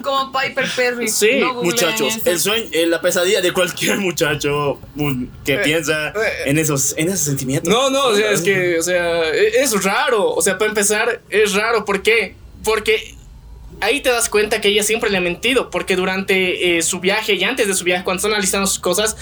[0.03, 1.07] Como, como Piper Perry.
[1.09, 2.29] Sí, No Muchachos, eso.
[2.29, 4.79] el sueño, eh, la pesadilla de cualquier muchacho
[5.45, 6.13] que piensa eh.
[6.45, 7.71] en esos, en esos sentimientos.
[7.71, 10.31] No, no, o sea, es que, o sea, e- es raro.
[10.33, 11.85] O sea, para empezar, es raro.
[11.85, 12.35] ¿Por qué?
[12.63, 13.15] Porque
[13.81, 15.69] ahí te das cuenta que ella siempre le ha mentido.
[15.69, 19.15] Porque durante eh, su viaje y antes de su viaje, cuando están analizando sus cosas,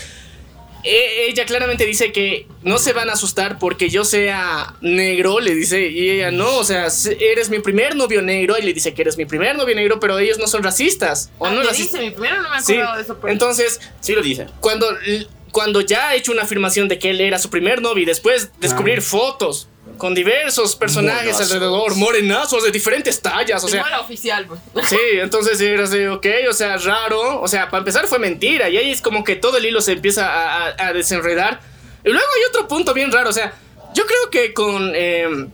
[0.88, 5.88] ella claramente dice que no se van a asustar porque yo sea negro, le dice,
[5.88, 9.02] y ella no, o sea, se- eres mi primer novio negro, y le dice que
[9.02, 11.32] eres mi primer novio negro, pero ellos no son racistas.
[11.40, 12.00] O Ah, no ¿qué racistas.
[12.02, 12.06] dice?
[12.06, 13.18] Mi primero no me Sí, de eso.
[13.20, 14.48] pero- entonces, Sí lo dice.
[14.60, 14.88] cuando,
[15.52, 18.52] cuando ya ha hecho una afirmación de que él era su primer novio y después
[18.60, 21.52] descubrir fotos con diversos personajes Morenazos.
[21.52, 24.60] alrededor, morenazos de diferentes tallas, o no sea, era oficial, pues.
[24.90, 28.78] sí, entonces era así, ok, o sea, raro, o sea, para empezar fue mentira y
[28.78, 31.60] ahí es como que todo el hilo se empieza a, a- a desenredar.
[32.04, 33.54] Y luego hay otro punto bien raro, o sea,
[33.94, 34.94] yo creo que con...
[34.96, 35.50] em,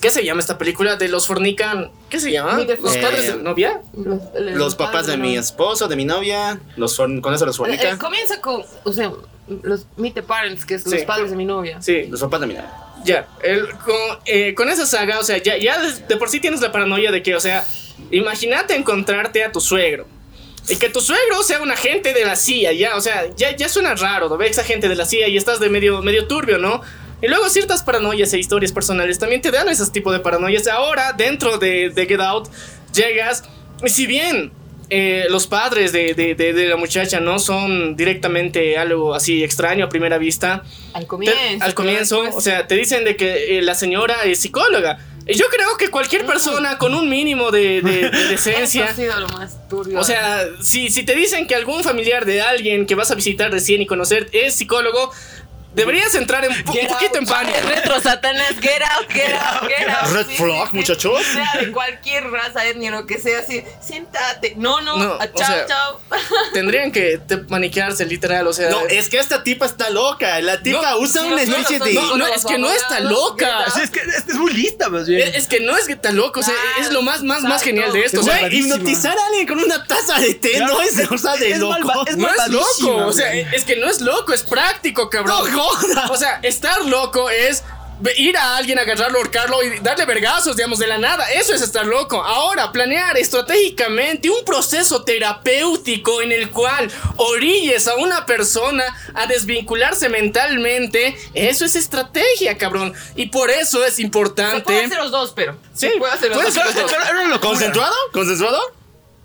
[0.00, 0.96] ¿Qué se llama esta película?
[0.96, 1.90] De los fornican...
[2.10, 2.58] ¿Qué se llama?
[2.58, 2.66] ¿Los
[2.98, 3.42] padres de Fornican.
[3.44, 3.80] novia?
[3.94, 4.20] Los,
[4.54, 7.96] Los papás de mi esposo, de mi novia, los forn- con eso los Eh, fornica.
[7.98, 9.10] comienza con, o sea,
[9.62, 10.90] los Meet the Parents, que es Sí.
[10.90, 11.80] los padres de mi novia.
[11.80, 12.70] Sí, Los papás de mi novia.
[13.04, 13.28] Ya,
[14.24, 17.34] eh, con esa saga, o sea, ya, de, por sí tienes la paranoia de que,
[17.34, 17.66] o sea,
[18.10, 20.06] imagínate encontrarte a tu suegro.
[20.68, 23.68] Y que tu suegro sea un agente de la CIA, ya, o sea, ya, ya
[23.68, 24.38] suena raro, ¿no?
[24.38, 26.80] Ves agente de la CIA y estás de medio, medio turbio, ¿no?
[27.20, 30.66] Y luego ciertas paranoias e historias personales también te dan ese tipo de paranoias.
[30.66, 32.48] Ahora, dentro de, de Get Out,
[32.94, 33.44] llegas,
[33.84, 34.52] y si bien
[34.90, 39.86] eh, los padres de, de- de- de la muchacha no son directamente algo así extraño
[39.86, 40.62] a primera vista,
[40.92, 41.64] Al te- comienzo.
[41.64, 44.98] al comienzo, o sea, te dicen de que eh, la señora es psicóloga.
[45.26, 47.80] Y yo creo que cualquier persona con un mínimo de,
[48.28, 48.84] decencia.
[48.84, 49.98] Ha sido lo más turbio.
[49.98, 53.50] O sea, si, si te dicen que algún familiar de alguien que vas a visitar
[53.50, 55.10] recién y conocer es psicólogo,
[55.74, 57.58] deberías entrar en un poquito en pánico.
[57.66, 60.12] Retro Satanás, get out, get out, get out.
[60.12, 61.22] Red flag, muchachos.
[61.32, 64.54] Sea de cualquier raza, etnia, lo que sea, así, siéntate.
[64.56, 66.00] No, no, No, ah, o chao, sea, chao.
[66.52, 68.70] Tendrían que te- maniquearse literal, o sea.
[68.70, 70.40] No, es que esta tipa está loca.
[70.40, 71.94] La tipa No, usa una no, especie de.
[71.94, 73.66] no, no, es que no está loca.
[73.82, 75.34] Es que es, muy lista, más bien.
[75.34, 77.92] Es, que no es que tan loco, o sea, es lo más, más, más genial
[77.92, 78.20] de esto.
[78.20, 82.04] O sea, hipnotizar a alguien con una taza de té no es cosa de loco.
[82.16, 85.44] no es loco, o sea, es que no es loco, es práctico, cabrón.
[86.10, 87.62] O sea, estar loco es
[88.16, 91.30] ir a alguien, agarrarlo, ahorcarlo y darle vergazos, digamos, de la nada.
[91.30, 92.22] Eso es estar loco.
[92.22, 98.82] Ahora, planear estratégicamente un proceso terapéutico en el cual orilles a una persona
[99.14, 102.92] a desvincularse mentalmente, eso es estrategia, cabrón.
[103.14, 104.60] Y por eso es Se importante.
[104.62, 105.56] puede hacer los dos, pero.
[105.72, 106.54] Sí, se puede hacer los puede dos.
[106.54, 106.92] ser los dos.
[107.10, 107.40] Una locura.
[108.12, 108.60] ¿Concentrado?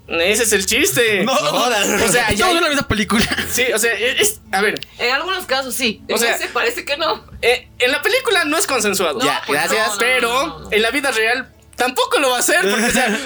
[0.09, 1.23] Ese es el chiste.
[1.25, 1.87] No, no, jodas.
[2.01, 3.25] O sea, ya- en la misma película.
[3.51, 6.01] Sí, o sea, es, a ver, En algunos casos sí.
[6.09, 7.23] O En sea- ese parece que no.
[7.41, 9.19] eh, en la película no es consensuado.
[9.19, 10.71] No, Ya, pues gracias, no, no, pero no, no, no.
[10.71, 12.59] en la vida real tampoco lo va a hacer.
[12.69, 13.17] Porque, o sea,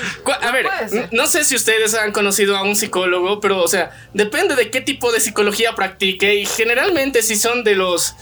[0.42, 0.68] a ver,
[1.12, 4.80] no sé si ustedes han conocido a un psicólogo, pero, o sea, depende de qué
[4.82, 6.36] tipo de psicología practique.
[6.36, 8.14] Y generalmente, si son de los.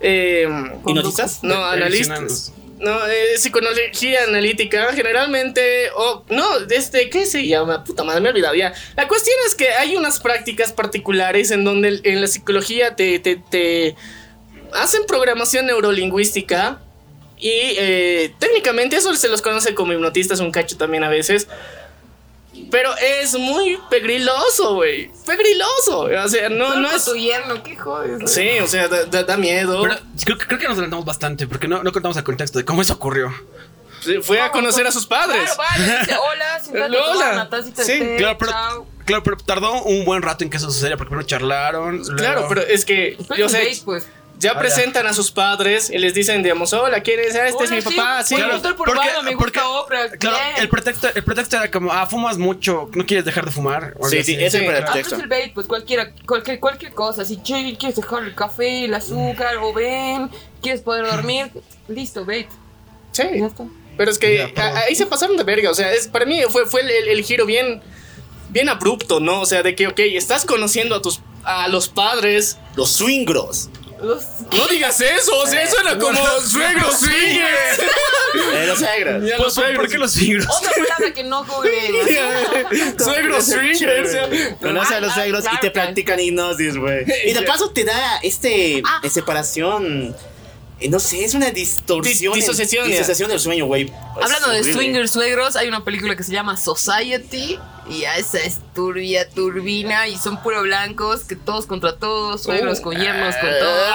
[0.00, 0.46] eh,
[1.42, 2.52] no, analistas.
[2.82, 7.84] No, eh, psicología analítica, generalmente, o no, desde, ¿qué se llama?
[7.84, 8.74] Puta madre, me he olvidado ya.
[8.96, 13.36] La cuestión es que hay unas prácticas particulares en donde en la psicología te, te,
[13.36, 13.94] te
[14.74, 16.80] hacen programación neurolingüística
[17.38, 21.46] y eh, técnicamente eso se los conoce como hipnotistas un cacho también a veces.
[22.72, 25.10] Pero es muy pegriloso, güey.
[25.26, 26.00] Pegriloso.
[26.24, 27.04] O sea, no, no es.
[27.04, 28.28] tu yerno, qué jodes.
[28.32, 29.82] Sí, o sea, da, da- da miedo.
[29.82, 32.64] Pero creo, que- creo que nos adelantamos bastante porque no, no contamos el contexto de
[32.64, 33.32] cómo eso ocurrió.
[34.00, 35.38] Sí, Fue a conocer a sus padres.
[35.54, 37.12] Claro, vale, dice, hola, siéntate, Hola.
[37.12, 38.86] toma una tacita Sí, té, Claro, pero, chao.
[39.04, 42.02] claro, pero tardó un buen rato en que eso sucediera porque primero charlaron.
[42.16, 43.16] Claro, luego- pero es que.
[43.38, 44.08] Yo sé, pues.
[44.42, 47.34] Ya presentan a sus padres y les dicen, digamos, hola, ¿quieres?
[47.34, 48.22] Ah, Este es Hola, mi papá.
[48.24, 48.56] Sí, claro.
[48.56, 50.10] estoy por Urbana, me gusta Oprah.
[50.10, 53.94] Claro, el pretexto, el pretexto era como, ah, fumas mucho, no quieres dejar de fumar.
[53.98, 55.10] o Sí, sí, ese Sí, es el Ah, pretexto.
[55.14, 57.24] pues el bait, pues cualquiera, cualquier, cualquier cosa.
[57.24, 61.50] Si che, quieres dejar el café, el azúcar, o ven, quieres poder dormir,
[61.88, 62.48] listo, bait.
[63.12, 63.24] Sí.
[63.34, 63.64] Ya está.
[63.96, 65.70] Pero es que Ya, a- ahí se pasaron de verga.
[65.70, 67.82] O sea, es, para mí fue, fue el, el- el giro bien,
[68.48, 69.40] bien abrupto, ¿no?
[69.42, 72.56] O sea, de que, ok, estás conociendo a tus a los padres.
[72.76, 73.68] Los swingros.
[74.02, 77.80] Los- No digas eso, o sea, eso era como suegros swingers.
[78.34, 79.24] Eh, los suegros.
[79.28, 79.92] Ya ¿Por, los por- por suegros.
[79.92, 80.46] qué los siglos?
[80.56, 81.94] Otra palabra que no googleen.
[82.98, 84.16] Suegros swingers.
[84.60, 87.04] Conoce a los suegros y te practican hipnosis, güey.
[87.26, 89.00] Y de paso te da este Ah.
[89.02, 90.16] eh, separación.
[90.80, 92.32] eh, No sé, es una distorsión.
[92.34, 93.92] Disociación, disociación del sueño, güey.
[94.20, 97.58] Hablando de swingers suegros, hay una película que se llama Society.
[97.90, 100.08] Y a esa es turbia, turbina.
[100.08, 103.94] Y son puro blancos, que todos contra todos, suegros con yernos, con todo.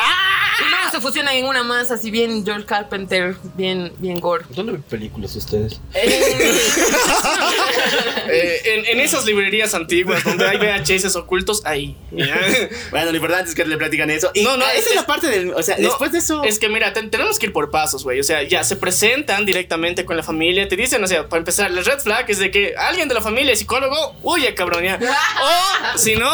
[0.60, 4.44] Y luego se fusionan en una masa, así bien George Carpenter, bien, bien gore.
[4.50, 5.80] ¿Dónde ven películas ustedes?
[5.94, 6.22] Eh,
[8.66, 11.96] en, en esas librerías antiguas donde hay VHS ocultos, ahí.
[12.92, 14.32] Bueno, lo importante es que le platican eso.
[14.34, 15.54] Y No, no, ah, esa es- es, la parte del.
[15.54, 16.44] O sea, No, después de eso.
[16.44, 18.20] Es que mira, ten- tenemos que ir por pasos, güey.
[18.20, 20.68] O sea, ya se presentan directamente con la familia.
[20.68, 23.22] Te dicen, o sea, para empezar, el red flag es de que alguien de la
[23.22, 23.77] familia es psicólogo,
[24.24, 25.00] huye, cabrón, ya.
[25.96, 26.30] O si no,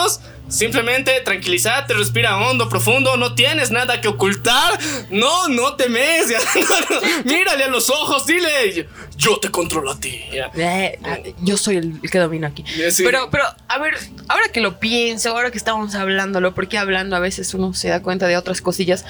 [0.50, 3.18] simplemente tranquilízate, respira hondo, profundo.
[3.18, 4.78] No tienes nada que ocultar.
[5.10, 6.30] No, no temes.
[6.30, 6.40] Ya.
[6.56, 7.24] No, no.
[7.26, 8.88] Mírale a los ojos, dile,
[9.18, 10.22] yo te controlo a ti.
[10.32, 10.52] ya.
[10.56, 12.64] Eh, eh, yo soy el que domina aquí.
[12.92, 13.04] Sí.
[13.04, 13.96] Pero, pero, a ver,
[14.28, 18.02] ahora que lo pienso, ahora que estamos hablándolo, porque hablando a veces uno se da
[18.02, 19.06] cuenta de otras cosillas.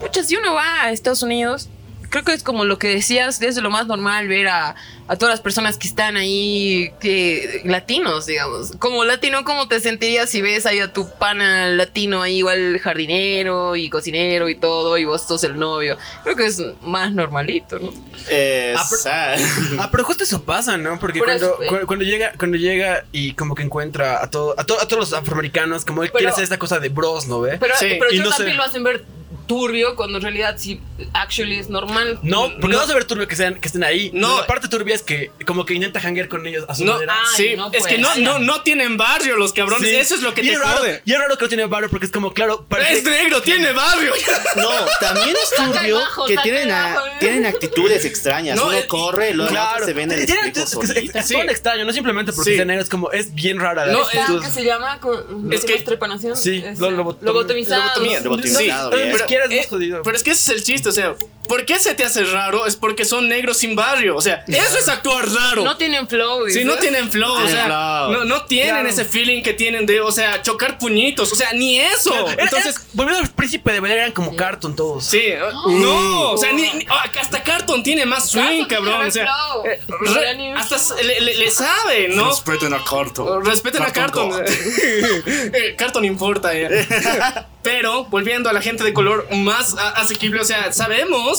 [0.00, 1.68] Pucha, si uno va a Estados Unidos,
[2.12, 4.76] creo que es como lo que decías, es lo más normal ver a,
[5.08, 8.72] a todas las personas que están ahí, que latinos, digamos.
[8.78, 13.74] Como latino, ¿cómo te sentirías si ves ahí a tu pana latino ahí, igual jardinero
[13.76, 15.96] y cocinero y todo, y vos sos el novio?
[16.22, 17.92] Creo que es más normalito, ¿no?
[18.28, 19.02] eh, Ah, pero-
[19.82, 20.98] Ah, pero justo eso pasa, ¿no?
[21.00, 21.68] Porque Por cuando, eso, güey.
[21.80, 25.10] cu- cuando llega cuando llega y como que encuentra a, todo, a, to- a todos
[25.10, 27.56] los afroamericanos, como él Pero- quiere hacer esta cosa de bros, ¿no ve?
[27.58, 28.56] Pero, Sí, pero y yo no también sé.
[28.58, 29.04] lo hacen ver
[29.46, 30.80] turbio cuando en realidad sí,
[31.12, 32.18] actually es normal.
[32.22, 32.68] no, porque no.
[32.68, 34.10] no vas a ver turbio que, sean, que estén ahí.
[34.14, 34.40] No.
[34.40, 37.14] La parte turbia es que como que intenta hanguear con ellos a su No, manera.
[37.18, 39.88] Ay, sí, no es que no, no, no tienen barrio los cabrones.
[39.88, 39.96] Sí.
[39.96, 41.02] Eso es lo que y te es raro, jode.
[41.04, 43.72] Y es raro que no tiene barrio porque es como, claro, parece- Es negro, tiene
[43.72, 44.12] barrio.
[44.56, 44.70] No,
[45.00, 48.56] también es turbio que tienen, a- tienen actitudes extrañas.
[48.56, 50.94] No, Uno eh, corre, luego Claro, se ven en el Tiene- espejo es, es- es-
[50.94, 51.18] solita.
[51.20, 51.34] es Sí.
[51.34, 52.56] todo extraño, no simplemente porque Sí.
[52.56, 54.42] sea negro, es como, es bien rara la No, ¿Está, actitud.
[54.44, 55.00] ¿Qué se llama?
[55.00, 56.36] Con- Es ¿qué que- es trepanación?
[56.36, 57.92] Sí, eh, lobotomía.
[57.94, 59.12] Sí, bien.
[59.40, 60.02] Más Eh, jodido.
[60.02, 61.14] pero es que ese es el chiste, o sea,
[61.48, 62.66] ¿por qué se te hace raro?
[62.66, 65.64] Es porque son negros sin barrio, o sea, eso es actuar raro.
[65.64, 66.42] No tienen flow.
[66.46, 66.64] Si dices.
[66.66, 68.12] no tienen flow, o sea, flow.
[68.12, 68.88] no, no tienen Claro.
[68.88, 72.12] ese feeling que tienen de, o sea, chocar puñitos, o sea, ni eso.
[72.28, 75.04] Era- Entonces, era- volviendo al príncipe de Bel Air, eran como cartoon todos.
[75.04, 75.22] sí,
[75.68, 79.66] no, o sea, ni, ni- ah, hasta Carton tiene más swing, cabrón, o sea, flow.
[79.66, 82.28] eh, re- hasta le, le- le sabe, ¿no?
[82.30, 83.44] Respeten a Carton.
[83.44, 84.44] Respeten a Carton Carton.
[85.54, 86.52] Eh, importa.
[86.54, 86.68] ya.
[87.62, 91.31] Pero volviendo a la gente de color más asequible, o sea, sabemos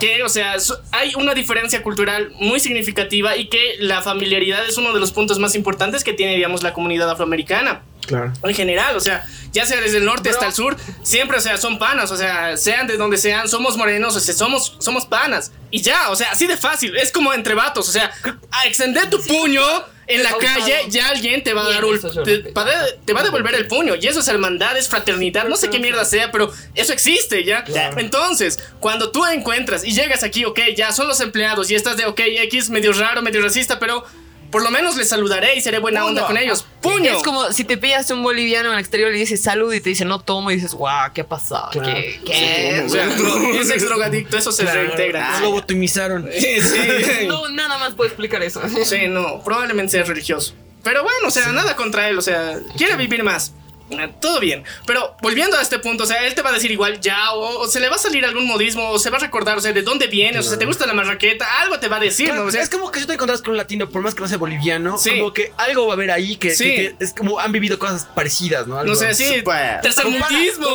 [0.00, 0.56] que, o sea,
[0.92, 5.38] hay una diferencia cultural muy significativa y que la familiaridad es uno de los puntos
[5.38, 7.82] más importantes que tiene, digamos, la comunidad afroamericana.
[8.10, 8.32] Claro.
[8.42, 11.56] En general, o sea, ya sea desde el norte hasta el sur, siempre, o sea,
[11.56, 15.52] son panas, o sea, sean de donde sean, somos morenos, o sea, somos, somos panas.
[15.70, 18.10] Y ya, o sea, así de fácil, es como entre vatos, o sea,
[18.50, 19.62] a extender tu puño
[20.08, 22.52] en la calle, ya alguien te va a dar un, te, respeto.
[22.54, 25.56] va a- te va a devolver el puño, y eso es hermandad, es fraternidad, no
[25.56, 27.64] sé qué mierda sea, pero eso existe, ¿ya?
[27.96, 32.06] Entonces, cuando tú encuentras y llegas aquí, ok, ya son los empleados y estás de,
[32.06, 34.04] ok, X, medio raro, medio racista, pero
[34.50, 36.66] por lo menos les saludaré y seré buena onda con ellos.
[36.80, 37.16] ¡Puño!
[37.16, 39.80] Es como si te pillas un boliviano en el exterior y le dices salud y
[39.80, 41.70] te dice no tomo y dices, guau, ¿qué ha pasado?
[41.70, 41.88] Claro.
[41.88, 42.20] ¿Qué?
[42.24, 42.82] ¿Qué?
[42.84, 45.40] O sea, no, es ex drogadicto, eso se reintegra.
[45.40, 46.28] Lo lobotomizaron.
[46.32, 46.78] Sí, sí.
[47.26, 48.60] No, nada más puedo explicar eso.
[48.84, 50.54] Sí, no, probablemente sea religioso.
[50.82, 53.52] Pero bueno, o sea, nada contra él, o sea, quiere vivir más.
[53.98, 56.70] Ah, Todo bien, pero volviendo a este punto, o sea, él te va a decir
[56.70, 59.20] igual ya, o, o se le va a salir algún modismo, o se va a
[59.20, 61.96] recordar, o sea, de dónde vienes, o sea, te gusta la marraqueta, algo te va
[61.96, 62.48] a decir, Claro, ¿no?
[62.48, 64.28] O sea, es como que si te encontrás con un latino, por más que no
[64.28, 65.10] sea boliviano, Sí.
[65.18, 66.64] como que algo va a haber ahí que, Sí.
[66.64, 68.78] que- que es como han vivido cosas parecidas, ¿no?
[68.78, 69.80] Algo- no sé, sí, Super.
[69.80, 70.68] tercermundismo.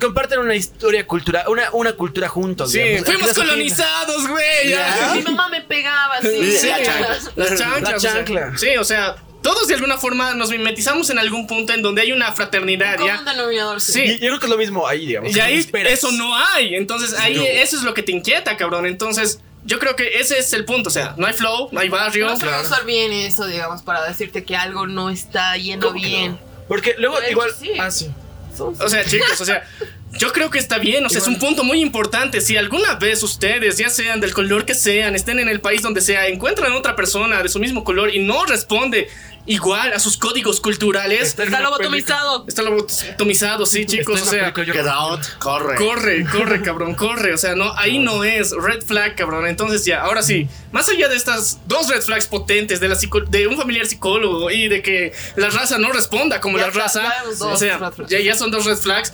[0.00, 2.70] Comparten una historia cultural, una, una cultura juntos.
[2.72, 3.06] Sí, digamos.
[3.06, 4.74] fuimos colonizados, güey.
[5.14, 6.20] Mi mamá me pegaba.
[6.20, 7.08] Sí, Sí, la chancla.
[7.36, 7.82] las chanclas.
[7.90, 8.52] La o sea, chancla.
[8.58, 12.12] sí, o sea, todos de alguna forma nos mimetizamos en algún punto en donde hay
[12.12, 13.18] una fraternidad, Como ¿ya?
[13.20, 13.80] un denominador.
[13.80, 14.02] Sí.
[14.02, 15.34] Y yo creo que es lo mismo ahí, digamos.
[15.34, 16.74] Y ahí eso no hay.
[16.74, 17.42] Entonces ahí No.
[17.42, 18.86] eso es lo que te inquieta, cabrón.
[18.86, 20.88] Entonces yo creo que ese es el punto.
[20.88, 22.26] O sea, no hay flow, no hay barrio.
[22.26, 26.06] No saben usar bien eso, digamos, para decirte que algo no está yendo ¿Cómo que
[26.06, 26.32] bien.
[26.32, 26.38] no?
[26.68, 27.50] Porque luego igual.
[27.58, 27.72] sí.
[27.78, 28.10] Ah, sí.
[28.58, 29.62] O sea, chicos, o sea,
[30.12, 32.40] yo creo que está bien, o sea, es un punto muy importante.
[32.40, 36.00] Si alguna vez ustedes, ya sean del color que sean, estén en el país donde
[36.00, 39.08] sea, encuentran otra persona de su mismo color y no responde
[39.46, 42.44] igual a sus códigos culturales, Está lobotomizado.
[42.46, 44.54] está lobotomizado, sí, chicos, o Está una sea.
[44.54, 45.76] película, yo- Get out, corre.
[45.76, 47.32] Corre, corre, cabrón, corre.
[47.32, 49.46] O sea, no, ahí no es red flag, cabrón.
[49.46, 53.24] Entonces ya, ahora sí, más allá de estas dos red flags potentes de, la psico-
[53.28, 56.82] de un familiar psicólogo y de que la raza no responda como Ya la está,
[56.82, 57.12] raza,
[57.46, 59.12] o sea, ya, ya son dos red flags.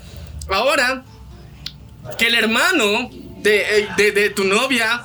[0.48, 1.04] Ahora,
[2.18, 5.02] que el hermano de, eh, de, de tu novia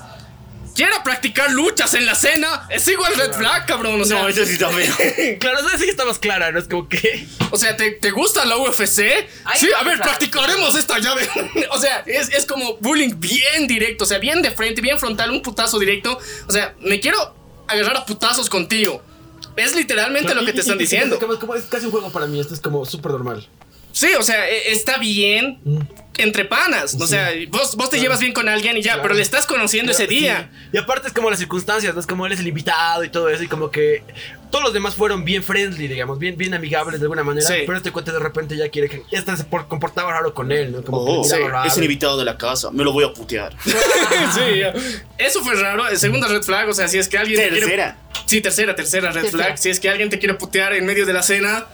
[0.76, 4.00] quiera practicar luchas en la cena, es igual red flag, cabrón.
[4.02, 5.38] O sea, No, ese sí está feo.
[5.40, 6.60] Claro, eso sí que está más clara, ¿no?
[6.60, 7.28] Es como que.
[7.52, 9.00] o sea, ¿te, te gusta la UFC?
[9.46, 10.04] Ahí sí, a ver, claro.
[10.04, 11.28] practicaremos esta llave.
[11.72, 15.32] o sea, es, es como bullying bien directo, o sea, bien de frente, bien frontal,
[15.32, 16.18] un putazo directo.
[16.48, 17.36] O sea, me quiero
[17.68, 19.02] agarrar a putazos contigo.
[19.56, 21.20] Es literalmente lo que te están Y- y- y- diciendo.
[21.20, 23.46] Como- es casi un juego para mí, esto es como súper normal.
[23.92, 25.60] Sí, o sea, e- está bien
[26.18, 26.96] entre panas.
[27.00, 29.04] O sea, vos, vos te llevas bien con alguien y ya, Claro.
[29.04, 30.50] pero le estás conociendo ese día.
[30.64, 30.70] Sí.
[30.74, 32.00] Y aparte es como las circunstancias, ¿no?
[32.02, 34.04] Es como él es el invitado y todo eso, y como que
[34.52, 37.48] todos los demás fueron bien friendly, digamos, bien, bien amigables de alguna manera.
[37.48, 37.54] Sí.
[37.66, 39.04] Pero este cuate de repente ya quiere que.
[39.12, 40.82] Este se por- comportaba raro con él, ¿no?
[40.84, 41.68] Como Oh, que sí, raro.
[41.68, 42.70] es el invitado de la casa.
[42.72, 43.56] Me lo voy a putear.
[43.64, 44.74] sí, ya.
[45.18, 45.88] Eso fue raro.
[45.88, 47.40] El segunda red flag, o sea, si es que alguien.
[47.42, 47.98] te quiere- Tercera.
[48.26, 49.44] Sí, tercera, tercera red Tercera.
[49.46, 49.58] flag.
[49.58, 51.66] Si es que alguien te quiere putear en medio de la cena,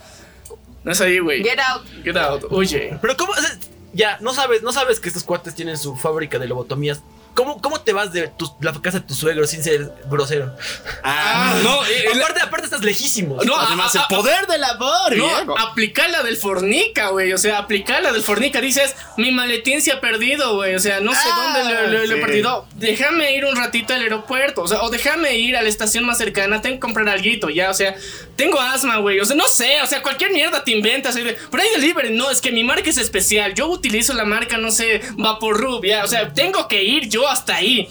[0.86, 1.44] no es ahí, güey.
[1.44, 1.86] Get out.
[2.04, 2.46] Get out.
[2.52, 2.98] Oye.
[3.02, 3.32] Pero cómo.
[3.32, 3.50] o sea,
[3.92, 7.02] ya, no sabes, no sabes que estos cuates tienen su fábrica de lobotomías.
[7.36, 10.56] ¿Cómo, cómo te vas de tu- la casa de tu suegro sin ser grosero?
[11.04, 13.38] Ah, no, eh, la- aparte, aparte estás lejísimo.
[13.44, 17.34] No, Además, a- el a- poder del amor, No, aplicar la del fornica, güey.
[17.34, 18.62] O sea, aplicar la del fornica.
[18.62, 20.76] Dices, mi maletín se ha perdido, güey.
[20.76, 22.68] O sea, no sé Ah, dónde lo, lo- lo he perdido.
[22.76, 24.62] Déjame ir un ratito al aeropuerto.
[24.64, 26.62] O sea, o déjame ir a la estación más cercana.
[26.62, 27.70] Tengo que comprar algo, ya.
[27.70, 27.96] O sea,
[28.36, 29.20] tengo asma, güey.
[29.20, 29.82] O sea, no sé.
[29.82, 31.16] O sea, cualquier mierda te inventas.
[31.16, 32.16] Pero hay delivery.
[32.16, 33.54] No, es que mi marca es especial.
[33.56, 36.04] Yo utilizo la marca, no sé, Vaporrub, ya.
[36.04, 37.88] O sea, tengo que ir yo hasta ahí.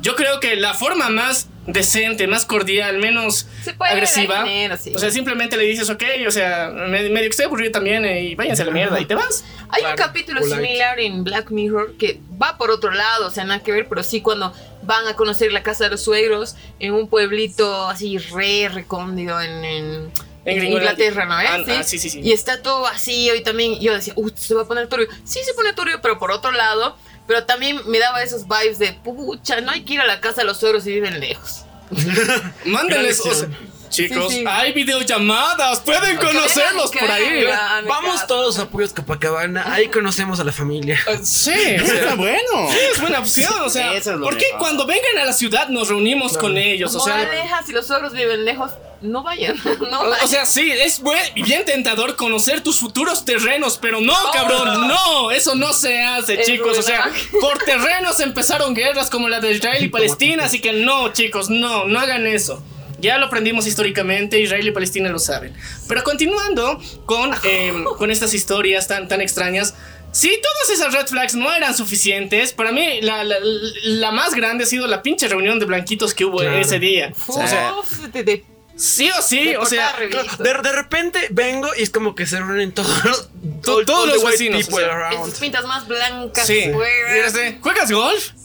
[0.00, 4.34] Yo creo que la forma más decente, más cordial, menos Se puede agresiva.
[4.36, 4.92] de manera, sí.
[4.96, 8.20] O sea, simplemente le dices, ok, o sea, me- medio que estoy aburrido también eh,
[8.22, 9.44] y váyanse a la mierda y te vas.
[9.68, 10.56] Hay Claro, un capítulo polite.
[10.56, 14.02] similar en Black Mirror que va por otro lado, o sea, nada que ver, pero
[14.02, 14.52] sí cuando
[14.82, 19.64] van a conocer la casa de los suegros en un pueblito así re recóndido en,
[19.64, 20.12] en,
[20.46, 20.64] en.
[20.64, 21.34] Inglaterra, ¿no?
[21.34, 21.76] Ah, ¿Eh?
[21.78, 22.20] ah, sí, sí, sí.
[22.24, 25.06] Y está todo vacío y también yo decía, uy, se va a poner turbio.
[25.22, 26.96] Sí, se pone turbio, pero por otro lado,
[27.26, 30.42] pero también me daba esos vibes de, pucha, no hay que ir a la casa
[30.42, 31.64] de los suegros si viven lejos.
[32.64, 33.48] Mándenles, o sea,
[33.92, 34.44] chicos, Sí, sí.
[34.48, 37.44] hay videollamadas, pueden conocerlos por ahí.
[37.52, 40.98] Ah, Vamos todos a Apoyos Copacabana, ahí conocemos a la familia.
[41.08, 42.68] Eh, Sí, o Eso sea, está bueno.
[42.92, 44.58] es buena opción, o sea, Eso es lo ¿por qué mejor.
[44.60, 46.94] cuando vengan a la ciudad nos reunimos con ellos?
[46.94, 48.70] O sea, Moraleja, si los suegros viven lejos,
[49.02, 49.56] no vayan.
[49.90, 50.24] No O, vayan.
[50.24, 55.30] o sea, sí, es buen- bien tentador conocer tus futuros terrenos, pero no, cabrón, no,
[55.30, 56.78] eso no se hace, Es chicos.
[56.78, 57.10] O sea,
[57.40, 61.84] por terrenos empezaron guerras como la de Israel y Palestina, así que no, chicos, no,
[61.86, 62.62] no hagan eso.
[63.02, 65.52] Ya lo aprendimos históricamente, Israel y Palestina lo saben.
[65.88, 69.74] Pero continuando con, em, con estas historias tan, tan extrañas,
[70.12, 73.36] si todas esas red flags no eran suficientes, para mí la, la-
[73.84, 76.58] la más grande ha sido la pinche reunión de blanquitos que hubo Claro.
[76.58, 77.12] ese día.
[77.26, 78.44] O sea, Uf, de- de-
[78.82, 79.94] sí o sí, de o sea.
[80.38, 83.28] De, de repente vengo y es como que se reúnen todos los,
[83.62, 85.10] To- todos los vecinos, o sea,
[85.40, 86.70] pintas más blancas Sí.
[86.72, 87.30] fuera.
[87.60, 88.30] ¿Juegas golf?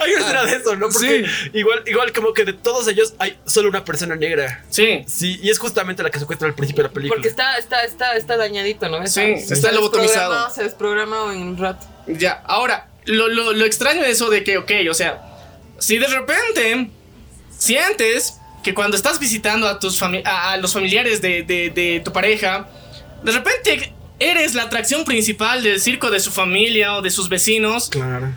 [0.00, 0.88] Hay una escena de eso, ¿no?
[0.88, 4.64] Porque igual, igual como que de todos ellos hay solo una persona negra.
[4.70, 5.04] sí.
[5.06, 7.16] Sí, y es justamente la que secuestra al principio de la película.
[7.16, 9.04] Porque está, está, está, está dañadito, ¿no?
[9.06, 10.30] Sí, está lobotomizado.
[10.30, 11.86] desprogramado, Se desprogramó en un rato.
[12.06, 15.22] Ya, ahora, lo, lo, lo extraño de eso de que, ok, o sea,
[15.78, 16.90] si de repente
[17.58, 22.00] sientes que cuando estás visitando a, tus fami- a, a los familiares de, de- de
[22.04, 22.68] tu pareja,
[23.22, 27.88] de repente eres la atracción principal del circo de su familia o de sus vecinos,
[27.88, 28.32] Claro.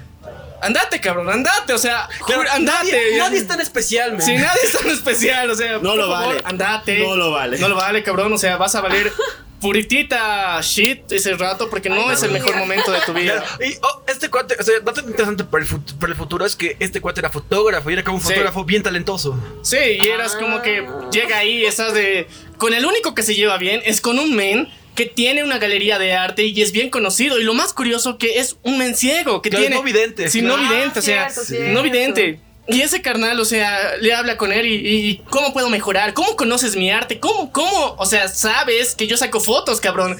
[0.61, 2.07] andate, cabrón, andate, o sea,
[2.51, 2.59] andate.
[2.91, 4.21] Nadie, nadie es tan especial, man.
[4.21, 6.41] Sí, nadie es tan especial, o sea, No lo favor, vale.
[6.45, 6.99] andate.
[6.99, 7.57] No lo vale.
[7.57, 9.11] No lo vale, cabrón, o sea, vas a valer
[9.61, 13.43] puritita shit ese rato porque no es el mejor momento de tu vida.
[13.65, 16.55] Y oh, este cuate, o sea, dato interesante para el, fut- para el futuro es
[16.55, 18.29] que este cuate era fotógrafo y era como un Sí.
[18.29, 19.39] fotógrafo bien talentoso.
[19.61, 22.27] Sí, y eras como que llega ahí, estás de.
[22.57, 25.97] Con el único que se lleva bien es con un men que tiene una galería
[25.99, 27.39] de arte y es bien conocido.
[27.39, 29.75] Y lo más curioso que es un men ciego, que Claro, tiene.
[29.77, 30.29] no vidente.
[30.29, 31.71] Sí, no Ah, vidente, o sea, cierto, cierto.
[31.73, 32.39] no vidente.
[32.67, 34.75] Y ese carnal, o sea, le habla con él y,
[35.09, 39.17] y cómo puedo mejorar, cómo conoces mi arte, cómo, cómo, o sea, sabes que yo
[39.17, 40.17] saco fotos, cabrón.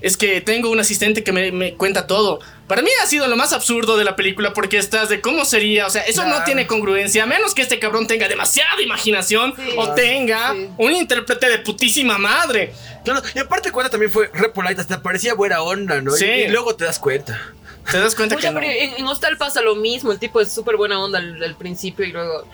[0.00, 2.40] Es que tengo un asistente que me, me cuenta todo.
[2.66, 5.86] Para mí ha sido lo más absurdo de la película porque estás de cómo sería,
[5.86, 9.74] o sea, eso no tiene congruencia, a menos que este cabrón tenga demasiada imaginación Sí.
[9.76, 10.68] o tenga Sí.
[10.78, 12.72] un intérprete de putísima madre.
[13.04, 16.16] Claro, y aparte cuate también fue re polite, hasta parecía buena onda, ¿no?
[16.16, 16.24] Y- Sí.
[16.24, 17.52] Y, luego te das cuenta.
[17.90, 18.60] ¿Te das cuenta que no?
[18.60, 20.12] en, en Hostal pasa lo mismo.
[20.12, 22.46] El tipo es súper buena onda al, al principio y luego.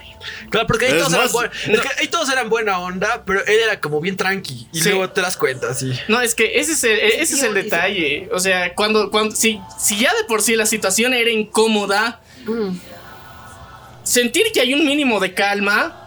[0.51, 3.59] Claro, porque ahí todos, eran más, es que ahí todos eran buena onda, pero él
[3.59, 4.67] era como bien tranqui.
[4.73, 4.89] Y Sí.
[4.91, 5.93] luego te das cuenta, sí.
[6.09, 8.29] No, es que ese es el, ese es el detalle.
[8.33, 12.77] O sea, cuando, cuando si, si ya de por sí la situación era incómoda, mm,
[14.05, 16.03] sentir que hay un mínimo de calma.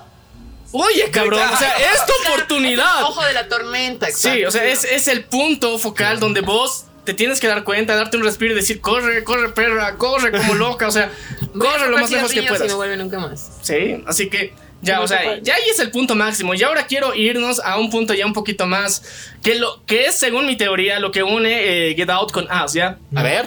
[0.72, 3.04] Oye, cabrón, o sea, es tu oportunidad.
[3.04, 4.06] Ojo de la tormenta.
[4.08, 4.48] Sí, exacto.
[4.48, 8.18] o sea, es, es el punto focal donde vos te tienes que dar cuenta, darte
[8.18, 11.10] un respiro y decir, corre, corre, perra, corre como loca, o sea,
[11.60, 12.68] corre lo más lejos que puedas.
[12.68, 13.52] no vuelve nunca más.
[13.64, 14.54] Sí, así que
[14.84, 16.54] ya, o sea, ya ahí es el punto máximo.
[16.54, 19.02] Y ahora quiero irnos a un punto ya un poquito más
[19.42, 22.74] que lo que es según mi teoría lo que une eh, Get Out con Us,
[22.74, 23.00] ¿ya?
[23.16, 23.46] A ver.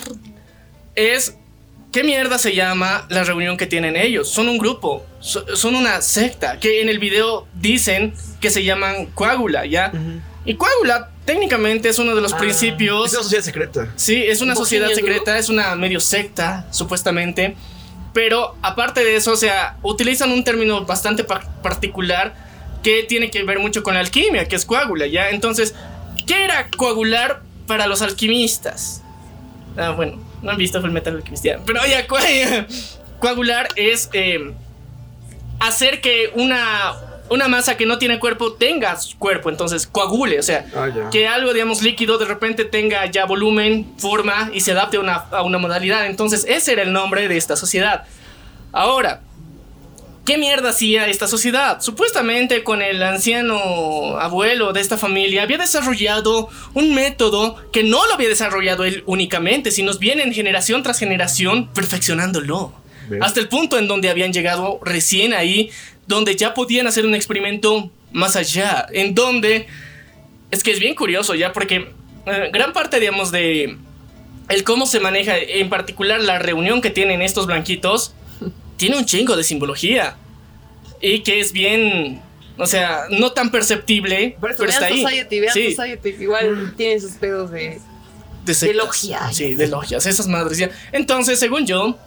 [0.97, 1.37] Es
[1.93, 4.29] ¿qué mierda se llama la reunión que tienen ellos?
[4.29, 9.07] Son un grupo, so- son una secta que en el video dicen que se llaman
[9.07, 9.93] Coágula, ¿ya?
[10.45, 13.89] Y Coágula técnicamente es uno de los principios Es una sociedad secreta.
[13.97, 17.57] Sí, es una sociedad secreta, es una medio secta, supuestamente.
[18.13, 22.35] Pero aparte de eso, o sea, utilizan un término bastante pa- particular
[22.83, 25.31] que tiene que ver mucho con la alquimia, que es coágula, ¿ya?
[25.31, 25.75] Entonces,
[26.27, 29.03] ¿qué era coagular para los alquimistas?
[29.79, 31.61] Ah, bueno, no han visto Full Metal Alchemist, ya.
[31.65, 32.07] Pero ya,
[33.21, 34.53] coagular es eh,
[35.61, 36.93] hacer que una,
[37.33, 41.53] una masa que no tiene cuerpo tenga cuerpo, entonces coagule, o sea, Ah, que algo,
[41.53, 45.59] digamos, líquido de repente tenga ya volumen, forma y se adapte a una, a una
[45.59, 46.07] modalidad.
[46.07, 48.05] Entonces, ese era el nombre de esta sociedad.
[48.73, 49.21] Ahora,
[50.25, 51.81] ¿qué mierda hacía esta sociedad?
[51.81, 58.15] Supuestamente con el anciano abuelo de esta familia había desarrollado un método que no lo
[58.15, 62.73] había desarrollado él únicamente, sino vienen generación tras generación perfeccionándolo.
[63.21, 65.71] Hasta el punto en donde habían llegado recién ahí,
[66.07, 69.67] donde ya podían hacer un experimento más allá, en donde
[70.51, 71.89] es que es bien curioso ya porque
[72.27, 73.77] eh, gran parte, digamos, de
[74.49, 78.15] el cómo se maneja, en particular la reunión que tienen estos blanquitos,
[78.77, 80.17] tiene un chingo de simbología.
[81.01, 82.21] Y que es bien,
[82.59, 85.03] o sea, no tan perceptible, Por eso, pero está vean ahí.
[85.03, 86.09] Society, vean Sí, Society.
[86.21, 87.81] Igual tienen sus pedos de.
[88.45, 89.35] de, logias.
[89.35, 90.71] Sí, de logias, esas madres ya.
[90.93, 91.99] Entonces, según yo,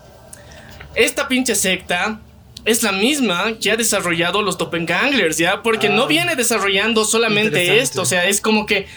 [0.94, 2.22] esta pinche secta
[2.66, 5.62] es la misma que ha desarrollado los Doppenganglers, ¿ya?
[5.64, 8.88] Porque no viene desarrollando solamente esto, o sea, es como que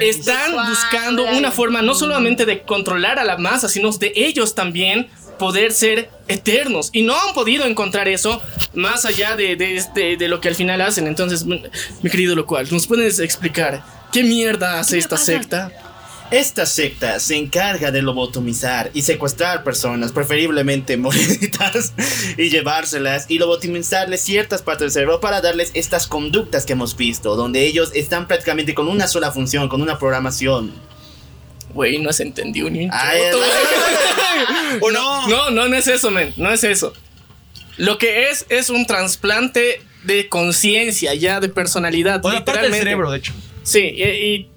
[0.00, 5.08] están buscando una forma no solamente de controlar a la masa, sino de ellos también
[5.38, 6.88] poder ser eternos.
[6.92, 8.40] Y no han podido encontrar eso
[8.74, 11.06] más allá de, de, este- de lo que al final hacen.
[11.06, 11.62] Entonces, mi
[12.02, 13.82] mi querido Locual, ¿nos puedes explicar
[14.12, 15.70] qué mierda hace esta secta?
[16.30, 21.92] Esta secta se encarga de lobotomizar y secuestrar personas, preferiblemente morenitas,
[22.36, 27.36] y llevárselas y lobotomizarles ciertas partes del cerebro para darles estas conductas que hemos visto,
[27.36, 30.72] donde ellos están prácticamente con una sola función, con una programación.
[31.74, 32.90] Güey, no has entendido ni un.
[34.80, 35.28] ¿O no?
[35.28, 36.32] No, no, no es eso, men.
[36.36, 36.92] No es eso.
[37.76, 42.24] Lo que es es un trasplante de conciencia, ya de personalidad.
[42.24, 42.78] O la parte del literalmente.
[42.84, 43.32] cerebro, de hecho.
[43.62, 44.50] Sí, y, y-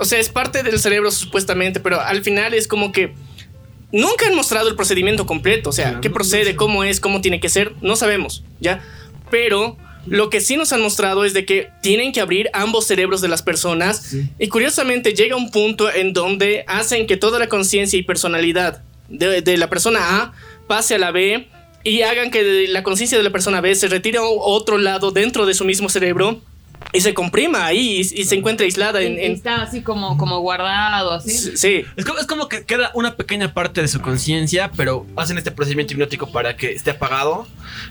[0.00, 3.12] o sea, es parte del cerebro supuestamente, pero al final es como que
[3.92, 7.20] nunca han mostrado el procedimiento completo, o sea, Claro, qué no, procede, cómo es, cómo
[7.20, 8.82] tiene que ser, no sabemos, ¿ya?
[9.30, 13.20] Pero lo que sí nos han mostrado es de que tienen que abrir ambos cerebros
[13.20, 17.98] de las personas y curiosamente llega un punto en donde hacen que toda la conciencia
[17.98, 20.32] y personalidad de, de la persona A
[20.66, 21.46] pase a la B
[21.84, 25.44] y hagan que la conciencia de la persona B se retire a otro lado dentro
[25.44, 26.40] de su mismo cerebro
[26.92, 29.18] y se comprima ahí y, y se encuentra aislada en...
[29.18, 31.56] en- Está así como, como guardado, así.
[31.56, 35.38] sí, Es como, es como que queda una pequeña parte de su conciencia, pero hacen
[35.38, 37.46] este procedimiento hipnótico para que esté apagado.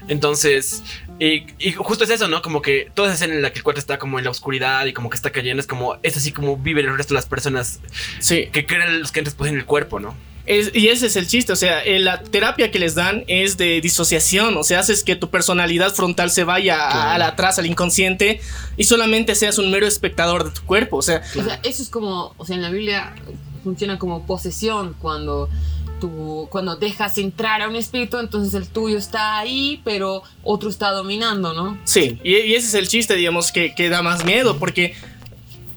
[0.07, 0.84] Entonces,
[1.20, 2.41] y, y justo es eso, ¿no?
[2.41, 4.86] Como que toda esa escena en la que el cuate está como en la oscuridad
[4.86, 7.26] y como que está cayendo, es como, es así como viven el resto de las
[7.26, 7.80] personas
[8.20, 8.48] sí.
[8.52, 10.16] que crean los que antes poseen el cuerpo, ¿no?
[10.49, 13.55] Es- y ese es el chiste, o sea, eh, la terapia que les dan es
[13.57, 17.59] de disociación, o sea, haces que tu personalidad frontal se vaya a, a la atrás,
[17.59, 18.41] al inconsciente,
[18.76, 21.89] y solamente seas un mero espectador de tu cuerpo, o sea, O sea, eso es
[21.89, 23.13] como, o sea, en la Biblia
[23.63, 25.49] funciona como posesión cuando
[25.99, 30.91] tú, cuando dejas entrar a un espíritu, entonces el tuyo está ahí, pero otro está
[30.91, 31.77] dominando, ¿no?
[31.84, 34.95] Sí, y, y ese es el chiste, digamos, que, que da más miedo, porque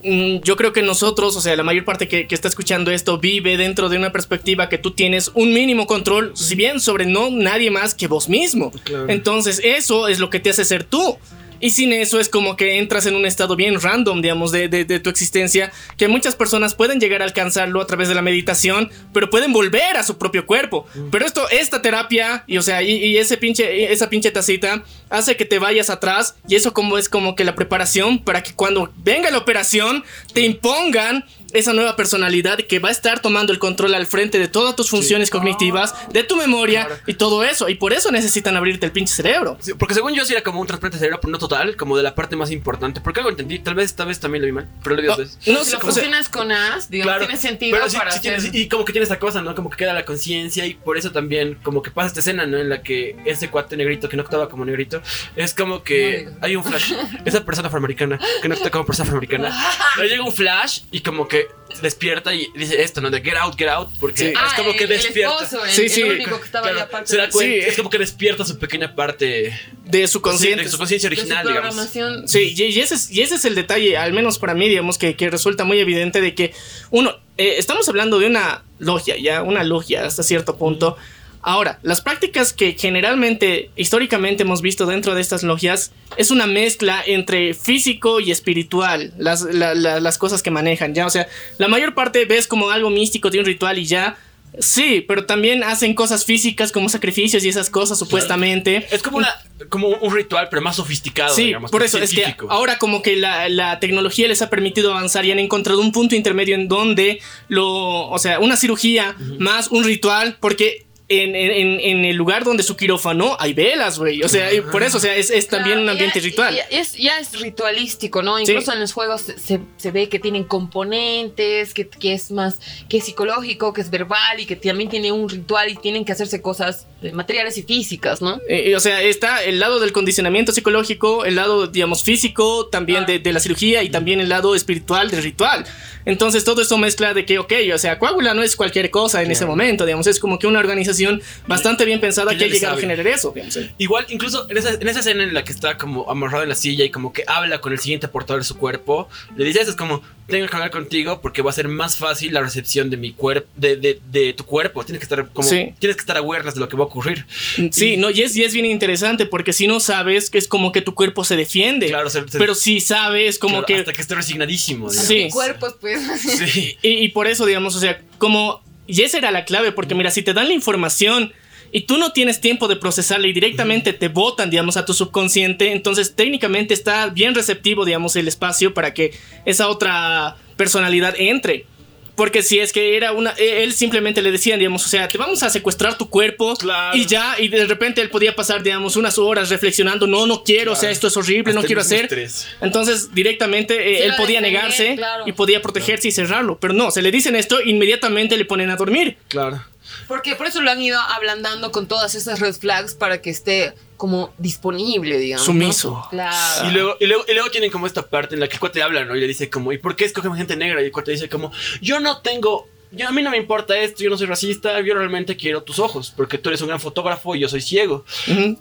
[0.03, 3.57] yo creo que nosotros, o sea, la mayor parte que, que está escuchando esto vive
[3.57, 7.70] dentro de una perspectiva que tú tienes un mínimo control, si bien sobre no nadie
[7.70, 8.73] más que vos mismo.
[9.09, 11.19] Entonces, eso es lo que te hace ser tú.
[11.63, 14.85] Y sin eso es como que entras en un estado bien random, digamos, de, de-
[14.85, 18.91] de tu existencia, que muchas personas pueden llegar a alcanzarlo a través de la meditación,
[19.15, 20.87] pero pueden volver a su propio cuerpo.
[21.11, 25.37] Pero esto, esta terapia, y o sea, y, y ese pinche, esa pinche tacita, hace
[25.37, 28.93] que te vayas atrás, y eso como es como que la preparación para que cuando
[28.97, 30.03] venga la operación,
[30.35, 34.49] te impongan esa nueva personalidad que va a estar tomando el control al frente de
[34.49, 37.69] todas tus funciones cognitivas, de tu memoria y todo eso.
[37.69, 39.57] Y por eso necesitan abrirte el pinche cerebro.
[39.61, 41.97] Sí, porque según yo sí era como un trasplante de cerebro, pero no total, como
[41.97, 43.01] de la parte más importante.
[43.01, 45.19] Porque algo entendí, tal vez esta vez también lo vi mal, pero lo vi dos
[45.19, 45.39] veces.
[45.47, 48.20] No si sé, lo funcionas con as, digamos, Claro, tiene sentido pero sí- para sí
[48.20, 48.51] tiene- hacer...
[48.53, 49.55] sí, y como que tiene esa cosa, ¿no?
[49.55, 52.59] Como que queda la conciencia y por eso también como que pasa esta escena, ¿no?
[52.59, 55.01] En la que ese cuate negrito que no actuaba como negrito
[55.37, 56.93] es como No que hay un flash,
[57.24, 59.51] esa persona afroamericana que no actúa como persona afroamericana,
[59.99, 61.41] le llega un flash y como que
[61.81, 63.10] despierta y dice esto, ¿no?
[63.10, 64.27] De get out, get out, porque Sí.
[64.27, 65.43] es Ah, como que el, el despierta.
[65.44, 67.69] esposo, el, Sí, el sí, único que estaba Claro, se da de- cuenta, Sí.
[67.70, 71.47] es como que despierta su pequeña parte de su de su conciencia de su original,
[71.47, 71.74] digamos.
[71.86, 72.28] programación.
[72.28, 74.98] Sí, y y ese, es, y ese es el detalle, al menos para mí, digamos,
[74.98, 76.52] que, que resulta muy evidente de que,
[76.90, 80.97] uno, eh, estamos hablando de una logia, ya, una logia hasta cierto punto.
[81.43, 87.02] Ahora, las prácticas que generalmente, históricamente hemos visto dentro de estas logias, es una mezcla
[87.05, 91.27] entre físico y espiritual, las, la- la- las cosas que manejan, ya, o sea,
[91.59, 94.16] la mayor parte ves como algo místico de un ritual y ya.
[94.59, 98.86] Sí, pero también hacen cosas físicas como sacrificios y esas cosas supuestamente.
[98.90, 99.31] Es como, una,
[99.70, 101.70] como un ritual, pero más sofisticado, Sí, digamos.
[101.70, 102.48] por eso es que científico.
[102.51, 106.14] ahora como que la, la tecnología les ha permitido avanzar y han encontrado un punto
[106.16, 107.66] intermedio en donde lo,
[108.10, 110.85] o sea, una cirugía más un ritual, porque
[111.21, 114.23] en, en- en el lugar donde su quirófano hay velas, güey.
[114.23, 116.57] O sea, por eso, o sea, es, es también un Claro, ambiente ya- ritual.
[116.57, 118.37] Ya, es, ya es ritualístico, ¿no?
[118.39, 118.45] Sí.
[118.49, 122.59] Incluso en los juegos se, se- se ve que tienen componentes, que, que es más,
[122.89, 126.13] que es psicológico, que es verbal y que también tiene un ritual y tienen que
[126.13, 128.41] hacerse cosas eh, materiales y físicas, ¿no?
[128.49, 133.19] Eh, o sea, está el lado del condicionamiento psicológico, el lado, digamos, físico, también de,
[133.19, 135.65] de la cirugía y también el lado espiritual del ritual.
[136.05, 139.31] Entonces todo eso mezcla de que, ok, o sea, Coágula no es cualquier cosa en
[139.31, 141.02] ese momento, digamos, es como que una organización
[141.47, 143.33] bastante bien pensada Que ha le llegado a generar eso.
[143.35, 143.59] digamos.
[143.79, 146.55] Igual, incluso en esa, en esa escena en la que está como amarrado en la
[146.55, 149.70] silla y como que habla con el siguiente portador de su cuerpo, le dice eso,
[149.70, 152.97] es como, tengo que hablar contigo porque va a ser más fácil la recepción de
[152.97, 154.85] mi cuerpo, de, de, de tu cuerpo.
[154.85, 155.74] Tienes que estar como, Sí.
[155.79, 157.27] tienes que estar awareness de lo que va a ocurrir.
[157.70, 160.49] Sí, Y- no, y es, y es bien interesante porque si no sabes que es
[160.49, 161.89] como que tu cuerpo se defiende.
[161.89, 163.74] Claro, se- se- pero si sabes como Claro, que...
[163.77, 164.89] hasta que esté resignadísimo.
[164.91, 165.09] digamos.
[165.09, 165.29] Sí.
[165.31, 166.01] Cuerpos, pues.
[166.20, 166.77] Sí.
[166.83, 168.62] Y, y por eso, digamos, o sea, como...
[168.87, 171.33] Y esa era la clave, porque mira, si te dan la información
[171.71, 175.73] y tú no tienes tiempo de procesarla y directamente te botan, digamos, a tu subconsciente,
[175.73, 179.13] entonces técnicamente está bien receptivo, digamos, el espacio para que
[179.47, 181.67] esa otra personalidad entre.
[182.15, 183.31] Porque si es que era una.
[183.39, 186.55] eh, Él simplemente le decían, digamos, o sea, te vamos a secuestrar tu cuerpo.
[186.57, 186.97] Claro.
[186.97, 190.73] Y ya, y de repente él podía pasar, digamos, unas horas reflexionando, no, no quiero,
[190.73, 192.03] o sea, esto es horrible, Hasta no quiero hacer.
[192.03, 192.47] estrés.
[192.61, 195.25] Entonces, directamente eh, él podía defender, negarse claro.
[195.27, 196.59] y podía protegerse y cerrarlo.
[196.61, 199.17] Pero no, se le dicen esto, inmediatamente le ponen a dormir.
[199.29, 199.65] Claro.
[200.07, 203.73] Porque por eso lo han ido ablandando con todas esas red flags para que esté
[204.03, 205.47] como disponible, digamos.
[205.47, 205.53] ¿no?
[205.53, 206.07] Sumiso.
[206.11, 206.69] Claro.
[206.69, 208.83] Y luego, y, luego, y luego tienen como esta parte en la que el cuate
[208.83, 209.15] habla, ¿no?
[209.15, 210.83] Y le dice como, ¿y por qué escogemos gente negra?
[210.83, 214.03] Y el cuate dice como, yo no tengo, yo, a mí no me importa esto,
[214.03, 217.37] yo no soy racista, yo realmente quiero tus ojos, porque tú eres un gran fotógrafo
[217.37, 218.05] y yo soy ciego.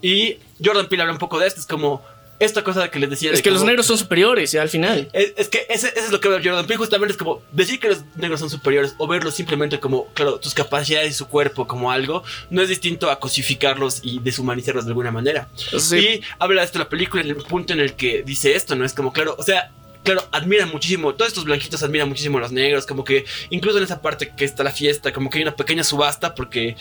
[0.00, 2.02] Y Jordan Peele habla un poco de esto, es como
[2.44, 3.30] esta cosa que les decía.
[3.30, 5.08] Es de que los negros son superiores, ya al final.
[5.12, 7.78] Es, es que ese, ese es lo que ve Jordan Peele, justamente es como decir
[7.80, 11.66] que los negros son superiores o verlos simplemente como, claro, tus capacidades y su cuerpo
[11.66, 15.48] como algo, no es distinto a cosificarlos y deshumanizarlos de alguna manera.
[15.78, 15.98] Sí.
[15.98, 18.84] Y habla de esto la película en el punto en el que dice esto, ¿no?
[18.84, 19.70] Es como, claro, o sea,
[20.02, 23.84] claro, admiran muchísimo, todos estos blanquitos admiran muchísimo a los negros, como que incluso en
[23.84, 26.76] esa parte que está la fiesta, como que hay una pequeña subasta porque...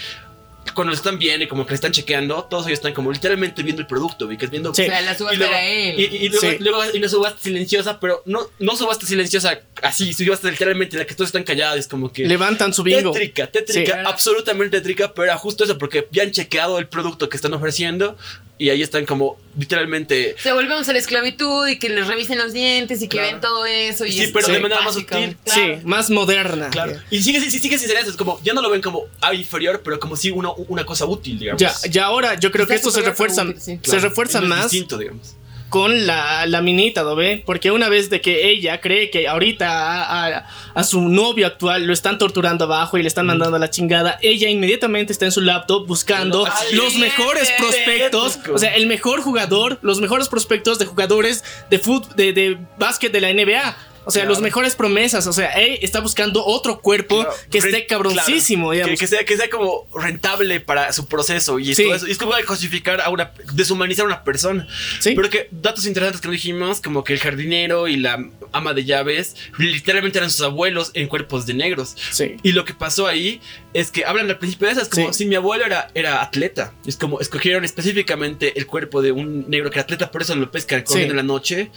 [0.75, 3.81] Cuando están bien y como que le están chequeando, todos ellos están como literalmente viendo
[3.81, 4.37] el producto, ¿vi?
[4.37, 4.83] que es viendo Sí.
[4.83, 5.99] O sea, la y subasta luego, era él.
[5.99, 6.57] y, y luego, Sí.
[6.59, 11.05] luego hay una subasta silenciosa, pero no, no subasta silenciosa así, subasta literalmente en la
[11.05, 12.25] que todos están callados, es como que...
[12.27, 13.11] Levantan su bingo.
[13.11, 13.99] Tétrica, tétrica, Sí.
[14.05, 18.15] absolutamente tétrica, pero era justo eso, porque ya han chequeado el producto que están ofreciendo
[18.61, 20.35] y ahí están como literalmente...
[20.37, 23.31] Se volvemos a la esclavitud y que les revisen los dientes y que Claro.
[23.31, 24.05] ven todo eso.
[24.05, 25.35] Y Sí, es pero de manera más sutil.
[25.45, 26.69] Sí, más moderna.
[26.69, 26.93] Claro.
[27.09, 29.33] Y sigue, sigue, sigue sin ser eso, es como, ya no lo ven como ah,
[29.33, 31.59] inferior, pero como si una, una cosa útil, digamos.
[31.59, 33.71] Ya, ya ahora yo creo que esto se refuerza, útil, sí.
[33.77, 35.35] se Claro, refuerza es más distinto, digamos.
[35.71, 37.41] Con la, la minita, ¿no ve?
[37.45, 40.45] Porque una vez de que ella cree que ahorita a, a-
[40.75, 44.19] a su novio actual lo están torturando abajo y le están mandando a la chingada,
[44.21, 46.43] ella inmediatamente está en su laptop buscando
[46.73, 52.15] los mejores prospectos, o sea, el mejor jugador, los mejores prospectos de jugadores de fútbol,
[52.17, 53.77] de, de básquet de la NBA.
[54.03, 54.29] O sea, Claro.
[54.33, 55.27] los mejores promesas.
[55.27, 57.33] O sea, él está buscando otro cuerpo Claro.
[57.51, 58.91] que esté cabroncísimo, digamos.
[58.91, 61.83] Que, que sea, que sea como rentable para su proceso y Sí.
[61.83, 62.07] todo eso.
[62.07, 64.67] Y es como justificar a una, deshumanizar a una persona.
[64.99, 65.13] Sí.
[65.15, 68.85] Pero que datos interesantes que no dijimos, como que el jardinero y la ama de
[68.85, 71.95] llaves literalmente eran sus abuelos en cuerpos de negros.
[72.11, 72.37] Sí.
[72.43, 73.39] Y lo que pasó ahí
[73.73, 75.19] es que hablan al principio de eso, es como Sí.
[75.19, 76.73] si mi abuelo era, era atleta.
[76.85, 80.49] Es como escogieron específicamente el cuerpo de un negro que era atleta, por eso lo
[80.51, 81.03] pescan Sí.
[81.03, 81.71] en la noche.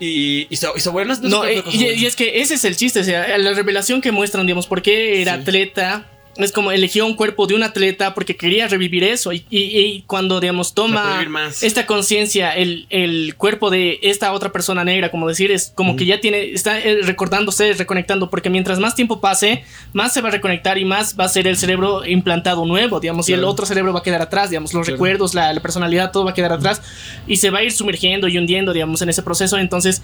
[0.00, 2.76] Y, y, su, y su abuelo no eh, y, y es que ese es el
[2.76, 5.40] chiste, o sea, la revelación que muestran, digamos, por qué era Sí.
[5.42, 6.10] atleta.
[6.36, 9.32] Es como eligió un cuerpo de un atleta porque quería revivir eso.
[9.32, 11.62] Y, y- y cuando, digamos, toma más.
[11.62, 16.06] esta conciencia, el, el cuerpo de esta otra persona negra, como decir, es como que
[16.06, 19.62] ya tiene, está eh, recordándose, reconectando, porque mientras más tiempo pase,
[19.92, 23.28] más se va a reconectar y más va a ser el cerebro implantado nuevo, digamos,
[23.28, 24.96] y el otro cerebro va a quedar atrás, digamos, los Claro.
[24.96, 26.82] recuerdos, la, la personalidad, todo va a quedar atrás
[27.26, 29.56] y se va a ir sumergiendo y hundiendo, digamos, en ese proceso.
[29.58, 30.02] Entonces,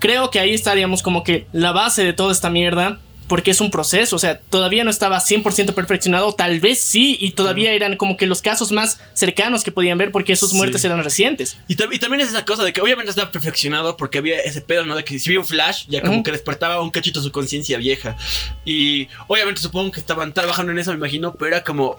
[0.00, 2.98] creo que ahí está, digamos, como que la base de toda esta mierda.
[3.28, 7.32] Porque es un proceso, o sea, todavía no estaba 100% perfeccionado, tal vez sí, y
[7.32, 10.56] todavía eran como que los casos más cercanos que podían ver porque sus Sí.
[10.56, 11.58] muertes eran recientes.
[11.68, 14.62] Y, tam- y también es esa cosa de que obviamente estaba perfeccionado porque había ese
[14.62, 14.96] pedo, ¿no?
[14.96, 18.16] De que si había un flash, ya como que despertaba un cachito su conciencia vieja.
[18.64, 21.98] Y obviamente supongo que estaban trabajando en eso, me imagino, pero era como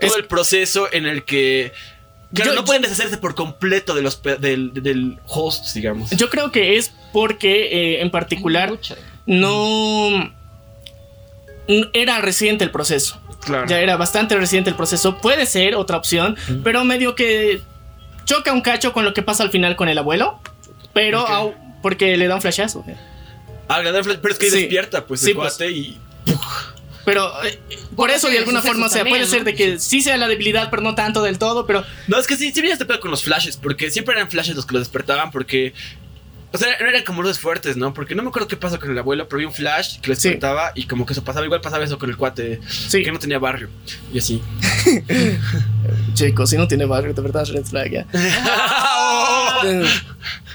[0.00, 1.72] todo Es- el proceso en el que.
[2.34, 6.10] Claro, Yo- no pueden deshacerse por completo de los del, del host, digamos.
[6.10, 8.78] Yo creo que es porque eh, en particular
[9.26, 10.32] no
[11.92, 13.20] era reciente el proceso.
[13.44, 13.66] Claro.
[13.68, 15.18] Ya era bastante reciente el proceso.
[15.18, 17.60] Puede ser otra opción, pero medio que
[18.24, 20.40] choca un cacho con lo que pasa al final con el abuelo.
[20.92, 22.84] Pero porque le da un flashazo.
[23.68, 24.58] Ah, le da flash, pero es que Sí.
[24.60, 25.54] despierta, pues, Sí, el pues.
[25.54, 25.98] cuate y.
[27.04, 27.60] Pero eh,
[27.94, 30.26] por eso de alguna forma, o sea, también, puede ser de que sí sea la
[30.26, 32.98] debilidad, pero no tanto del todo, pero No, es que sí, sí venía este pedo
[32.98, 35.72] con los flashes, porque siempre eran flashes los que lo despertaban, porque.
[36.52, 37.92] O sea, no eran como los fuertes, ¿no?
[37.92, 40.14] Porque no me acuerdo qué pasó con el abuelo, pero vi un flash que lo
[40.16, 40.28] Sí.
[40.28, 41.44] despertaba y como que eso pasaba.
[41.44, 43.02] Igual pasaba eso con el cuate sí.
[43.02, 43.68] que no tenía barrio.
[44.12, 44.40] Y así.
[46.14, 48.06] Chicos, si no tiene barrio, de verdad, red flag ya.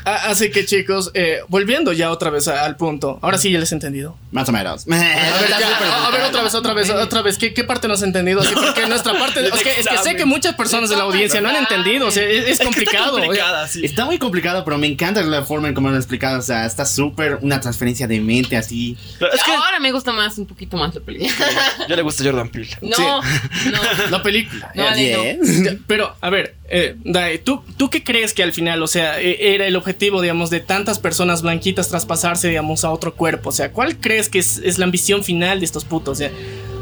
[0.04, 3.20] Ah, Así que chicos, eh, volviendo ya otra vez a- al punto.
[3.22, 4.18] Ahora sí ya les he entendido.
[4.32, 4.88] Más o menos.
[4.88, 5.00] A ver,
[5.50, 7.38] ya, a ver, otra vez, otra vez, otra vez.
[7.38, 8.42] ¿Qué, qué parte no has entendido?
[8.42, 9.46] Así, porque nuestra parte.
[9.46, 12.08] Es que, es que sé que muchas personas de la audiencia no han entendido.
[12.08, 13.18] O sea, es, es complicado.
[13.18, 13.86] Está complicada, sí.
[13.86, 16.38] Está muy complicado, pero me encanta la forma en cómo lo explicado.
[16.40, 18.96] O sea, está súper una transferencia de mente así.
[19.20, 21.48] Pero es que Ahora me gusta más, un poquito más la película.
[21.90, 22.70] ya le gusta Jordan Peele.
[22.82, 23.70] No, Sí.
[23.72, 24.10] no.
[24.12, 24.72] La película.
[24.76, 24.96] No, no.
[24.96, 25.64] Yes.
[25.64, 29.20] Ya, Pero, a ver, eh, Dai, ¿tú, ¿tú qué crees que al final, o sea,
[29.20, 33.50] eh, era el objetivo, digamos, de tantas personas blanquitas traspasarse, digamos, a otro cuerpo?
[33.50, 36.12] O sea, ¿cuál crees que es, es la ambición final de estos putos?
[36.12, 36.32] O sea,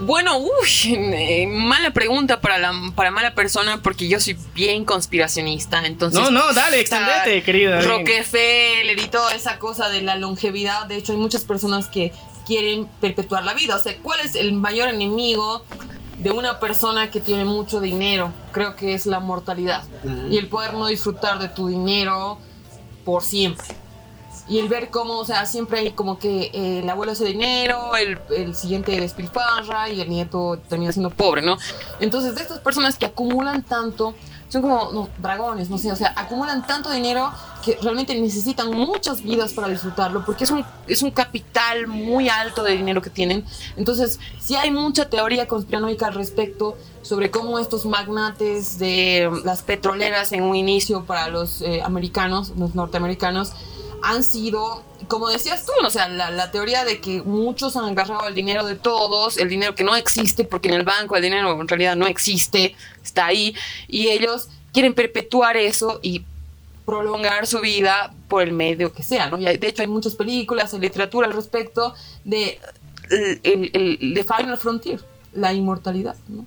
[0.09, 0.49] Bueno, uy,
[1.13, 6.31] eh, mala pregunta para la para mala persona porque yo soy bien conspiracionista, entonces no,
[6.31, 7.79] no, dale, extendete, querida.
[7.81, 10.87] Rockefeller y toda esa cosa de la longevidad.
[10.87, 12.11] De hecho, hay muchas personas que
[12.47, 13.75] quieren perpetuar la vida.
[13.75, 15.63] O sea, ¿cuál es el mayor enemigo
[16.17, 18.33] de una persona que tiene mucho dinero?
[18.51, 19.83] Creo que es la mortalidad
[20.31, 22.39] y el poder no disfrutar de tu dinero
[23.05, 23.67] por siempre.
[24.49, 27.95] Y el ver cómo, o sea, siempre hay como que eh, el abuelo hace dinero,
[27.95, 31.57] el, el siguiente despilfarra y el nieto termina siendo pobre, ¿no?
[31.99, 34.15] Entonces, de estas personas que acumulan tanto,
[34.49, 37.31] son como no, dragones, no sé, o sea, acumulan tanto dinero
[37.63, 42.63] que realmente necesitan muchas vidas para disfrutarlo, porque es un, es un capital muy alto
[42.63, 43.45] de dinero que tienen.
[43.77, 50.31] Entonces, sí hay mucha teoría conspiranoica al respecto sobre cómo estos magnates de las petroleras
[50.31, 53.51] en un inicio para los eh, americanos, los norteamericanos,
[54.03, 58.27] han sido, como decías tú, o sea, la, la teoría de que muchos han agarrado
[58.27, 61.59] el dinero de todos, el dinero que no existe, porque en el banco el dinero
[61.59, 63.55] en realidad no existe, está ahí,
[63.87, 66.23] y ellos quieren perpetuar eso y
[66.85, 69.37] prolongar su vida por el medio que sea, ¿no?
[69.37, 71.93] Y hay- de hecho hay muchas películas, hay literatura al respecto
[72.23, 72.59] de
[73.09, 74.99] el, el, el- The Final Frontier,
[75.33, 76.45] la inmortalidad, ¿no?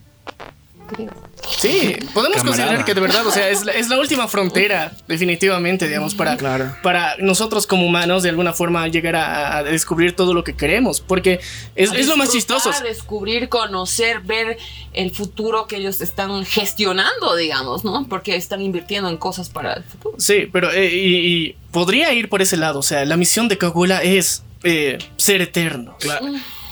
[0.95, 1.11] Creo.
[1.59, 2.43] Sí, podemos Camarada.
[2.45, 6.37] considerar que de verdad, o sea, es la, es la última frontera, definitivamente, digamos, para,
[6.37, 6.75] Claro.
[6.83, 11.01] para nosotros como humanos de alguna forma llegar a, a descubrir todo lo que queremos,
[11.01, 11.41] porque
[11.75, 12.71] es, es lo más chistoso.
[12.83, 14.59] Descubrir, conocer, ver
[14.93, 18.07] el futuro que ellos están gestionando, digamos, ¿no?
[18.09, 20.15] Porque están invirtiendo en cosas para el futuro.
[20.19, 21.17] Sí, pero eh, y,
[21.49, 25.43] y podría ir por ese lado, o sea, la misión de Kagula es eh, ser
[25.43, 25.97] eterno.
[26.01, 26.27] Claro.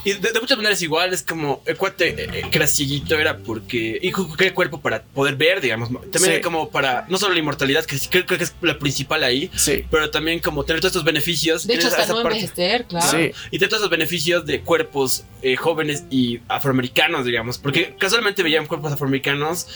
[0.05, 3.19] Y de, de muchas maneras igual es como el cuate eh, eh, que era cieguito
[3.19, 4.13] era porque y
[4.45, 6.31] el cuerpo para poder ver digamos también Sí.
[6.31, 9.51] era como para no solo la inmortalidad que creo, creo que es la principal ahí
[9.57, 9.85] Sí.
[9.91, 12.39] pero también como tener todos estos beneficios De hecho, hasta esa no parte.
[12.39, 13.11] envejecer, claro.
[13.11, 13.31] Sí.
[13.51, 18.67] y tener todos esos beneficios de cuerpos eh, jóvenes y afroamericanos digamos porque casualmente veían
[18.67, 19.67] cuerpos afroamericanos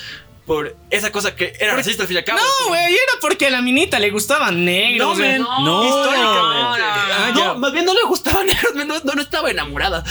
[0.46, 3.46] por esa cosa que era racista al fin y al cabo No, güey, era porque
[3.46, 5.08] a la minita le gustaban negros.
[5.08, 5.40] No, men.
[5.42, 5.84] No.
[5.84, 6.82] Históricamente.
[6.84, 7.54] Ah, no, ya.
[7.54, 10.04] más bien no le gustaban negros, no, no, no estaba enamorada.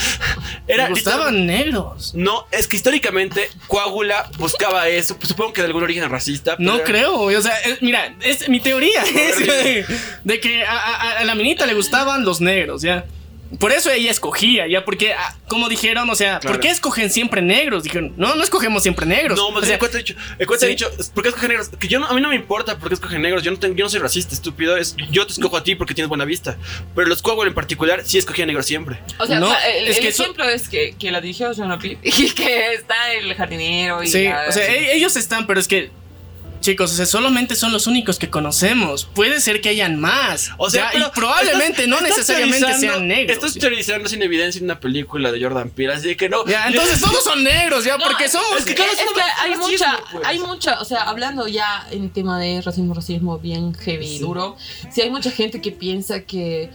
[0.66, 2.12] Era Le gustaban negros.
[2.14, 5.16] No, es que históricamente Coágula buscaba eso.
[5.16, 6.56] pues, Supongo que de algún origen racista.
[6.58, 7.14] No era- creo.
[7.14, 9.86] O sea, es- mira, es mi teoría es de,
[10.24, 13.04] de que a, a- a la minita le gustaban los negros, ya.
[13.60, 16.54] Por eso ella escogía, ya, porque, ah, como dijeron, o sea, Claro.
[16.56, 17.84] ¿por qué escogen siempre negros?
[17.84, 19.38] Dijeron, no, no escogemos siempre negros.
[19.38, 20.14] No, más O bien sea, el cuento ha dicho,
[20.58, 20.66] sí.
[20.66, 21.68] dicho, ¿por qué escogen negros?
[21.78, 23.76] Que yo no- a mí no me importa por qué escogen negros, yo no, tengo,
[23.76, 26.56] yo no soy racista, estúpido, es, yo te escojo a ti porque tienes buena vista.
[26.96, 28.98] Pero los Coágula en particular sí escogían negros siempre.
[29.18, 31.20] O sea, No, o sea, el, es el que eso- ejemplo es que, que la
[31.20, 35.46] dirigió John y que está el jardinero y Sí, la- o sea, e- ellos están,
[35.46, 35.90] pero es que,
[36.64, 39.04] chicos, o sea, solamente son los únicos que conocemos.
[39.04, 40.50] Puede ser que hayan más.
[40.58, 43.36] O sea, Ya, pero y probablemente estás- no estás necesariamente sean negros.
[43.36, 46.44] Estás teorizando sin evidencia en una película de Jordan Peele, así que no.
[46.46, 48.58] Ya, entonces todos son negros, ya, No, porque somos.
[48.58, 50.26] es que, claro, es es que hay racismo, mucha, pues.
[50.26, 54.56] hay mucha, o sea, hablando ya en tema de racismo, racismo bien heavy y duro,
[54.90, 56.70] sí hay mucha gente que piensa que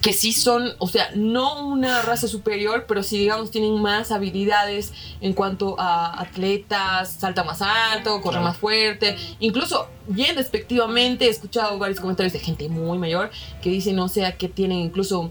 [0.00, 4.92] que sí son, o sea, no una raza superior, pero sí digamos tienen más habilidades
[5.20, 11.78] en cuanto a atletas, salta más alto, corre más fuerte, incluso bien despectivamente he escuchado
[11.78, 13.30] varios comentarios de gente muy mayor
[13.62, 15.30] que dicen, o sea, que tienen incluso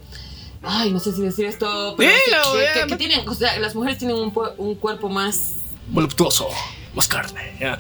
[0.64, 2.86] Ay, no sé si decir esto, pero Dilo, que- que, ya.
[2.86, 5.56] que tienen, o sea, las mujeres tienen un, un cuerpo más
[5.88, 6.48] voluptuoso,
[6.94, 7.56] más carne.
[7.60, 7.78] ya.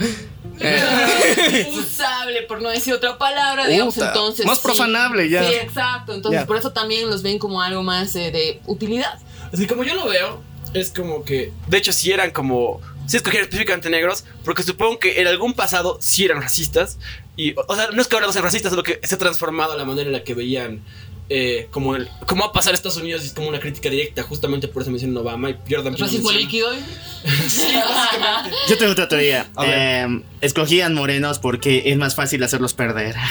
[1.73, 4.45] usable, por no decir otra palabra, digamos, entonces.
[4.45, 4.63] más sí.
[4.63, 5.47] profanable, ya.
[5.47, 6.13] Sí, exacto.
[6.13, 9.19] Entonces, por eso también los ven como algo más eh, de utilidad.
[9.51, 10.41] Así como yo lo veo,
[10.73, 11.51] es como que.
[11.67, 12.81] De hecho, si eran como.
[13.07, 16.97] Si escogían específicamente negros, porque supongo que en algún pasado sí eran racistas.
[17.35, 19.17] Y, o o sea, no es que ahora no sean racistas, sino que se ha
[19.17, 20.81] transformado la manera en la que veían.
[21.33, 24.21] Eh, como el cómo va a pasar Estados Unidos y es como una crítica directa
[24.21, 26.69] justamente por eso mencionan Obama y Jordan Peele Racismo líquido.
[27.47, 28.57] Sí, básicamente.
[28.67, 29.47] Yo tengo otra teoría.
[29.55, 29.63] A.
[29.65, 33.15] Eh, escogían morenos porque es más fácil hacerlos perder.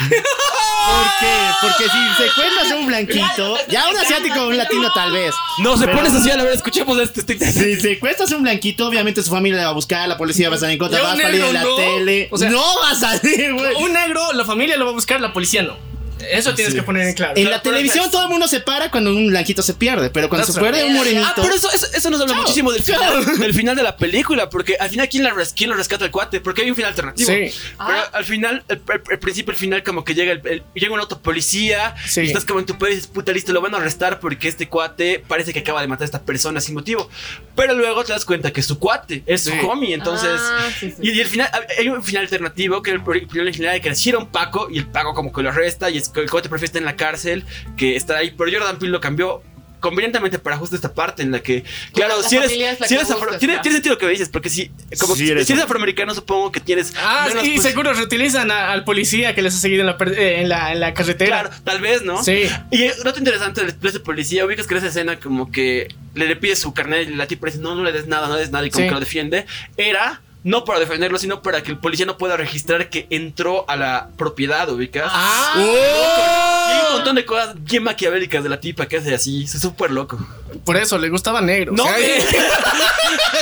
[0.86, 1.36] ¿Por qué?
[1.60, 5.34] Porque si secuestras a un blanquito, ya un asiático o un latino tal vez.
[5.58, 7.20] No, se Pero- pone social, a ver, escuchemos este.
[7.20, 10.48] este- Si secuestras a un blanquito, obviamente su familia la va a buscar, la policía
[10.48, 11.74] va a estar en contra, va a salir en la no.
[11.76, 12.28] tele.
[12.30, 13.74] O sea- no va a salir, güey.
[13.82, 15.89] Un negro, la familia lo va a buscar, la policía no.
[16.30, 17.34] Eso tienes que poner en claro.
[17.36, 20.10] En la pero televisión es- todo el mundo se para cuando un blanquito se pierde,
[20.10, 20.90] pero cuando That's se pierde right.
[20.90, 21.26] un morenito.
[21.26, 22.42] Ah, pero eso, eso, eso nos habla Chao.
[22.42, 25.70] muchísimo del final, del final de la película, porque al final, ¿quién, la res- quién
[25.70, 26.40] lo rescata al cuate?
[26.40, 27.28] Porque hay un final alternativo.
[27.30, 27.34] Sí.
[27.60, 28.10] Pero Ah.
[28.12, 31.00] al final, el, el- el principio, el final, como que llega, el, el- llega un
[31.00, 32.22] auto policía, Sí.
[32.22, 35.24] y estás como en tu país, puta, listo, lo van a arrestar porque este cuate
[35.26, 37.08] parece que acaba de matar a esta persona sin motivo.
[37.56, 39.56] Pero luego te das cuenta que es su cuate, es su Sí.
[39.68, 40.30] homie, entonces...
[40.40, 40.96] Ah, sí, sí.
[41.02, 41.48] Y, y el final,
[41.78, 45.14] hay un final alternativo que el final original que le un Paco y el Paco
[45.14, 47.44] como que lo arresta y es, el cuate prefiere estar en la cárcel
[47.76, 48.34] que estar ahí.
[48.36, 49.42] Pero Jordan Peele lo cambió
[49.80, 51.64] convenientemente para justo esta parte en la que,
[51.94, 53.62] claro, la si eres, es si que eres afro- buscas, tiene, claro.
[53.62, 54.70] tiene sentido lo que dices, porque si,
[55.00, 56.92] como Sí, si, eres si eres afro- afroamericano, supongo que tienes.
[56.98, 59.96] Ah, menos sí, pos- seguro reutilizan a- al policía que les ha seguido en la,
[59.96, 61.40] per- eh, en la, en la carretera.
[61.44, 62.22] Claro, tal vez, ¿no?
[62.22, 62.42] Sí.
[62.70, 66.36] Y dato interesante del de policía, ubicas que en esa escena como que le, le
[66.36, 68.50] pide su carnet y la tipa dice, no, no le des nada, no le des
[68.50, 68.88] nada y como Sí.
[68.88, 69.46] que lo defiende.
[69.78, 73.76] Era no para defenderlo, sino para que el policía no pueda registrar que entró a
[73.76, 75.10] la propiedad, ubicas.
[75.12, 75.54] Ah.
[75.56, 79.90] Y un montón de cosas bien maquiavélicas de la tipa que hace así, es súper
[79.90, 80.18] loco.
[80.64, 81.72] Por eso le gustaba negro.
[81.72, 82.24] No, O sea, eh.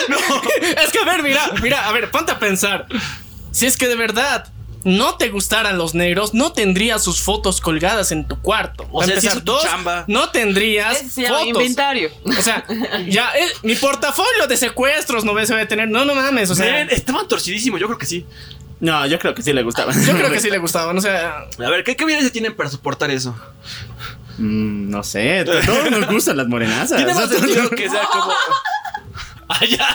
[0.84, 2.86] Es que a ver, mira, mira, a ver, ponte a pensar.
[3.52, 4.48] Si es que de verdad
[4.88, 8.88] no te gustaran los negros, no tendrías sus fotos colgadas en tu cuarto.
[8.90, 10.04] O sea, si empezar, es dos, chamba.
[10.08, 11.48] no tendrías se llama fotos.
[11.48, 12.10] inventario.
[12.24, 12.64] O sea,
[13.06, 15.88] ya eh, mi portafolio de secuestros no se va a tener.
[15.88, 18.24] No, no mames, o sea, Men, estaban torcidísimos, yo creo que sí.
[18.80, 19.92] No, yo creo que sí le gustaba.
[20.06, 22.70] yo creo que sí le gustaban, o sea, A ver, ¿qué, qué evidencia tienen para
[22.70, 23.36] soportar eso?
[24.38, 26.96] Mm, no sé, a todos nos gustan las morenazas.
[26.96, 28.32] Tiene más sentido que sea como.
[29.50, 29.88] Ah, ya.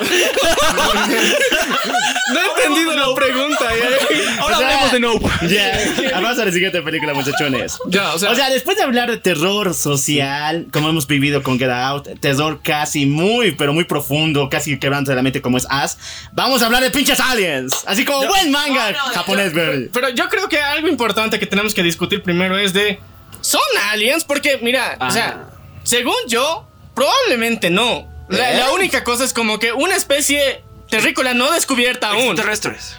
[2.33, 3.65] No he entendido la pregunta.
[3.75, 4.41] ya.
[4.41, 5.29] Ahora O sea, hablemos de Nope.
[5.47, 7.77] Ya, vamos a la siguiente película, muchachones.
[7.87, 11.59] Ya, o sea, O sea, después de hablar de terror social, como hemos vivido con
[11.59, 15.97] Get Out, terror casi muy, pero muy profundo, casi quebrante la mente como es As,
[16.31, 17.83] vamos a hablar de pinches aliens.
[17.85, 19.87] Así como buen manga no, no, japonés, güey.
[19.89, 22.99] pero yo creo que algo importante que tenemos que discutir primero es de.
[23.41, 23.61] ¿Son
[23.91, 24.23] aliens?
[24.23, 25.49] Porque, mira, o sea,
[25.83, 26.65] según yo,
[26.95, 28.12] probablemente no.
[28.29, 28.57] La, ¿Eh?
[28.57, 32.21] la única cosa es como que una especie terrícola no descubierta aún.
[32.37, 32.95] Extraterrestres.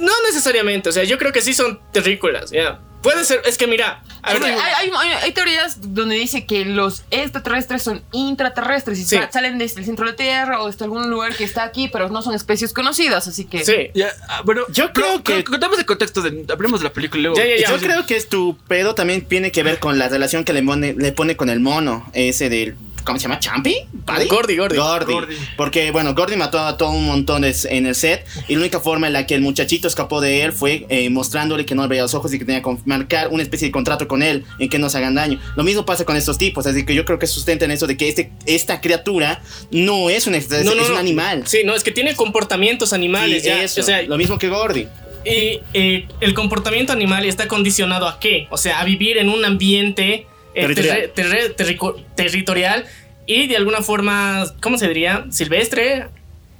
[0.00, 2.80] No necesariamente, o sea, yo creo que sí son terrícolas, ya.
[3.02, 6.64] Puede ser, es que mira, a ver, hay, hay- hay- hay teorías donde dice que
[6.64, 9.18] los extraterrestres son intraterrestres y Sí.
[9.32, 12.08] salen desde el centro de la Tierra o desde algún lugar que está aquí, pero
[12.10, 13.64] no son especies conocidas, así que.
[13.64, 13.90] sí.
[13.94, 16.44] Ya, ah, bueno, Yo creo que- Contamos el contexto de.
[16.48, 17.36] Hablemos de la película y luego.
[17.36, 17.70] Ya, ya, ya.
[17.70, 20.62] Yo creo que es tu pedo también tiene que ver con la relación que le
[20.62, 22.76] pone, le pone con el mono, ese del.
[23.04, 23.40] ¿Cómo se llama?
[23.40, 23.76] ¿Champi?
[24.04, 24.26] ¿Paddy?
[24.28, 24.76] Gordy, Gordy.
[24.76, 25.12] Gordy.
[25.12, 25.36] Gordy.
[25.56, 28.26] Porque, bueno, Gordy mató a todo un montón en el set.
[28.48, 31.64] Y la única forma en la que el muchachito escapó de él fue eh, mostrándole
[31.66, 34.06] que no le veía los ojos y que tenía que marcar una especie de contrato
[34.08, 35.40] con él en que no se hagan daño.
[35.56, 36.66] Lo mismo pasa con estos tipos.
[36.66, 40.34] Así que yo creo que sustentan eso de que este, esta criatura no es un
[40.34, 41.00] extraterrestre, No, no, es un no.
[41.00, 41.42] animal.
[41.46, 43.62] Sí, no, es que tiene comportamientos animales, Sí, ya.
[43.62, 44.86] eso, O sea, lo mismo que Gordy.
[45.24, 48.46] y, eh, el comportamiento animal está condicionado a qué?
[48.50, 51.12] O sea, a vivir en un ambiente Territorial.
[51.56, 52.84] terrico- territorial
[53.26, 55.24] y de alguna forma, ¿cómo se diría?
[55.30, 56.06] Silvestre.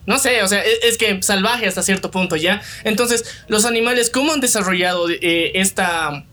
[0.06, 2.60] No sé, o sea, es, es que salvaje hasta cierto punto, ¿ya?
[2.84, 6.24] Entonces, los animales, ¿cómo han desarrollado eh, esta...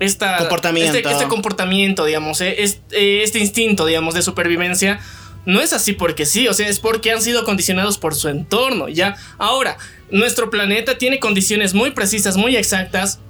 [0.00, 0.96] Esta, Comportamiento.
[0.98, 5.00] Este, este comportamiento, digamos, eh, es- eh, este instinto, digamos, de supervivencia,
[5.46, 8.88] no es así porque sí, o sea, es porque han sido condicionados por su entorno,
[8.88, 9.14] ¿ya?
[9.38, 9.78] Ahora,
[10.10, 13.20] nuestro planeta tiene condiciones muy precisas, muy exactas,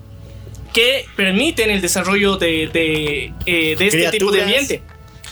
[0.74, 4.82] que permiten el desarrollo de, de, eh, de este tipo de ambiente.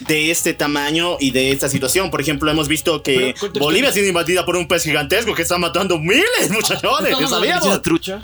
[0.01, 2.11] de este tamaño y de esta situación.
[2.11, 5.59] Por ejemplo, hemos visto que Bolivia ha sido invadida por un pez gigantesco que está
[5.59, 7.15] matando miles, muchachones.
[7.17, 7.83] ¿Qué sabíamos?
[7.83, 8.23] trucha?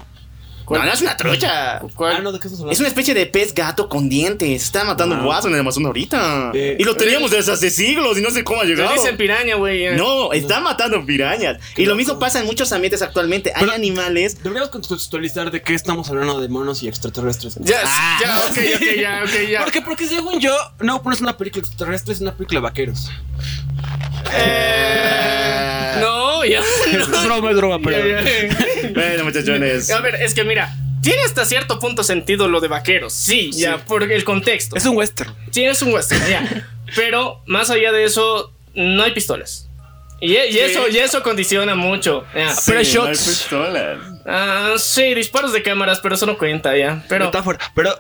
[0.70, 1.76] No, no es una trucha.
[1.78, 2.72] Ah, no, ¿de qué estás hablando?
[2.72, 4.62] Es una especie de pez gato con dientes.
[4.62, 5.22] Está matando Ah.
[5.22, 6.50] guaso en el Amazonas ahorita.
[6.54, 8.92] Eh, y lo teníamos desde hace siglos y no sé cómo ha Le llegado.
[8.94, 9.82] dicen piraña, güey.
[9.82, 9.92] ya.
[9.96, 11.58] No, está matando pirañas.
[11.76, 13.52] Y lo mismo pasa en muchos ambientes actualmente.
[13.54, 14.36] Hay Pero- animales.
[14.42, 17.56] Deberíamos contextualizar de qué estamos hablando de monos y extraterrestres.
[17.60, 18.18] Ya, Ah.
[18.20, 19.64] ya, ok, ok, ya, ok, ya.
[19.64, 23.10] Porque, porque según yo, no, no es una película extraterrestre, es una película de vaqueros.
[24.34, 26.60] Eh, no, ya.
[26.92, 27.78] Es broma, es broma.
[27.78, 29.90] Bueno, muchachones.
[29.90, 33.12] A ver, es que mira, tiene hasta cierto punto sentido lo de vaqueros.
[33.12, 34.76] Sí, ya, por el contexto.
[34.76, 35.34] Es un western.
[35.50, 36.66] Sí, es un western, ya.
[36.96, 39.68] Pero más allá de eso, no hay pistolas.
[40.20, 42.24] Y, y eso, y eso condiciona mucho.
[42.34, 43.28] Sí, pero hay no hay shots.
[43.28, 43.98] pistolas.
[44.26, 47.04] Ah, sí, disparos de cámaras, pero eso no cuenta ya.
[47.08, 47.26] Pero.
[47.26, 47.58] Metáfora.
[47.74, 47.94] Pero.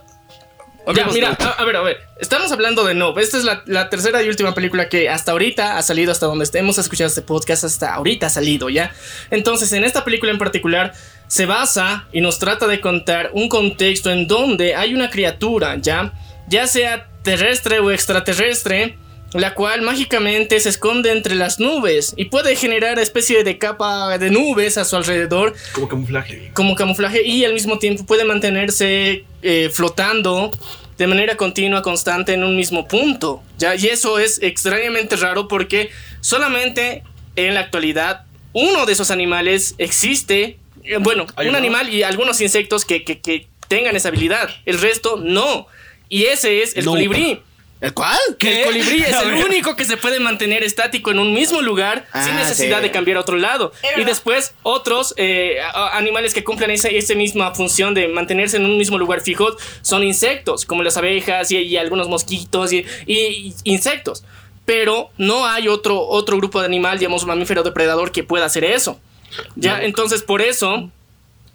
[0.86, 1.98] Ya, hablemos mira, de- a, a ver, a ver.
[2.18, 3.20] Estamos hablando de Nope.
[3.20, 6.48] Esta es la, la tercera y última película que hasta ahorita ha salido, hasta donde
[6.54, 8.92] hemos escuchado este podcast, hasta ahorita ha salido, ¿ya?
[9.30, 10.94] Entonces, en esta película en particular,
[11.26, 16.12] se basa y nos trata de contar un contexto en donde hay una criatura, ¿ya?
[16.48, 18.96] Ya sea terrestre o extraterrestre,
[19.34, 24.30] la cual mágicamente se esconde entre las nubes y puede generar especie de capa de
[24.30, 26.50] nubes a su alrededor Como camuflaje.
[26.54, 30.50] como camuflaje y al mismo tiempo puede mantenerse eh, flotando
[30.96, 33.42] de manera continua, constante en un mismo punto.
[33.58, 33.74] ¿ya?
[33.76, 35.90] Y eso es extrañamente raro porque
[36.20, 37.02] solamente
[37.36, 38.22] en la actualidad
[38.52, 43.20] uno de esos animales existe, eh, bueno, ¿Hay un animal y algunos insectos que, que-
[43.20, 45.66] que tengan esa habilidad, el resto no.
[46.08, 46.92] Y ese es el No.
[46.92, 47.42] colibrí.
[47.80, 48.18] ¿El cuál?
[48.40, 52.32] El colibrí es el único que se puede mantener estático en un mismo lugar sin
[52.32, 52.82] Ah, necesidad sí.
[52.82, 53.72] de cambiar a otro lado.
[53.96, 55.58] Y después otros eh,
[55.92, 60.02] animales que cumplen esa, esa misma función de mantenerse en un mismo lugar fijo son
[60.02, 64.24] insectos, como las abejas y, y algunos mosquitos y, y- y insectos.
[64.64, 69.00] Pero no hay otro, otro grupo de animal, digamos, mamífero depredador que pueda hacer eso.
[69.56, 70.90] Ya, entonces por eso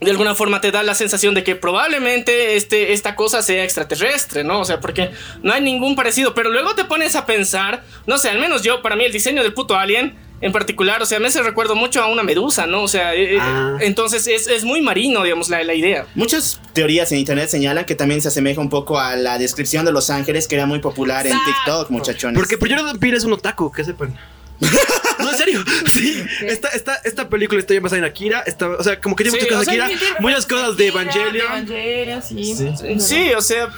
[0.03, 4.43] de alguna forma te da la sensación de que probablemente este, esta cosa sea extraterrestre,
[4.43, 4.59] ¿no?
[4.59, 5.11] O sea, porque
[5.41, 8.81] no hay ningún parecido, pero luego te pones a pensar, no sé, al menos yo,
[8.81, 12.03] para mí el diseño del puto alien en particular, o sea, me hace recuerdo mucho
[12.03, 12.83] a una medusa, ¿no?
[12.83, 13.77] O sea, eh, eh, Ah.
[13.79, 16.05] entonces es, es muy marino, digamos, la, la idea.
[16.15, 19.93] Muchas teorías en internet señalan que también se asemeja un poco a la descripción de
[19.93, 21.37] Los Ángeles que era muy popular en.
[21.45, 22.37] TikTok, muchachones.
[22.37, 24.19] Porque Jordan Peele es un otaku, que sepan.
[25.23, 25.63] No, en serio.
[25.93, 26.23] Sí.
[26.41, 28.41] Esta, esta, esta película está basada en Akira.
[28.45, 29.99] Está, o sea, como que tiene Sí, muchas cosas de Akira.
[30.19, 31.45] Muchas cosas de Evangelion.
[31.45, 32.55] Evangelion, sí.
[32.99, 33.69] Sí, o sea,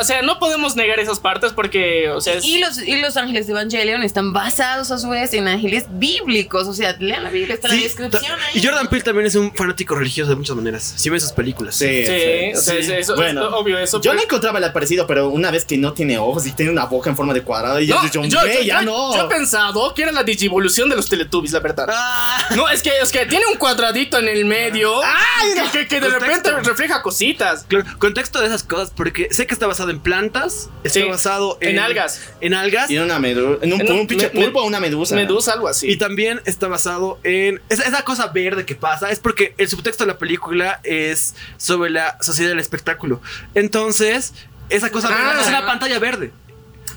[0.00, 3.16] o sea, no podemos negar esas partes porque, o sea, es- Y los, y los
[3.16, 6.66] ángeles de Evangelion están basados a su vez en ángeles bíblicos.
[6.68, 8.22] O sea, lean la Biblia, está en Sí, la descripción.
[8.38, 8.58] ta- ahí.
[8.58, 10.94] y Jordan Peele también es un fanático religioso de muchas maneras.
[10.96, 11.74] Si ven sus películas.
[11.76, 13.98] Sí, sí, o sea, es- eso- Bueno, es obvio eso.
[13.98, 16.70] Yo pero- no encontraba el parecido, pero una vez que no tiene ojos y tiene
[16.72, 19.14] una boca en forma de cuadrado, y yo No, dicho, yo, yo- ya yo- no.
[19.16, 21.86] yo he pensado que era la digivolución de los Teletubbies, la verdad.
[21.88, 25.00] Ah, No, es que, es que tiene un cuadradito en el medio
[25.72, 26.50] que, que- que de Contexto.
[26.50, 27.64] repente refleja cositas.
[27.68, 31.58] claro, contexto de esas cosas, porque sé que está basado en plantas, está Sí, basado
[31.60, 32.20] en, en algas.
[32.40, 32.90] En algas.
[32.90, 33.58] Y en una medusa.
[33.62, 35.14] En un, En un- un pinche pulpo o una medusa.
[35.14, 35.88] Medusa, algo así.
[35.88, 39.10] Y también está basado en esa, esa cosa verde que pasa.
[39.10, 43.20] Es porque el subtexto de la película es sobre la sociedad del espectáculo.
[43.54, 44.32] Entonces,
[44.68, 45.16] esa cosa Ah.
[45.28, 46.32] verde es una pantalla verde.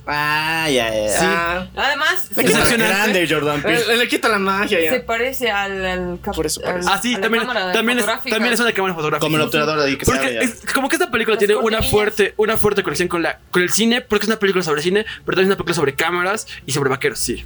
[0.08, 1.08] Ah, ya, ya.
[1.08, 1.20] ya.
[1.22, 3.88] Ah, Además, se, quita grande, Jordan Peele.
[3.88, 5.06] le, le quita la magia se ya.
[5.06, 6.90] parece al, al cap- Por eso al- parece.
[6.92, 8.36] Ah, sí, a la también, cámara también, es, fotográfica.
[8.36, 9.26] también es una cámara fotográfica.
[9.26, 10.42] Como el obturador ahí que se Porque ya.
[10.42, 11.92] es como que esta película Las tiene una cortinillas.
[11.92, 15.06] fuerte, una fuerte conexión con, la, con el cine, porque es una película sobre cine,
[15.26, 17.44] pero también es una película sobre cámaras y sobre vaqueros, sí.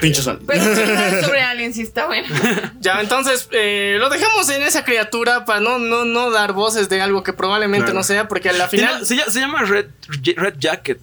[0.00, 0.40] Pinche sol.
[0.46, 0.62] Pero
[1.22, 2.26] sobre Alien sí está bueno.
[2.80, 7.00] Ya, entonces eh, lo dejamos en esa criatura para no, no, no dar voces de
[7.00, 7.98] algo que probablemente Claro.
[7.98, 9.04] no sea, porque a la final.
[9.06, 9.86] Se, llama- se llama Red,
[10.36, 11.00] Red Jacket.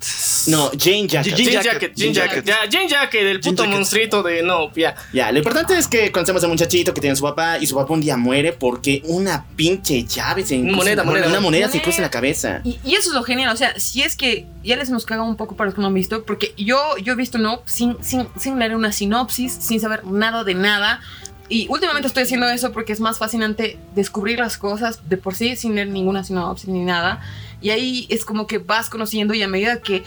[0.47, 1.35] No, Jane Jacket.
[1.35, 2.45] Jean Jean Jacket, Jacket, Jean Jean Jacket.
[2.45, 2.63] Jacket.
[2.63, 3.75] Ya, Jean Jacket, el puto Jacket.
[3.77, 4.95] monstruito de no, ya.
[5.13, 7.65] Ya, lo importante es que conocemos a un muchachito que tiene a su papá y
[7.67, 11.27] su papá un día muere porque una pinche llave se Moneda, moneda.
[11.27, 12.61] Una moneda se cruza en la cabeza.
[12.63, 15.23] Y, y eso es lo genial, o sea, si es que ya les nos caga
[15.23, 17.97] un poco para los que no han visto, porque yo, yo he visto no sin,
[18.03, 21.01] sin, sin leer una sinopsis, sin saber nada de nada.
[21.49, 25.55] Y últimamente estoy haciendo eso porque es más fascinante descubrir las cosas de por sí
[25.55, 27.21] sin leer ninguna sinopsis ni nada.
[27.61, 30.03] Y ahí es como que vas conociendo y a medida que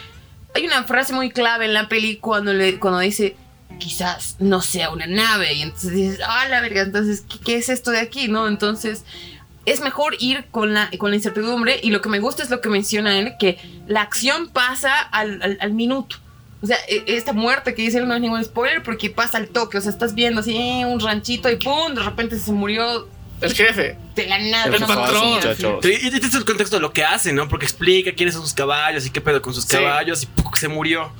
[0.54, 3.36] hay una frase muy clave en la peli cuando, le, cuando dice
[3.78, 7.68] quizás no sea una nave y entonces dices, ah, la verga, entonces, ¿qué, qué es
[7.68, 8.26] esto de aquí?
[8.26, 8.48] ¿No?
[8.48, 9.04] Entonces
[9.66, 12.60] es mejor ir con la, con la incertidumbre y lo que me gusta es lo
[12.60, 16.16] que menciona él, que la acción pasa al, al- al minuto.
[16.62, 19.78] O sea, e- esta muerte que él no es ningún spoiler porque pasa al toque.
[19.78, 21.94] O sea, estás viendo así un ranchito y ¡pum!
[21.94, 23.08] De repente se murió
[23.40, 23.96] El jefe.
[24.16, 24.64] de la nada.
[24.74, 25.40] El patrón.
[25.82, 27.46] Sí, y este es el contexto de lo que hace, ¿no?
[27.48, 29.76] Porque explica quiénes son sus caballos y qué pedo con sus Sí.
[29.76, 30.44] caballos y ¡pum!
[30.58, 31.12] se murió.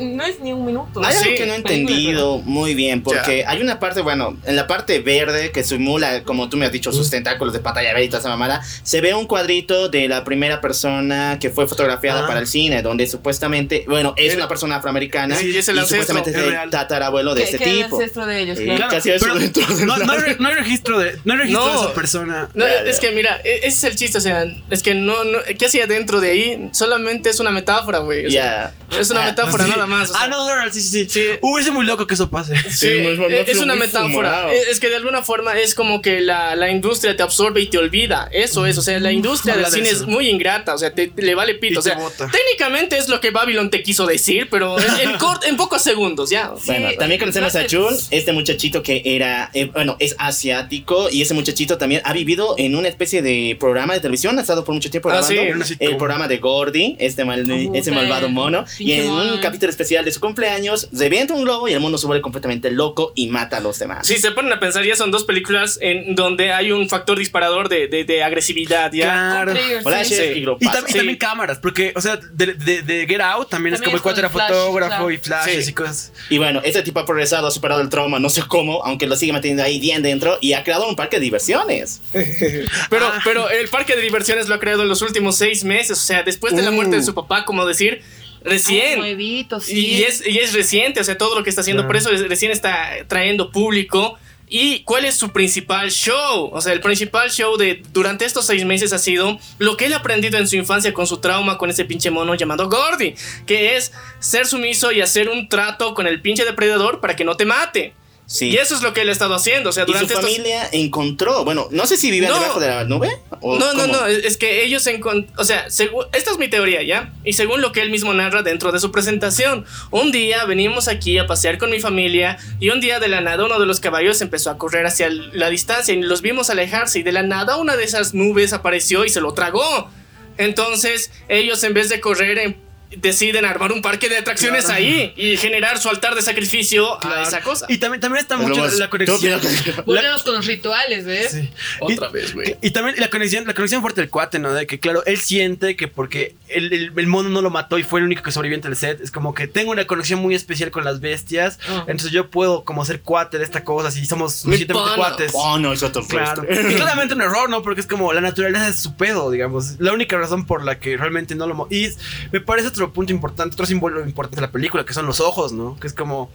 [0.00, 1.02] No es ni un minuto.
[1.02, 4.54] Hay Sí, algo que no he entendido muy bien, porque hay una parte, bueno, en
[4.56, 8.04] la parte verde que simula, como tú me has dicho, sus tentáculos de pantalla verde
[8.04, 12.24] y toda esa mamada, se ve un cuadrito de la primera persona que fue fotografiada
[12.24, 12.26] Ah.
[12.26, 15.78] para el cine, donde supuestamente, bueno, es El- una persona afroamericana Sí, es el y
[15.78, 16.68] ancestro, supuestamente es es el real.
[16.70, 17.96] tatarabuelo de este que era el tipo.
[17.96, 18.90] ancestro de ellos, Eh, claro.
[18.90, 21.84] casi pero dentro de no, no hay registro de, no hay registro No.
[21.84, 22.48] esa persona.
[22.54, 25.24] No, Ya, es que mira, e- ese es el chiste, o sea, es que no,
[25.24, 26.68] no ¿qué hacía dentro de ahí?
[26.72, 28.26] Solamente es una metáfora, güey.
[28.26, 28.98] o sea, Ya.
[28.98, 29.70] Es una Ah, metáfora Sí.
[29.70, 30.10] nada más.
[30.10, 30.22] o sea.
[30.24, 31.08] ah, no, no, sí, sí, sí.
[31.08, 31.24] Sí.
[31.40, 32.54] Hubiese muy loco que eso pase.
[32.64, 34.10] Sí, Sí, es muy una metáfora.
[34.30, 34.50] fumado.
[34.50, 37.68] Es es que de alguna forma es como que la, la industria te absorbe y
[37.70, 38.28] te olvida.
[38.32, 38.76] Eso es.
[38.76, 40.02] O sea, la industria del de cine eso.
[40.02, 40.74] es muy ingrata.
[40.74, 41.78] O sea, te, te le vale Y pito.
[41.80, 41.96] O sea,
[42.30, 46.28] técnicamente es lo que Babylon te quiso decir, pero en, en cort- en pocos segundos,
[46.30, 46.52] ya.
[46.66, 47.62] Bueno, también conocemos a.
[47.70, 52.54] Jun, este muchachito que era, eh, bueno, es asiático y ese muchachito también ha vivido
[52.58, 55.46] en una especie de programa de televisión, ha estado por mucho tiempo Ah, grabando sí,
[55.48, 55.88] en una sitcom.
[55.88, 57.96] el programa de Gordy, este, mal- Ujú, ese sí.
[57.96, 61.80] malvado mono, y en un capítulo especial de su cumpleaños, revienta un globo y el
[61.80, 64.06] mundo se vuelve completamente loco y mata a los demás.
[64.06, 67.68] Si se ponen a pensar, ya son dos películas en donde hay un factor disparador
[67.68, 69.04] de, de- de agresividad, ya.
[69.04, 69.54] Claro.
[69.84, 70.14] Hola, sí.
[70.14, 70.22] sí.
[70.36, 70.98] y Y, tam- y Sí.
[70.98, 73.96] también cámaras, porque, o sea, de, de- de Get Out también, es También como el
[73.96, 75.10] es cuate era flash, fotógrafo claro.
[75.10, 75.70] y flashes Sí.
[75.70, 76.12] y cosas.
[76.30, 79.16] Y bueno, este tipo ha progresado, ha superado el trauma, no sé cómo, aunque lo
[79.16, 82.00] sigue manteniendo ahí bien dentro y ha creado un parque de diversiones.
[82.90, 83.20] Pero, Ah.
[83.24, 85.98] pero el parque de diversiones lo ha creado en los últimos seis meses.
[85.98, 88.02] O sea, después de la muerte de su papá, como decir,
[88.44, 88.98] recién.
[88.98, 89.86] Nuevito, sí.
[89.98, 91.86] Y es, y es reciente, o sea, todo lo que está haciendo.
[91.86, 94.18] Por eso es- recién está trayendo público.
[94.54, 96.50] ¿Y cuál es su principal show?
[96.52, 99.94] O sea, el principal show de durante estos seis meses ha sido lo que él
[99.94, 103.14] ha aprendido en su infancia con su trauma con ese pinche mono llamado Gordy,
[103.46, 107.34] que es ser sumiso y hacer un trato con el pinche depredador para que no
[107.34, 107.94] te mate.
[108.32, 108.48] Sí.
[108.48, 109.68] Y eso es lo que él ha estado haciendo.
[109.68, 110.24] O sea, Y su durante estos...
[110.30, 112.40] familia encontró, bueno, no sé si vivían No.
[112.40, 113.10] debajo de la nube.
[113.42, 113.92] o No, no, cómo.
[113.92, 117.12] no, es que ellos encon- o sea, según, esta es mi teoría, ¿ya?
[117.24, 121.18] Y según lo que él mismo narra dentro de su presentación, un día venimos aquí
[121.18, 124.22] a pasear con mi familia y un día de la nada uno de los caballos
[124.22, 127.76] empezó a correr hacia la distancia y los vimos alejarse y de la nada una
[127.76, 129.90] de esas nubes apareció y se lo tragó.
[130.38, 132.56] Entonces ellos en vez de correr
[132.96, 137.22] deciden armar un parque de atracciones ahí y generar su altar de sacrificio a Claro.
[137.22, 137.66] esa cosa.
[137.68, 139.40] Y también, también está Es mucho la conexión.
[139.86, 141.32] Volvemos con los rituales, ¿ves?
[141.32, 141.50] Sí.
[141.80, 142.56] Otra Y- vez, güey.
[142.62, 144.52] Y también la conexión, la conexión fuerte del cuate, ¿no?
[144.52, 147.82] De que, claro, él siente que porque el, el- el mono no lo mató y
[147.82, 150.70] fue el único que sobreviviente del set, es como que tengo una conexión muy especial
[150.70, 151.84] con las bestias, Ah.
[151.88, 154.96] entonces yo puedo como ser cuate de esta cosa si somos pana.
[154.96, 155.32] cuates.
[155.34, 156.44] Oh, no, es otro Claro.
[156.50, 157.62] Y claramente un error, ¿no?
[157.62, 159.76] Porque es como la naturaleza es su pedo, digamos.
[159.78, 161.66] La única razón por la que realmente no lo...
[161.70, 161.98] Y es-
[162.32, 165.52] me parece otro punto importante, otro símbolo importante de la película, que son los ojos,
[165.52, 165.78] ¿no?
[165.78, 166.30] Que es como...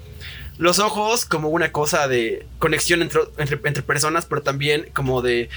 [0.57, 5.49] Los ojos como una cosa de conexión entre, entre, entre personas, pero también como de...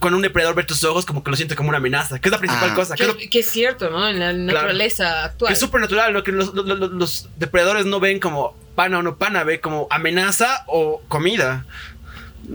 [0.00, 2.32] Cuando un depredador ve tus ojos, como que lo siente como una amenaza, que es
[2.32, 2.74] la principal Ah.
[2.74, 2.96] cosa.
[2.96, 4.06] Que es, lo- Que, que es cierto, ¿no?
[4.08, 5.52] En la naturaleza actual.
[5.52, 6.22] es súper natural, ¿no?
[6.24, 9.86] Que los, los- los- los depredadores no ven como pana o no pana, ve como
[9.90, 11.64] amenaza o comida.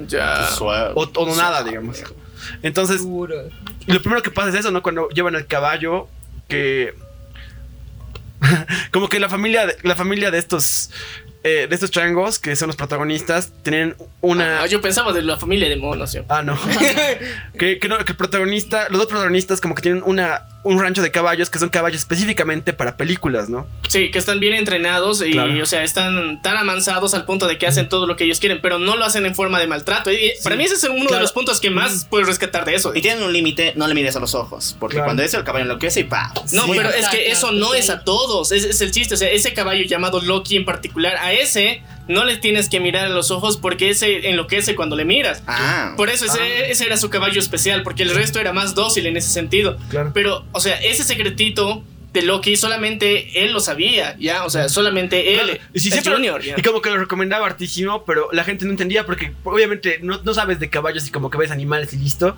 [0.08, 0.48] Ya.
[0.50, 0.92] Suave.
[0.96, 2.04] O, o no nada, digamos.
[2.64, 4.82] Entonces, lo primero que pasa es eso, ¿no?
[4.84, 6.08] Cuando llevan el caballo,
[6.50, 6.94] que.
[8.92, 10.90] como que la familia, de- la familia de estos.
[11.44, 14.62] eh, de estos changos, que son los protagonistas, tienen una.
[14.64, 16.14] Ah, yo pensaba de la familia de monos.
[16.14, 16.24] yo.
[16.30, 16.58] Ah, no.
[17.60, 21.02] que, que no, que el protagonista, los dos protagonistas como que tienen una, un rancho
[21.02, 23.68] de caballos que son caballos específicamente para películas, ¿no?
[23.88, 25.62] Sí, que están bien entrenados y, Claro.
[25.62, 28.60] o sea, están tan amansados al punto de que hacen todo lo que ellos quieren,
[28.62, 30.12] pero no lo hacen en forma de maltrato.
[30.12, 32.94] Y para mí ese es uno de los puntos que más puedes rescatar de eso.
[32.96, 34.76] Y tienen un límite, no le mires a los ojos.
[34.80, 35.06] Porque Claro.
[35.06, 36.34] cuando es el caballo enloquece y pa.
[36.52, 36.72] No, Sí.
[36.76, 37.78] pero es que eso no sí.
[37.80, 41.16] es a todos, es, es el chiste, o sea, ese caballo llamado Loki en particular,
[41.18, 45.06] a ese no le tienes que mirar a los ojos porque ese enloquece cuando le
[45.06, 45.44] miras.
[45.48, 45.94] Ah.
[45.98, 49.18] Por eso ese, ese era su caballo especial, porque el resto era más dócil en
[49.18, 49.78] ese sentido.
[49.90, 50.12] Claro.
[50.14, 51.84] Pero, o sea, ese secretito
[52.16, 54.46] de Loki solamente él lo sabía, ¿ya?
[54.46, 56.56] O sea, solamente él, Claro, es siempre- Junior, ¿ya?
[56.58, 60.34] y como que lo recomendaba hartísimo, pero la gente no entendía porque obviamente no, no
[60.34, 62.36] sabes de caballos y como que ves animales y listo.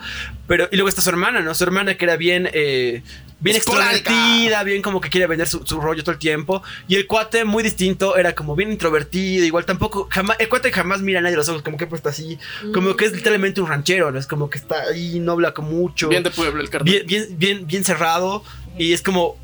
[0.48, 1.54] Pero, y luego está su hermana, ¿no?
[1.56, 3.04] Su hermana que era bien, eh,
[3.40, 6.64] bien extrovertida, bien como que quiere vender su, su rollo todo el tiempo.
[6.88, 11.02] Y el cuate muy distinto, era como bien introvertido, igual tampoco, jamás, el cuate jamás
[11.02, 12.38] mira a nadie a los ojos, como que pues está así,
[12.74, 14.20] como que es literalmente un ranchero, ¿no?
[14.20, 16.10] Es como que está ahí, no habla con mucho.
[16.10, 16.92] Bien de pueblo el carnal.
[16.92, 18.44] bien, bien, bien, bien cerrado
[18.78, 19.38] y es como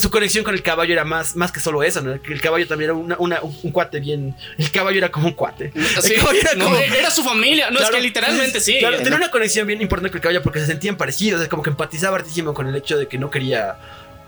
[0.00, 2.12] su conexión con el caballo era más, más que solo eso, ¿no?
[2.12, 4.34] El caballo también era una- una- un, un cuate bien.
[4.58, 5.72] El caballo era como un cuate.
[6.02, 6.76] Sí, era no, como.
[6.78, 8.78] era su familia, no Claro, es que literalmente sí.
[8.78, 11.62] Claro, tenía una conexión bien importante con el caballo porque se sentían parecidos, es como
[11.62, 13.76] que empatizaba hartísimo con el hecho de que no quería.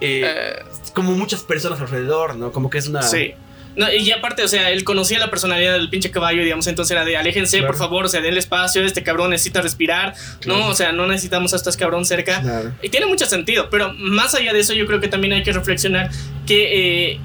[0.00, 0.62] eh, Eh,
[0.94, 2.50] como muchas personas alrededor, ¿no?
[2.52, 3.02] Como que es una.
[3.02, 3.34] Sí.
[3.76, 7.04] No, y aparte, o sea, él conocía la personalidad del pinche caballo, digamos, entonces era
[7.04, 7.72] de aléjense, Claro.
[7.72, 10.60] por favor, o sea, denle espacio, este cabrón necesita respirar, Claro.
[10.60, 12.40] no, o sea, no necesitamos a este cabrón cerca.
[12.40, 12.72] Claro.
[12.82, 15.52] Y tiene mucho sentido, pero más allá de eso, yo creo que también hay que
[15.52, 16.10] reflexionar
[16.46, 17.20] que eh,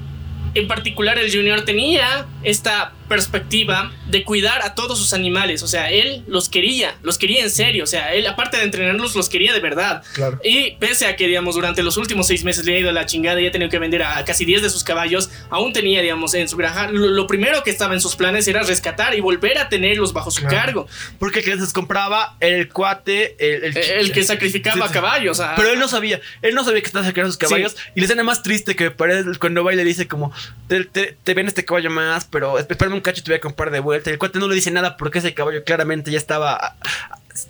[0.54, 5.90] en particular el Junior tenía esta perspectiva de cuidar a todos sus animales, o sea,
[5.90, 9.52] él los quería, los quería en serio, o sea, él aparte de entrenarlos, los quería
[9.52, 10.02] de verdad.
[10.14, 10.40] Claro.
[10.42, 13.06] Y pese a que, digamos, durante los últimos seis meses le ha ido a la
[13.06, 16.34] chingada y ha tenido que vender a casi 10 de sus caballos, aún tenía, digamos,
[16.34, 19.58] en su granja, lo, lo primero que estaba en sus planes era rescatar y volver
[19.58, 20.56] a tenerlos bajo su Claro.
[20.56, 20.88] cargo.
[21.18, 24.94] Porque el que les compraba el cuate, el, el, Eh, El que sacrificaba Sí, sí.
[24.94, 25.40] caballos.
[25.40, 27.76] a- Pero él no sabía, él no sabía que estaba sacando sus caballos.
[27.94, 30.32] Y la escena más triste que me parece cuando va y le dice como,
[30.68, 33.40] te, te, te ven este caballo más, pero espérame un cacho y te voy a
[33.40, 34.10] comprar de vuelta.
[34.10, 36.76] Y el cuate no le dice nada porque ese caballo claramente ya estaba,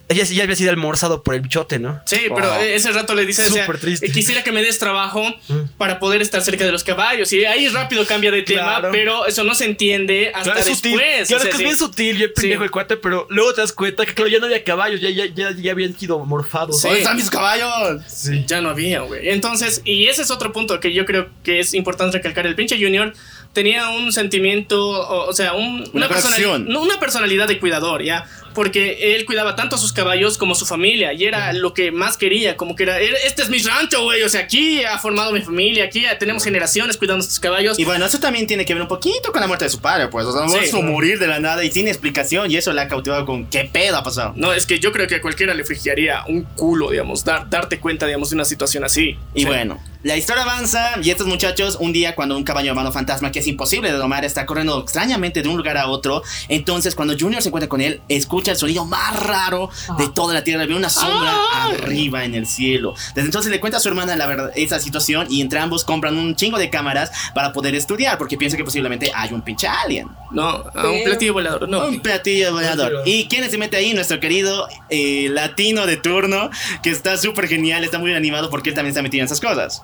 [0.09, 2.01] ya, ya había sido almorzado por el bichote, ¿no?
[2.07, 2.61] Sí, pero Wow.
[2.61, 4.07] eh, ese rato le dice, o sea, Súper triste.
[4.07, 5.63] eh, quisiera que me des trabajo Mm.
[5.79, 7.33] para poder estar cerca de los caballos.
[7.33, 8.89] Y ahí rápido cambia de tema, Claro.
[8.93, 10.79] pero eso no se entiende hasta Claro, es después.
[10.79, 10.95] sutil.
[10.95, 12.65] o Claro, sea, es que es bien sutil, bien pendejo Sí.
[12.65, 15.27] el cuate, pero luego te das cuenta que, claro, ya no había caballos, ya, ya,
[15.27, 16.81] ya, ya habían sido morfados.
[16.81, 16.87] Sí.
[16.87, 18.03] ¿Dónde están mis caballos?
[18.07, 18.45] Sí.
[18.47, 19.29] Ya no había, güey.
[19.31, 22.47] Entonces, y ese es otro punto que yo creo que es importante recalcar.
[22.47, 23.13] El pinche Junior
[23.53, 26.69] tenía un sentimiento, o, o sea, un- Una personali- conexión.
[26.69, 28.27] no, una personalidad de cuidador, ¿ya?
[28.55, 31.93] Porque él cuidaba tanto a sus caballos como a su familia y era lo que
[31.93, 34.99] más quería, como que era, "Era- este es mi rancho, güey, o sea, aquí ha
[34.99, 37.79] formado mi familia, aquí tenemos generaciones cuidando a estos caballos.
[37.79, 40.09] Y bueno, eso también tiene que ver un poquito con la muerte de su padre,
[40.09, 40.27] pues.
[40.27, 40.71] O sea, no Sí.
[40.71, 42.51] su morir de la nada y sin explicación.
[42.51, 44.33] Y eso le ha cautivado con qué pedo ha pasado.
[44.37, 47.79] No, es que yo creo que a cualquiera le frigiaría un culo, digamos, dar, darte
[47.79, 49.17] cuenta, digamos, de una situación así.
[49.35, 49.47] Y Sí.
[49.47, 53.39] bueno, la historia avanza y estos muchachos, un día cuando un caballo hermano fantasma que
[53.41, 57.43] es imposible de domar está corriendo extrañamente de un lugar a otro, entonces cuando Junior
[57.43, 60.91] se encuentra con él, escucha el sonido más raro de toda la tierra, ve una
[60.91, 61.35] sombra
[61.65, 62.95] arriba en el cielo.
[63.15, 66.17] Desde entonces le cuenta a su hermana la verdad, esa situación y entre ambos compran
[66.17, 70.09] un chingo de cámaras para poder estudiar porque piensa que posiblemente hay un pinche alien.
[70.31, 71.87] No, a un platillo volador, no.
[71.87, 73.03] Un platillo volador.
[73.05, 73.95] ¿Y quién se mete ahí?
[73.95, 76.51] Nuestro querido eh, latino de turno,
[76.83, 79.83] que está súper genial, está muy animado porque él también está metido en esas cosas.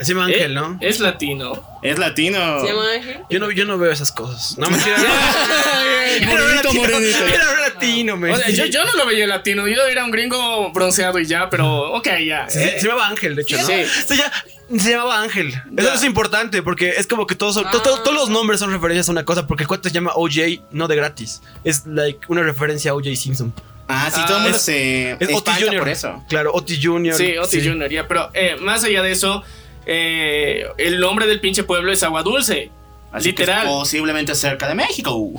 [0.00, 0.76] Se llama Ángel, Eh, ¿no?
[0.80, 1.78] Es latino.
[1.82, 2.60] Es latino.
[2.60, 3.18] ¿Se llama Ángel?
[3.30, 4.56] Yo no, yo no veo esas cosas.
[4.58, 4.96] No, mentira.
[6.16, 7.26] Era Morenito, latino, morenito.
[7.26, 8.32] Era latino, me.
[8.32, 11.50] O sea, yo, yo no lo veía latino, yo era un gringo bronceado y ya,
[11.50, 12.48] pero ok, ya.
[12.48, 13.66] Se, Eh, se llamaba Ángel, de hecho, ¿no?
[13.66, 13.74] Sí.
[14.06, 14.32] Se, ya-
[14.78, 15.48] se llamaba Ángel.
[15.48, 15.94] Eso Ya.
[15.94, 19.12] es importante porque es como que todos, to- to- todos los nombres son referencias a
[19.12, 19.46] una cosa.
[19.46, 21.42] Porque el cuate se llama OJ, no de gratis.
[21.64, 23.52] Es like una referencia a OJ Simpson.
[23.88, 25.78] Ah, sí, Ah, todo el mundo es- se Es Otis Jr.
[25.78, 26.24] por eso.
[26.28, 27.14] Claro, Otis Jr.
[27.14, 29.44] sí, Otis Junior, ya, pero eh, más allá de eso,
[29.86, 32.70] eh, el nombre del pinche pueblo es Agua Dulce.
[33.12, 33.66] Así que literal.
[33.66, 35.32] es posiblemente cerca de México.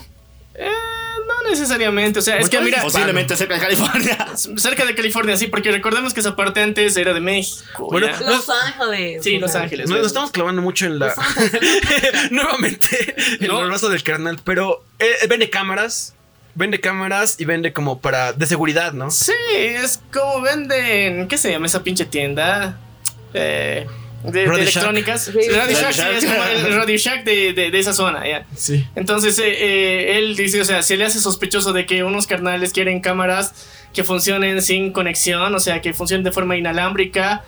[0.56, 0.70] Eh,
[1.28, 4.28] no necesariamente, o sea, es que mira, posiblemente cerca de California.
[4.58, 7.88] cerca de California, sí, porque recordemos que esa parte antes era de México.
[7.92, 8.08] Bueno.
[8.26, 9.24] Los Ángeles.
[9.24, 9.90] Sí, Los Ángeles.
[9.90, 11.14] Nos, nos estamos clavando mucho en la.
[12.32, 13.62] Nuevamente, en No.
[13.62, 14.40] el brazo del carnal.
[14.44, 16.14] Pero eh, vende cámaras.
[16.56, 18.34] Vende cámaras y vende como para.
[18.34, 19.12] de seguridad, ¿no?
[19.12, 21.28] Sí, es como venden.
[21.28, 22.80] ¿Qué se llama esa pinche tienda?
[23.34, 23.86] Eh,
[24.32, 24.76] de, de Radio Shack.
[24.76, 25.34] electrónicas.
[25.34, 28.46] Radio Radio Shack, es como el Radio Shack de, de- de esa zona, ya.
[28.56, 28.86] Sí.
[28.96, 32.74] Entonces, eh, eh, él dice, o sea, se le hace sospechoso de que unos carnales
[32.74, 33.54] quieren cámaras
[33.94, 37.44] que funcionen sin conexión, o sea, que funcionen de forma inalámbrica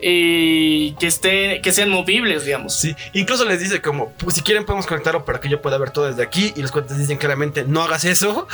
[0.00, 2.74] y que estén, que sean movibles, digamos.
[2.78, 5.90] Sí, incluso les dice como, pues si quieren podemos conectarlo para que yo pueda ver
[5.90, 8.46] todo desde aquí y los cuates dicen claramente, no hagas eso.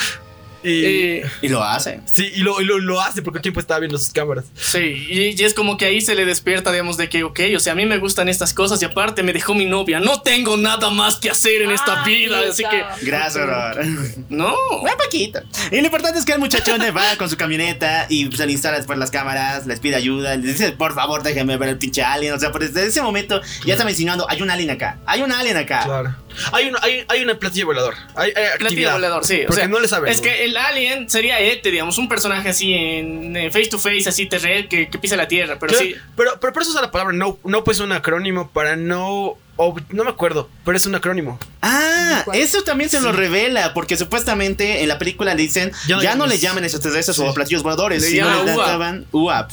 [0.65, 2.01] Y Eh, Y lo hace.
[2.11, 4.47] sí, y lo, y lo, lo hace porque el tiempo estaba viendo sus cámaras.
[4.57, 7.61] sí, y, y es como que ahí se le despierta, digamos, de que, ok, o
[7.61, 10.57] sea, a mí me gustan estas cosas y aparte me dejó mi novia, no tengo
[10.57, 13.47] nada más que hacer en esta Ah, vida, sí, así que, Gracias,
[14.29, 14.55] no.
[14.83, 15.41] Una poquito.
[15.71, 18.79] Y lo importante es que el muchachón va con su camioneta y se le instala
[18.79, 22.33] después las cámaras, les pide ayuda, les dice, por favor, déjenme ver el pinche alien.
[22.33, 25.31] O sea, pues desde ese momento ya estaba insinuando, hay un alien acá, hay un
[25.33, 25.83] alien acá.
[25.85, 26.15] Claro.
[26.53, 27.95] Hay un, hay, hay una platillo volador.
[28.15, 29.41] Hay, hay Platillo volador, sí.
[29.43, 30.13] O Porque sea, no le saben.
[30.13, 34.09] Es que el alien sería Ete, digamos, un personaje así en eh, face to face,
[34.09, 35.95] así terrestre, que, que pisa la tierra, pero Claro, sí.
[36.17, 37.39] pero, pero por eso usa la palabra no.
[37.45, 39.37] No, pues un acrónimo para no.
[39.57, 41.39] ob- no me acuerdo, pero es un acrónimo.
[41.63, 42.39] Ah, ¿Cuál?
[42.39, 46.25] eso también se lo revela, porque supuestamente en la película le dicen, Ya ya no
[46.25, 47.23] no, llames- le llamen extraterrestres Sí.
[47.25, 48.67] o platillos voladores, Le sino llaman le UAP.
[48.67, 49.51] llamaban UAP.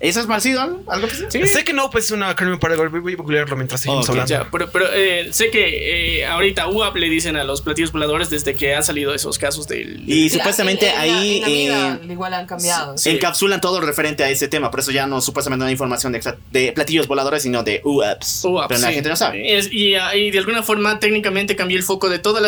[0.00, 0.60] ¿Eso es parecido?
[0.62, 1.24] ¿Algo, algo así?
[1.28, 1.44] Sí.
[1.46, 2.88] Sé que no, pues es un acrónimo para algo.
[2.88, 4.30] Voy voy a googlearlo mientras seguimos Ok, hablando.
[4.30, 8.30] Ya, pero, pero eh, sé que eh, ahorita UAP le dicen a los platillos voladores
[8.30, 10.08] desde que han salido esos casos del.
[10.08, 12.96] Y Sí, supuestamente en- en la- ahí en la eh, igual han cambiado.
[12.96, 13.10] Sí.
[13.10, 16.18] encapsulan todo referente a ese tema, por eso ya no supuestamente no hay información de,
[16.18, 18.44] extra- de platillos voladores, sino de UAPs.
[18.44, 19.58] UAP, Pero la gente no sabe.
[19.58, 22.40] Es- y, ah, y de alguna forma técnicamente cambié el foco de todos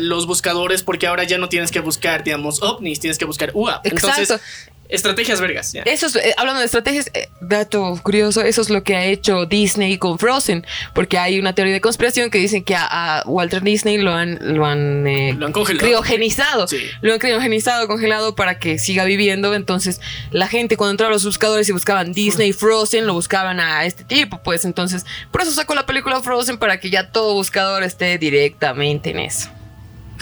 [0.00, 3.86] los buscadores porque ahora ya no tienes que buscar, digamos, ovnis, tienes que buscar UAP.
[3.86, 4.73] Entonces, Exacto.
[4.88, 5.74] Estrategias vergas.
[5.84, 9.46] Eso es, eh, hablando de estrategias, eh, dato curioso, eso es lo que ha hecho
[9.46, 12.86] Disney con Frozen, porque hay una teoría de conspiración que dicen que a,
[13.20, 15.84] a Walter Disney lo han, lo han, eh, Lo han congelado.
[15.86, 16.78] criogenizado, Sí.
[17.00, 20.00] lo han criogenizado, congelado para que siga viviendo, entonces
[20.30, 24.04] la gente cuando entraba a los buscadores y buscaban Disney Frozen, lo buscaban a este
[24.04, 28.18] tipo, pues entonces, por eso sacó la película Frozen para que ya todo buscador esté
[28.18, 29.48] directamente en eso.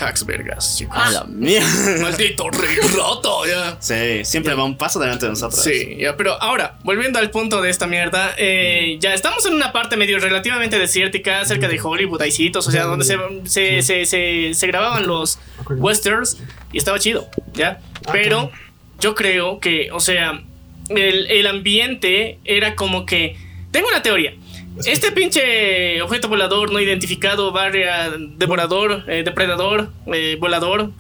[0.07, 0.97] Hacks vergas, chicos.
[0.97, 1.99] A la mierda.
[2.01, 3.77] Maldito rey roto, ya.
[3.81, 5.63] Sí, siempre va un paso delante de nosotros.
[5.63, 9.73] Sí, ya, pero ahora, volviendo al punto de esta mierda, eh, ya estamos en una
[9.73, 14.05] parte medio relativamente desértica, cerca de Hollywood, hay sitios, o sea, donde se, se, se,
[14.07, 15.39] se- se grababan los
[15.69, 16.39] westerns
[16.73, 17.81] y estaba chido, ¿ya?
[18.13, 18.51] Pero
[19.01, 20.43] yo creo que, o sea,
[20.91, 23.37] el, el ambiente era como que...
[23.71, 24.35] Tengo una teoría.
[24.85, 30.91] Este pinche objeto volador no identificado, barria, devorador, eh, depredador, eh, volador,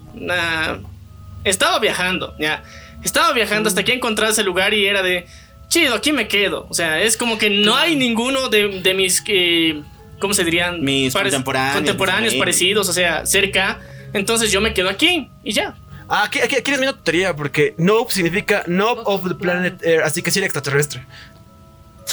[1.44, 2.62] estaba viajando, ya.
[3.02, 5.26] Estaba viajando hasta que encontré ese lugar y era de,
[5.68, 6.66] chido, aquí me quedo.
[6.68, 9.82] O sea, es como que no hay ninguno de, de mis, eh,
[10.20, 10.82] ¿cómo se dirían?
[10.82, 13.80] Mis contemporáneos, Contemporáneos mis parecidos, o sea, cerca.
[14.12, 15.74] Entonces yo me quedo aquí y ya.
[16.08, 20.04] Ah, aquí, aquí, aquí les una tutoría porque Nope significa Nope of the planet Earth,
[20.04, 21.04] así que sí era extraterrestre.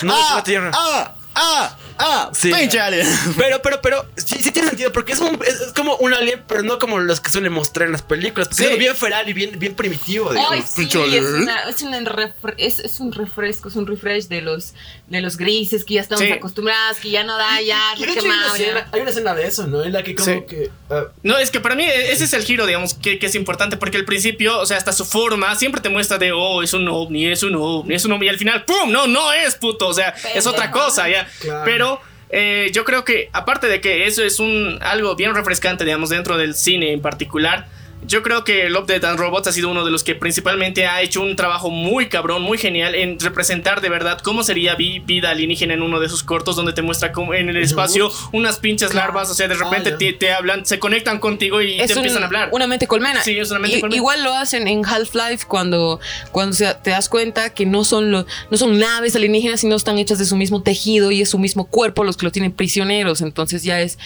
[0.02, 0.72] No es ah, la Tierra.
[0.74, 2.52] ah, ah, ah, Sí.
[2.54, 3.08] pinche alien.
[3.38, 6.44] Pero, pero, pero, sí, sí tiene sentido porque es, un- es- es como un alien,
[6.48, 8.48] pero no como los que suelen mostrar en las películas.
[8.48, 8.64] porque Sí.
[8.64, 10.32] Es algo bien feral y bien, bien primitivo.
[10.50, 14.42] Ay, sí, es, una- es, una refre- es, es un refresco, es un refresh de
[14.42, 14.74] los,
[15.08, 16.32] de los grises que ya estamos Sí.
[16.32, 19.36] acostumbrados, que ya no da, ya, Y de hecho hay una, escena, hay una escena
[19.36, 19.84] de eso, ¿no?
[19.84, 20.42] En la que como Sí.
[20.48, 20.70] que...
[20.90, 23.78] ah, No, es que para mí ese es el giro, digamos, que, que es importante,
[23.78, 26.88] porque al principio, o sea, hasta su forma siempre te muestra de, oh, es un
[26.88, 28.92] ovni, es un ovni, es un ovni, y al final, ¡pum!
[28.92, 31.29] No, no es puto, o sea, es otra cosa, ya.
[31.66, 36.10] Pero eh, yo creo que, aparte de que eso es un algo bien refrescante, digamos,
[36.10, 37.68] dentro del cine en particular,
[38.08, 41.02] yo creo que Love, Death and Robots ha sido uno de los que principalmente ha
[41.02, 45.30] hecho un trabajo muy cabrón, muy genial en representar de verdad cómo sería vi- vida
[45.32, 48.94] alienígena en uno de sus cortos donde te muestra cómo en el espacio unas pinches
[48.94, 51.98] larvas, o sea, de repente Ah, te, te hablan, se conectan contigo y te un-
[52.00, 52.50] empiezan a hablar.
[52.52, 53.22] una mente colmena.
[53.22, 53.98] Sí, es una mente I- colmena.
[53.98, 56.00] Igual lo hacen en Half-Life cuando,
[56.32, 60.20] cuando te das cuenta que no son, los, no son naves alienígenas, sino están hechas
[60.20, 63.22] de su mismo tejido y es su mismo cuerpo los que lo tienen prisioneros.
[63.22, 63.98] Entonces ya es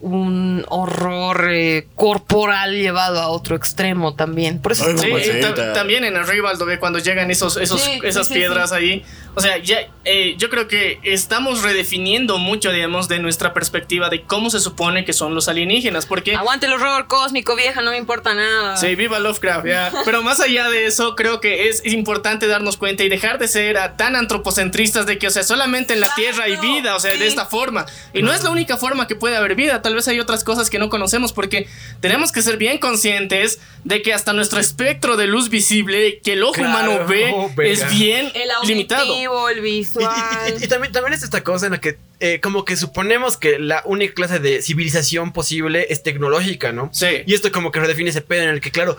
[0.00, 4.58] un horror eh, corporal llevado a otro extremo también.
[4.60, 8.26] Por eso Ay, Sí, ta- también en el Rival cuando llegan esos, esos, Sí, esas
[8.28, 8.76] sí, piedras sí.
[8.76, 9.04] ahí.
[9.34, 14.22] O sea, ya, eh, yo creo que estamos redefiniendo mucho, digamos, de nuestra perspectiva de
[14.22, 16.06] cómo se supone que son los alienígenas.
[16.06, 18.76] Porque Aguante el horror cósmico, vieja, no me importa nada.
[18.76, 19.92] Sí, viva Lovecraft, ya.
[20.04, 23.78] Pero más allá de eso, creo que es importante darnos cuenta y dejar de ser
[23.96, 27.18] tan antropocentristas de que, o sea, solamente en la Tierra hay vida, o sea, sí.
[27.18, 27.86] de esta forma.
[28.12, 30.70] Y no es la única forma que puede haber vida, tal vez hay otras cosas
[30.70, 31.68] que no conocemos porque
[32.00, 36.42] tenemos que ser bien conscientes de que hasta nuestro espectro de luz visible que el
[36.42, 39.14] ojo Claro, humano ve oh, es bien El limitado.
[39.26, 40.10] Auditivo, el Y, visual.
[40.58, 43.36] y- y- y también, también es esta cosa en la que eh, como que suponemos
[43.36, 46.90] que la única clase de civilización posible es tecnológica, ¿no?
[46.92, 47.06] Sí.
[47.26, 48.96] Y esto como que redefine ese pedo en el que, claro,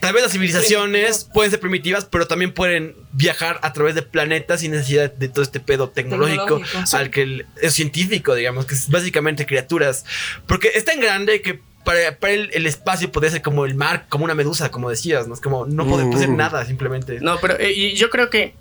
[0.00, 4.60] tal vez las civilizaciones pueden ser primitivas, pero también pueden viajar a través de planetas
[4.60, 6.96] sin necesidad de todo este pedo tecnológico, Tecnológico.
[6.96, 10.04] al que el- es científico, digamos, que es básicamente criaturas.
[10.46, 14.06] Porque es tan grande que para, para él el espacio podría ser como el mar,
[14.08, 15.34] como una medusa, como decías, ¿no?
[15.34, 17.20] Es como, no puede puede ser nada, simplemente.
[17.20, 18.54] No, pero eh, y yo creo que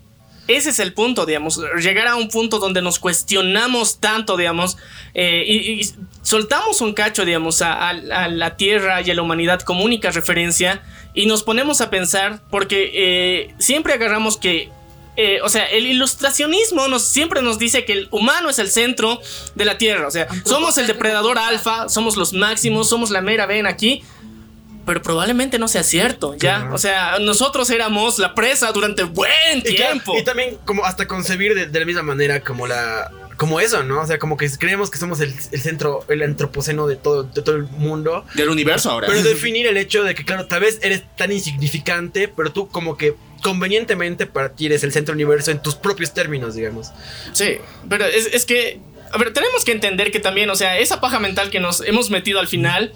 [0.47, 4.77] ese es el punto, digamos, llegar a un punto donde nos cuestionamos tanto, digamos,
[5.13, 5.89] eh, y, y
[6.21, 10.11] soltamos un cacho, digamos, a, a- a la Tierra y a la humanidad como única
[10.11, 10.81] referencia
[11.13, 14.69] y nos ponemos a pensar, porque eh, siempre agarramos que...
[15.15, 19.21] eh, o sea, el ilustracionismo nos, siempre nos dice que el humano es el centro
[19.55, 20.07] de la Tierra.
[20.07, 24.03] O sea, somos el depredador alfa, somos los máximos, somos la mera ven aquí.
[24.85, 26.59] Pero probablemente no sea cierto, ¿ya?
[26.59, 26.75] Claro.
[26.75, 30.17] O sea, nosotros éramos la presa durante buen Y, claro, tiempo.
[30.17, 34.01] y también como hasta concebir de, de la misma manera como la como eso, ¿no?
[34.01, 37.41] O sea, como que creemos que somos el, el centro, el antropoceno de todo, de
[37.41, 38.25] todo el mundo.
[38.35, 39.07] Del universo ahora.
[39.07, 42.97] Pero definir el hecho de que, claro, tal vez eres tan insignificante, pero tú como
[42.97, 46.91] que convenientemente para ti eres el centro universo en tus propios términos, digamos.
[47.33, 47.57] Sí,
[47.89, 48.79] pero es, es que,
[49.11, 52.09] a ver, tenemos que entender que también, o sea, esa paja mental que nos hemos
[52.09, 52.93] metido al final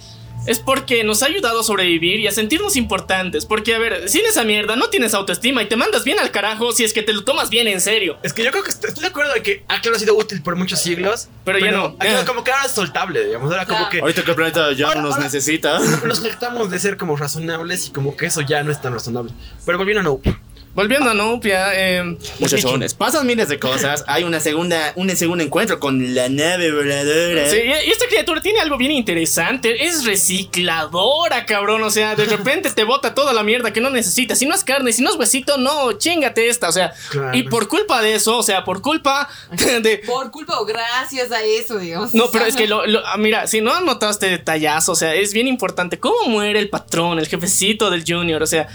[0.47, 3.45] es porque nos ha ayudado a sobrevivir y a sentirnos importantes.
[3.45, 6.71] Porque, a ver, sin esa mierda no tienes autoestima y te mandas bien al carajo
[6.71, 8.17] si es que te lo tomas bien en serio.
[8.23, 10.15] Es que yo creo que est- estoy de acuerdo de que, ah, claro, ha sido
[10.15, 11.27] útil por muchos siglos.
[11.45, 11.95] Pero ya no.
[11.99, 13.51] ah, Como que ahora es soltable, digamos.
[13.51, 15.79] Ahora como que Ahorita que el planeta ya Ahora- no nos ahora- necesita.
[16.05, 19.31] nos tratamos de ser como razonables y como que eso ya no es tan razonable.
[19.65, 20.35] Pero volviendo a Nope.
[20.77, 24.03] Volviendo a Nopia, eh, Muchachones, pasan miles de cosas.
[24.05, 27.49] Hay una segunda, un segundo encuentro con la nave voladora.
[27.49, 29.87] Sí, y esta criatura tiene algo bien interesante.
[29.87, 31.81] Es recicladora, cabrón.
[31.81, 34.37] O sea, de repente te bota toda la mierda que no necesitas.
[34.37, 36.69] Si no es carne, si no es huesito, no, chingate esta.
[36.69, 37.35] O sea, Claro.
[37.35, 39.27] y por culpa de eso, o sea, por culpa
[39.81, 40.03] de.
[40.05, 42.13] Por culpa o gracias a eso, digamos.
[42.13, 45.33] No, pero es que lo, lo- ah, mira, si no notaste detallazo, o sea, es
[45.33, 45.99] bien importante.
[45.99, 48.43] ¿Cómo muere el patrón, el jefecito del Junior?
[48.43, 48.67] O sea,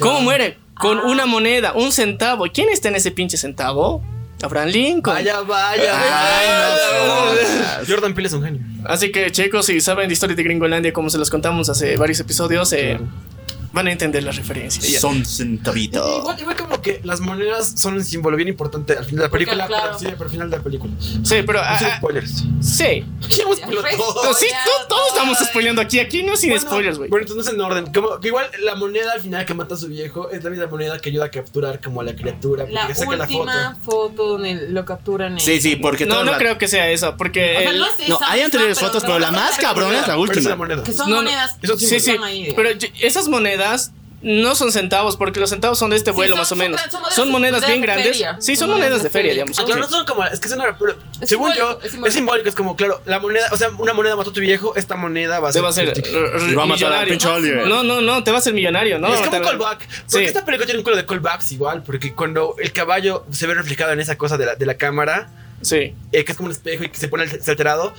[0.00, 0.58] ¿cómo muere?
[0.78, 2.46] Con una moneda, un centavo.
[2.46, 4.02] ¿Y ¿Quién está en ese pinche centavo?
[4.42, 5.16] Abraham Lincoln.
[5.16, 5.94] Vaya, vaya.
[5.94, 6.48] Ay,
[7.80, 8.60] no Jordan Peele es un genio.
[8.84, 12.20] Así que, chicos, si saben de historia de Gringolandia, como se los contamos hace varios
[12.20, 12.98] episodios, eh,
[13.76, 14.82] van a entender la referencia.
[14.82, 14.98] Ya.
[14.98, 16.20] Son centavitos.
[16.20, 19.30] Igual, igual como que las monedas son un símbolo bien importante al final de la
[19.30, 19.66] película.
[19.66, 19.84] claro.
[19.88, 20.92] pero, sí, pero al final de la película.
[20.98, 21.60] Sí, pero.
[21.78, 22.44] Sin ah, spoilers.
[22.62, 23.04] sí.
[23.28, 24.22] ¿Quién hemos Ya, spoilado todo?
[24.22, 26.00] Pero sí, todos todo, estamos spoileando aquí.
[26.00, 27.10] Aquí no sin Bueno, spoilers, güey.
[27.10, 27.92] Bueno, entonces no es en orden.
[27.92, 30.66] Como, que igual la moneda al final que mata a su viejo es la misma
[30.68, 32.64] moneda que ayuda a capturar como a la criatura.
[32.64, 33.38] Porque La saca la foto.
[33.38, 35.32] última foto donde lo capturan.
[35.34, 37.56] en- Sí, sí, porque No, todo no la- creo que sea eso, porque.
[37.56, 40.06] O sea, el- no es No, esa hay anteriores fotos, pero la más cabrona es
[40.08, 40.82] la Pero esa última.
[40.82, 41.56] Que son No, no, monedas.
[41.78, 42.16] Sí, sí,
[42.56, 42.70] pero
[43.00, 43.65] esas monedas
[44.22, 46.58] no son centavos, porque los centavos son de este Sí, vuelo son- más o son
[46.58, 46.80] menos.
[46.80, 48.06] son monedas Son monedas bien grandes.
[48.08, 48.36] feria.
[48.40, 49.58] Sí, son monedas de feria, digamos.
[49.58, 50.24] Ah, claro, no son como.
[50.24, 50.58] Es que son.
[50.78, 52.06] pero Es según yo, es simbólico.
[52.08, 52.48] es simbólico.
[52.48, 53.46] Es como, claro, la moneda.
[53.52, 54.74] O sea, una moneda mató a tu viejo.
[54.74, 55.62] Esta moneda va a Te ser.
[55.62, 55.92] va a hacer.
[56.02, 56.26] tuyo.
[56.34, 57.10] r- Y va a matar al millonario.
[57.12, 57.66] pinche Oliver.
[57.68, 59.08] No, no, no, te va a hacer millonario, ¿no?
[59.08, 59.78] es como un Te- callback.
[59.86, 60.24] Porque Sí.
[60.24, 61.82] esta película tiene un culo de callbacks igual.
[61.84, 65.28] Porque cuando el caballo se ve reflejado en esa cosa de la, de la cámara,
[65.62, 65.94] Sí.
[66.12, 67.92] eh, que es como un espejo y que se pone alterado.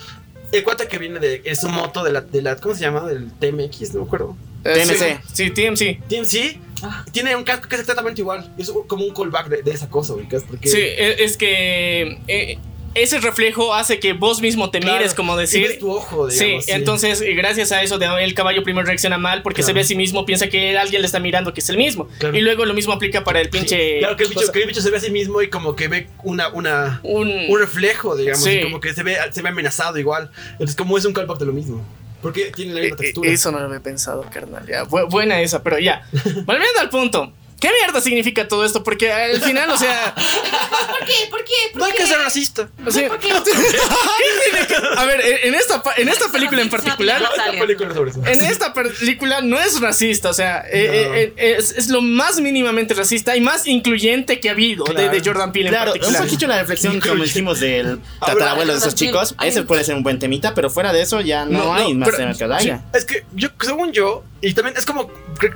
[0.52, 1.42] El cuate que viene de.
[1.46, 2.56] Es su moto de la, de la.
[2.58, 3.02] ¿Cómo se llama?
[3.02, 4.36] Del TMX, no me acuerdo.
[4.68, 5.22] Eh, TMC.
[5.34, 6.00] Sí, sí, TMC.
[6.08, 7.04] TMC Ah.
[7.12, 8.54] tiene un casco que es exactamente igual.
[8.58, 10.44] Es como un callback de, de esa cosa, ubicas.
[10.44, 10.70] Porque.
[10.70, 12.60] Sí, e- es que eh,
[12.94, 15.68] ese reflejo hace que vos mismo te Claro, mires, como y decir.
[15.68, 19.18] ves tu ojo, digamos, sí, entonces eh, gracias a eso de- el caballo primero reacciona
[19.18, 21.70] mal porque se ve a sí mismo, piensa que alguien le está mirando que es
[21.70, 22.10] el mismo.
[22.20, 22.38] Claro.
[22.38, 23.98] Y luego lo mismo aplica para el pinche...
[24.00, 24.52] Claro que el, bicho, cosa.
[24.52, 27.32] que el bicho se ve a sí mismo y como que ve una, una, Un...
[27.50, 28.52] un reflejo, digamos, Sí.
[28.52, 30.30] y como que se ve, se ve amenazado igual.
[30.54, 31.84] Entonces, como es un callback de lo mismo.
[32.22, 33.30] Porque tiene la Eh, misma eh, textura.
[33.30, 34.66] Eso no lo había pensado, carnal.
[34.68, 36.06] Ya, bu- buena esa, pero ya.
[36.46, 37.32] Volviendo al punto.
[37.60, 38.84] ¿Qué mierda significa todo esto?
[38.84, 40.14] Porque al final, o sea...
[40.90, 41.14] ¿Por qué?
[41.30, 41.54] ¿Por qué?
[41.74, 41.98] ¿Por no hay qué?
[42.04, 42.70] que ser racista.
[42.86, 43.28] o sea, ¿Por qué?
[43.46, 47.22] ¿qué tiene que- a ver, en esta, pa- en esta película en particular...
[47.22, 48.26] No, esta película es sobre eso.
[48.26, 52.40] En esta película no es racista, o sea, eh, eh, eh, es, es lo más
[52.40, 55.12] mínimamente racista y más incluyente que ha habido de- Claro.
[55.12, 56.24] de, Jordan Peele Claro, en un particular.
[56.24, 59.36] poquito la reflexión como dijimos del tatarabuelo de esos chicos.
[59.44, 62.00] Ese puede ser un buen temita, pero fuera de eso ya no, No, hay no,
[62.00, 62.84] más pero- temas que haya.
[62.94, 65.10] Es que yo, según yo, y también es como,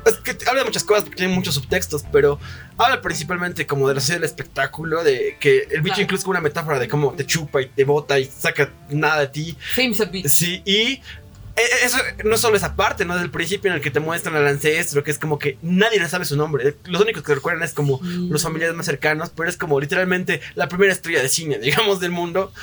[0.05, 1.57] es que habla de muchas cosas porque tiene muchos
[2.11, 2.39] pero
[2.77, 6.01] habla principalmente como de la sociedad del espectáculo, de que el bicho Claro.
[6.03, 9.27] incluso como una metáfora de cómo te chupa y te bota y saca nada de
[9.27, 9.57] ti.
[9.75, 10.27] Seems a bit.
[10.27, 11.01] Sí, y
[11.55, 13.17] eh, eso no solo esa parte, ¿no?
[13.17, 16.07] Del principio en el que te muestran al ancestro, que es como que nadie le
[16.07, 16.75] sabe su nombre.
[16.85, 20.67] Los únicos que recuerdan es como los familiares más cercanos, pero es como literalmente la
[20.69, 22.53] primera estrella de cine, digamos, del mundo.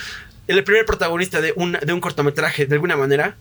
[0.47, 3.37] El primer protagonista de un, de un cortometraje, de alguna manera.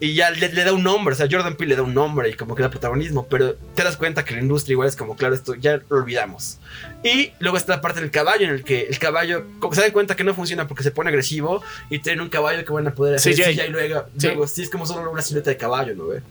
[0.00, 2.28] Y ya le, le da un nombre, o sea, Jordan Peele le da un nombre
[2.28, 5.14] y como que da protagonismo, pero te das cuenta que la industria igual es como,
[5.16, 6.58] claro, esto ya lo olvidamos.
[7.04, 9.92] Y luego está la parte del caballo, en el que el caballo, como se dan
[9.92, 12.94] cuenta que no funciona porque se pone agresivo y tienen un caballo que van a
[12.94, 13.34] poder hacer.
[13.34, 14.26] CGI y luego, Sí.
[14.26, 16.22] luego sí es como solo una silueta de caballo, ¿no ve?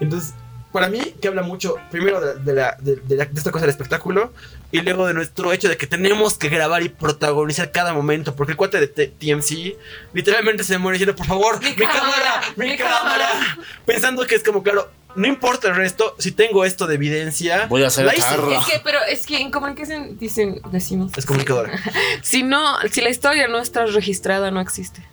[0.00, 0.32] Entonces,
[0.72, 3.62] para mí, que habla mucho, primero de, de la, de, de la- de esta cosa
[3.66, 4.32] del espectáculo,
[4.70, 8.52] y luego de nuestro hecho de que tenemos que grabar y protagonizar cada momento, porque
[8.52, 9.76] el cuate de T- TMC
[10.14, 12.98] literalmente se muere diciendo, por favor, mi, Mi cámara, cámara, mi, cámara.
[12.98, 13.58] cámara.
[13.84, 17.82] Pensando que es como, claro, no importa el resto, si tengo esto de evidencia, Voy
[17.84, 18.50] a hacer la carro.
[18.58, 21.12] Es que, pero es que en comunicación dicen, decimos.
[21.16, 21.70] Es comunicadora.
[22.22, 25.06] Si no, si la historia no está registrada, no existe.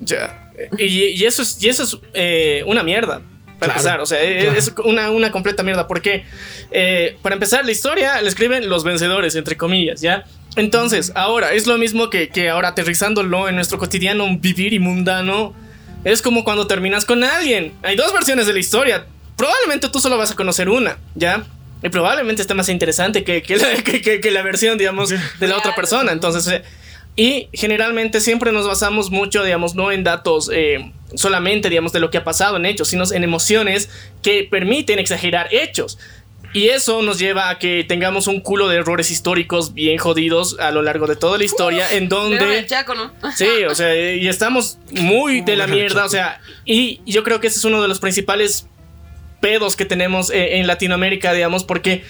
[0.00, 0.52] Ya.
[0.78, 3.20] Y, y eso es, y eso es eh, una mierda.
[3.58, 4.58] Para Claro, empezar, o sea, eh, claro.
[4.58, 5.86] es una, una completa mierda.
[5.88, 6.24] Porque,
[6.70, 10.24] eh, para empezar, la historia la escriben los vencedores, entre comillas, ¿ya?
[10.56, 15.54] Entonces, ahora, es lo mismo que, que ahora aterrizándolo en nuestro cotidiano vivir y mundano.
[16.04, 17.72] Es como cuando terminas con alguien.
[17.82, 19.06] Hay dos versiones de la historia.
[19.36, 21.44] Probablemente tú solo vas a conocer una, ¿ya?
[21.82, 25.46] Y probablemente esté más interesante que, que la, que- que- que la versión, digamos, de
[25.48, 26.12] la otra persona.
[26.12, 26.62] Entonces, eh,
[27.16, 32.10] y generalmente siempre nos basamos mucho, digamos, no en datos eh, solamente, digamos, de lo
[32.10, 33.88] que ha pasado en hechos, sino en emociones
[34.22, 35.98] que permiten exagerar hechos.
[36.52, 40.70] Y eso nos lleva a que tengamos un culo de errores históricos bien jodidos a
[40.70, 42.58] lo largo de toda la historia, en donde...
[42.58, 43.12] el Chaco, ¿no?
[43.34, 47.46] Sí, o sea, y estamos muy de la mierda, o sea, y yo creo que
[47.46, 48.68] ese es uno de los principales
[49.40, 52.04] pedos que tenemos eh, en Latinoamérica, digamos, porque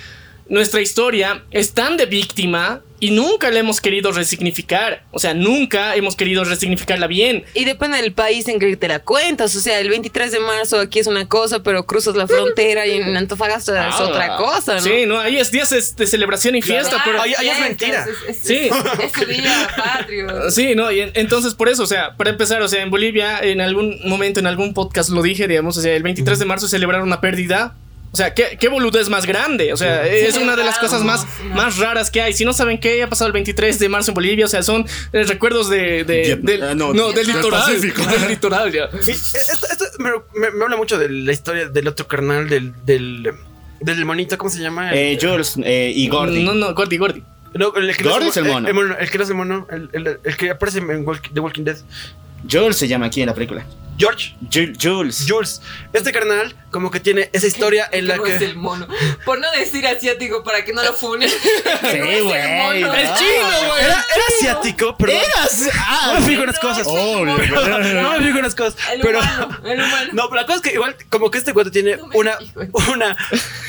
[0.49, 5.95] nuestra historia es tan de víctima y nunca la hemos querido resignificar, o sea, nunca
[5.97, 7.45] hemos querido resignificarla bien.
[7.53, 9.55] Y depende del país en que te la cuentas.
[9.55, 12.93] O sea, el 23 de marzo aquí es una cosa, pero cruzas la frontera y
[12.97, 14.81] en Antofagasta es Ah, otra cosa, ¿no?
[14.81, 17.21] Sí, no, ahí es días es de celebración y fiesta, pero...
[17.21, 18.07] Ahí- ahí es mentira.
[18.29, 18.71] Es, es- Sí.
[19.03, 20.51] es su día patrio.
[20.51, 23.41] Sí, no, y en- entonces por eso, o sea, para empezar, o sea, en Bolivia
[23.41, 26.67] en algún momento, en algún podcast lo dije, digamos, o sea, el 23 de marzo
[26.67, 27.75] celebraron una pérdida.
[28.17, 29.75] O sea, ¿qué, qué boludez más grande?
[29.75, 32.33] O sea, es una de las cosas más, más raras que hay.
[32.33, 34.87] Si no saben qué ha pasado el 23 de marzo en Bolivia, o sea, son
[35.13, 37.79] eh, recuerdos de, de- del, ah, no, no, del litoral.
[37.83, 38.89] Del litoral, ya.
[39.03, 42.73] Sí, esto, esto me, me- me habla mucho de la historia del otro carnal, del,
[42.87, 43.33] del,
[43.81, 44.95] del monito, ¿cómo se llama?
[44.95, 46.43] Eh, Jules eh, y Gordy.
[46.43, 47.23] No, no, Gordy, Gordy.
[47.53, 48.67] No, el, que no Gordy es el mono.
[48.67, 51.33] El, mono, el que no es el mono, el, el- el que aparece en Walk-
[51.35, 51.77] The Walking Dead.
[52.51, 53.65] Jules se llama aquí en la película.
[53.99, 54.35] George.
[54.51, 55.25] Ju- Jules.
[55.27, 55.63] Jules.
[55.95, 58.45] Este carnal, como que tiene esa historia en la No es que.
[58.45, 58.87] el mono.
[59.25, 61.31] Por no decir asiático para que no lo funen.
[61.31, 61.37] Sí,
[61.83, 62.85] el güey.
[62.85, 62.93] mono.
[62.95, 63.85] ¡Es chino, güey!
[63.85, 65.13] Era, era asiático, pero.
[65.13, 65.71] Eras.
[65.79, 66.87] Ah, No me fijo en las No, cosas.
[66.87, 67.25] el Oh.
[67.25, 67.47] No me
[68.27, 68.77] fijo en las cosas.
[68.93, 69.19] El pero.
[69.21, 70.11] humano, el humano.
[70.13, 72.93] No, pero la cosa es que igual, como que este cuento tiene No una, fijo.
[72.93, 73.17] una,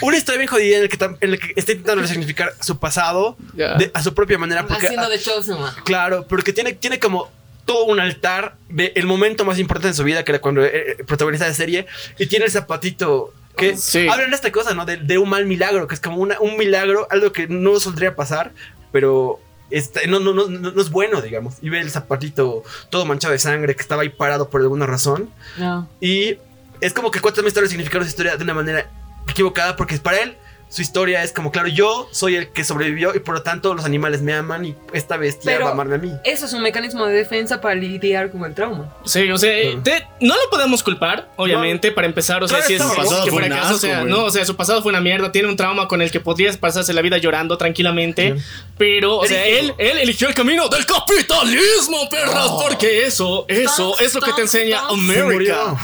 [0.02, 3.38] una historia bien jodida en la que, en la que está intentando resignificar su pasado
[3.53, 4.68] de- a su propia manera.
[4.68, 5.73] Porque, Haciendo de Chosen, man.
[5.85, 7.31] Claro, porque tiene, tiene como
[7.68, 10.72] todo un altar de el momento más importante de su vida, que era cuando eh,
[10.99, 11.85] eh, protagoniza la serie,
[12.18, 14.07] y tiene el zapatito que Sí.
[14.07, 14.85] hablan de esta cosa, ¿no?
[14.85, 18.15] De, de un mal milagro, que es como una, un milagro, algo que no soldría
[18.15, 18.52] pasar,
[18.91, 19.39] pero
[19.69, 21.56] está- no, no, no, no, es bueno, digamos.
[21.61, 25.30] Y ve el zapatito todo manchado de sangre que estaba ahí parado por alguna razón.
[25.57, 25.88] No.
[25.99, 26.38] Y
[26.81, 28.89] es como que cuenta también está resignificando su historia de una manera
[29.27, 30.38] equivocada, porque para él
[30.69, 33.85] su historia es como, claro, yo soy el que sobrevivió y por lo tanto los
[33.85, 36.11] animales me aman y esta bestia Pero- va a amarme a mí.
[36.26, 38.94] Eso es un mecanismo de defensa para lidiar con el trauma.
[39.06, 39.52] Sí, o sea,
[39.84, 42.44] te- no lo podemos culpar, obviamente, para empezar.
[42.44, 44.44] O sea, Claro, si es es pasado que fue acaso, o sea, no, o sea,
[44.45, 47.18] su pasado fue una mierda, tiene un trauma con el que podrías pasarse la vida
[47.18, 48.35] llorando tranquilamente,
[48.77, 49.76] pero, o sea, él, Eligió.
[49.80, 54.41] él eligió el camino del capitalismo, perras, porque eso, eso Stop, es lo que te
[54.41, 54.80] enseña.
[54.89, 55.76] América.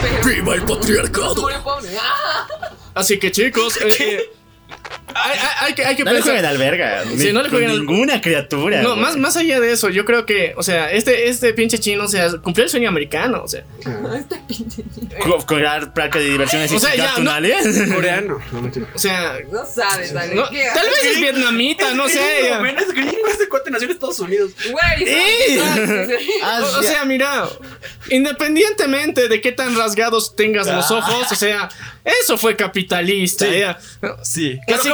[0.00, 1.48] Pero ¡Viva el patriarcado!
[2.98, 4.30] Así que, chicos, eh, eh,
[5.14, 6.32] hay, que, hay que No le pensar.
[6.34, 7.02] jueguen al verga.
[7.04, 8.82] Sí, Ni no le jueguen al- ninguna criatura.
[8.82, 9.00] No, güey.
[9.02, 12.08] más, más allá de eso, yo creo que, o sea, este, este pinche chino, o
[12.08, 13.64] sea, cumplió el sueño americano, o sea.
[14.16, 15.08] Este pinche niño.
[15.20, 17.30] Co- Cobrar placa de diversiones O sea, ya, y no-
[17.94, 18.38] Coreano.
[18.52, 18.70] No.
[18.94, 20.34] O sea, No sabes, dale.
[20.34, 22.18] no, ¿qué tal vez es vietnamita, no sé.
[22.40, 22.60] Gringo, ya.
[22.60, 24.52] men, es gringo, ese cuate nació en Estados Unidos.
[25.06, 25.58] ¡Eh!
[26.42, 27.48] Ah, O, sea, mira,
[28.10, 30.94] independientemente de qué tan rasgados tengas los Ah.
[30.96, 31.68] ojos, o sea,
[32.04, 33.46] eso fue capitalista.
[33.46, 33.62] Sí.
[34.22, 34.58] Sí.
[34.66, 34.88] Casi-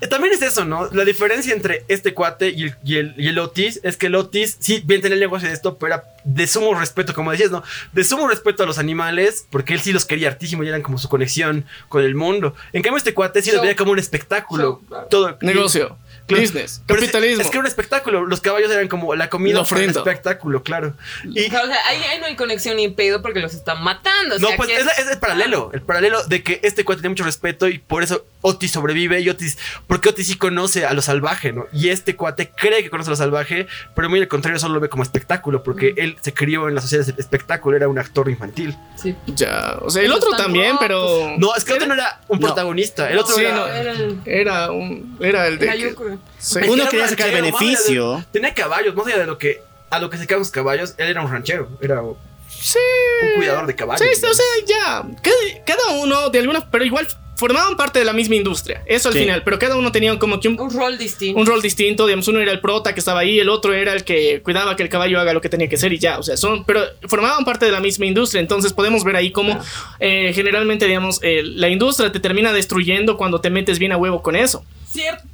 [0.00, 0.88] Eh, también es eso, ¿no?
[0.92, 4.14] La diferencia entre este cuate y el, y el, y el Otis es que el
[4.14, 7.50] Otis, sí, bien tenía el negocio de esto, pero era de sumo respeto, como decías,
[7.50, 7.62] ¿no?
[7.92, 10.98] De sumo respeto a los animales, porque él sí los quería hartísimo y eran como
[10.98, 12.54] su conexión con el mundo.
[12.72, 13.62] En cambio, este cuate sí los Show.
[13.62, 14.82] veía como un espectáculo.
[15.10, 15.38] Todo.
[15.40, 15.96] Negocio.
[16.28, 17.42] Business, Pero capitalismo.
[17.42, 18.24] Es, que era un espectáculo.
[18.26, 20.00] Los caballos eran como la comida el ofrenda.
[20.00, 20.94] espectáculo, claro.
[21.24, 24.36] Y, O sea, ahí, ahí no hay conexión ni pedo porque los están matando.
[24.36, 25.70] o no, pues es, la- es el paralelo.
[25.72, 29.20] El paralelo de que este cuate tiene mucho respeto y por eso Otis sobrevive.
[29.20, 31.66] Y Otis, porque Otis sí conoce a lo salvaje, ¿no?
[31.72, 34.80] Y este cuate cree que conoce a lo salvaje, pero muy al contrario, solo lo
[34.80, 38.28] ve como espectáculo, porque él se crió en la sociedad del espectáculo, era un actor
[38.30, 38.76] infantil.
[38.96, 39.14] Sí.
[39.26, 40.80] Ya, o sea, el otro también, rotos.
[40.80, 41.34] pero.
[41.38, 42.46] No, es que el otro no era un No.
[42.46, 43.10] protagonista.
[43.10, 43.54] El otro Sí, era.
[43.54, 43.66] no.
[43.66, 44.20] Era el.
[44.24, 45.16] Era un.
[45.20, 45.66] Era el de.
[45.66, 46.13] Era.
[46.38, 46.60] Sí.
[46.68, 48.24] Uno quería sacar de- beneficio.
[48.32, 49.60] tenía caballos, más allá de lo que
[49.90, 51.68] a lo que se quedan los caballos, él era un ranchero.
[51.80, 52.02] Era
[52.48, 52.78] Sí.
[53.22, 54.06] Un cuidador de caballos.
[54.14, 55.02] Sí, o sea, ya.
[55.22, 56.68] Cada, cada uno de alguna.
[56.70, 58.82] Pero igual formaban parte de la misma industria.
[58.86, 59.20] Eso al Sí.
[59.20, 59.42] final.
[59.44, 61.38] Pero cada uno tenía como que un, Un rol distinto.
[61.38, 62.06] un rol distinto.
[62.06, 64.82] Digamos, uno era el prota que estaba ahí, el otro era el que cuidaba que
[64.82, 66.18] el caballo haga lo que tenía que hacer y ya.
[66.18, 66.64] O sea, son.
[66.64, 68.40] Pero formaban parte de la misma industria.
[68.40, 69.60] Entonces podemos ver ahí cómo
[70.00, 74.22] eh, generalmente, digamos, eh, la industria te termina destruyendo cuando te metes bien a huevo
[74.22, 74.64] con eso.
[74.90, 75.24] Cierto.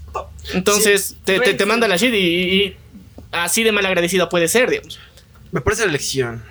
[0.52, 2.76] Entonces te, te, manda la shit y, y
[3.32, 4.98] así de malagradecida puede ser, digamos.
[5.52, 6.42] Me parece la lección.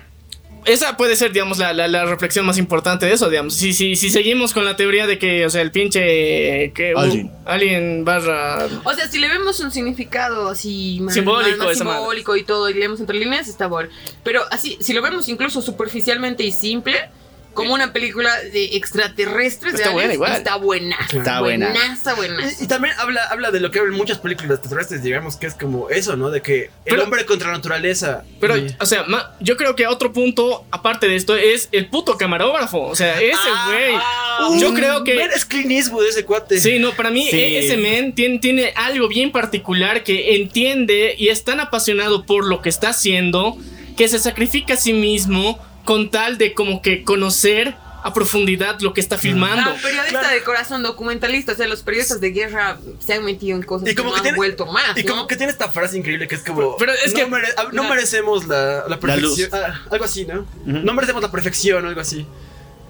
[0.66, 3.54] Esa puede ser, digamos, la, la, la reflexión más importante de eso, digamos.
[3.54, 6.70] Si, si, si seguimos con la teoría de que, o sea, el pinche...
[6.74, 7.30] Que, uh, Alien.
[7.46, 8.66] alien barra...
[8.84, 11.98] O sea, si le vemos un significado así más, Simbólico, más- más esa madre.
[12.00, 13.88] simbólico y todo, y leemos entre líneas, está bueno.
[14.22, 17.08] Pero así, si lo vemos incluso superficialmente y simple,
[17.54, 20.32] como una película de extraterrestres, de Está buena igual.
[20.32, 20.96] está buena.
[21.12, 21.70] Está buena.
[21.70, 22.62] Buenaza, buenaza.
[22.64, 25.90] Y también habla, habla de lo que hablan muchas películas terrestres, digamos, que es como
[25.90, 26.30] eso, ¿no?
[26.30, 28.24] De que el hombre contra la naturaleza.
[28.40, 31.88] Pero, Y- o sea, ma- yo creo que otro punto, aparte de esto, es el
[31.88, 32.82] puto camarógrafo.
[32.82, 33.36] O sea, ese
[33.66, 34.60] güey.
[34.60, 35.22] yo creo que...
[35.24, 36.60] Es Clint Eastwood ese cuate.
[36.60, 37.36] Sí, no, para mí Sí.
[37.38, 42.46] e- ese men tiene, tiene algo bien particular que entiende y es tan apasionado por
[42.46, 43.56] lo que está haciendo
[43.96, 45.58] que se sacrifica a sí mismo
[45.90, 49.72] con tal de como que conocer a profundidad lo que está filmando.
[49.72, 53.64] Ah, periodista de corazón, documentalista, o sea, los periodistas de guerra se han metido en
[53.64, 55.26] cosas Y como no que han tiene, vuelto más, y como ¿no?
[55.26, 57.82] que tiene esta frase increíble que es como Pero es no, que- mere- ah, no
[57.82, 59.00] La- merecemos la, la luz.
[59.00, 60.46] perfección ah, algo así ¿no?
[60.64, 62.24] no merecemos la perfección algo así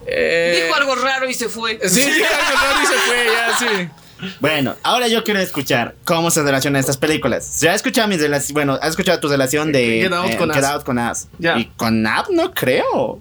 [0.07, 1.79] Eh, Dijo algo raro y se fue.
[1.89, 3.89] Sí, sí, algo raro y se fue, ya, sí.
[4.41, 7.61] Bueno, ahora yo quiero escuchar cómo se relacionan estas películas.
[7.61, 10.63] Ya he escuchado mis relaciones, bueno, has escuchado tu relación de Get Out con Get
[10.63, 10.69] Us.
[10.69, 11.27] Out con Us.
[11.39, 11.59] Ya.
[11.59, 13.21] Y con Nap no creo.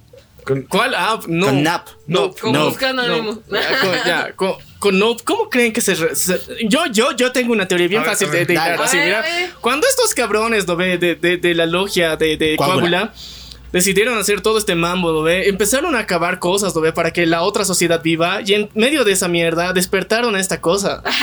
[0.67, 1.26] ¿Cuál app?
[1.27, 1.45] No.
[1.45, 1.88] Con Nap.
[2.07, 3.15] No, Como No, buscando no.
[3.15, 3.41] Nemo.
[3.51, 7.31] Ya, con, ya, con, con Nope, ¿cómo creen que se, re- se- Yo, yo, yo
[7.31, 8.73] tengo una teoría bien ver, fácil de, de dale.
[8.73, 9.23] hilar, así, mira.
[9.61, 10.76] Cuando estos cabrones, ¿no?
[10.76, 12.80] De, de, de la logia de, de Coágula.
[12.80, 13.13] Coágula,
[13.71, 15.49] decidieron hacer todo este mambo, ¿no ve?
[15.49, 16.93] Empezaron a acabar cosas, ¿no ve?
[16.93, 18.41] Para que la otra sociedad viva.
[18.45, 21.03] Y en medio de esa mierda, despertaron esta cosa.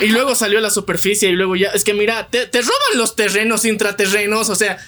[0.00, 1.68] Y luego salió a la superficie y luego ya...
[1.68, 4.78] Es que mira, te, te roban los terrenos intraterrenos, o sea...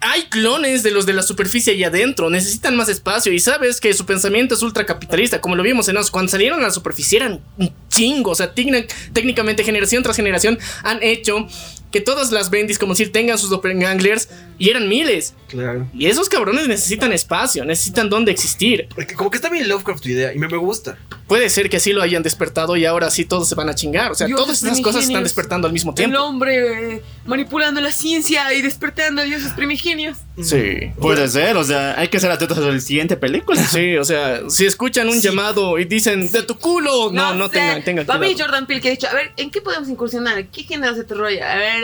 [0.00, 3.92] Hay clones de los de la superficie ahí adentro, necesitan más espacio y sabes que
[3.92, 7.40] su pensamiento es ultracapitalista, como lo vimos en Oz, cuando salieron a la superficie eran
[7.58, 11.46] un chingo, o sea, técnicamente generación tras generación han hecho
[11.92, 14.28] que todas las bendis, como decir, tengan sus doppelgangers
[14.58, 15.34] y eran miles.
[15.46, 18.88] claro Y esos cabrones necesitan espacio, necesitan dónde existir.
[18.94, 20.98] Porque como que está bien Lovecraft tu idea y me, me gusta
[21.32, 24.12] Puede ser que así lo hayan despertado y ahora sí todos se van a chingar.
[24.12, 26.18] O sea, todas estas cosas están despertando al mismo El tiempo.
[26.18, 30.18] hombre eh, manipulando la ciencia y despertando a dioses primigenios.
[30.42, 30.92] Sí.
[31.00, 33.62] Puede ser, o sea, hay que ser atentos a la siguiente película.
[33.66, 37.82] Sí, o sea, si escuchan un llamado y dicen de tu culo, no, no, tengan,
[37.82, 38.34] tengan Para mí.
[38.38, 40.44] Jordan Peele que ha dicho, a ver, ¿en qué podemos incursionar?
[40.48, 41.28] ¿Qué géneros de terror?
[41.28, 41.81] A ver,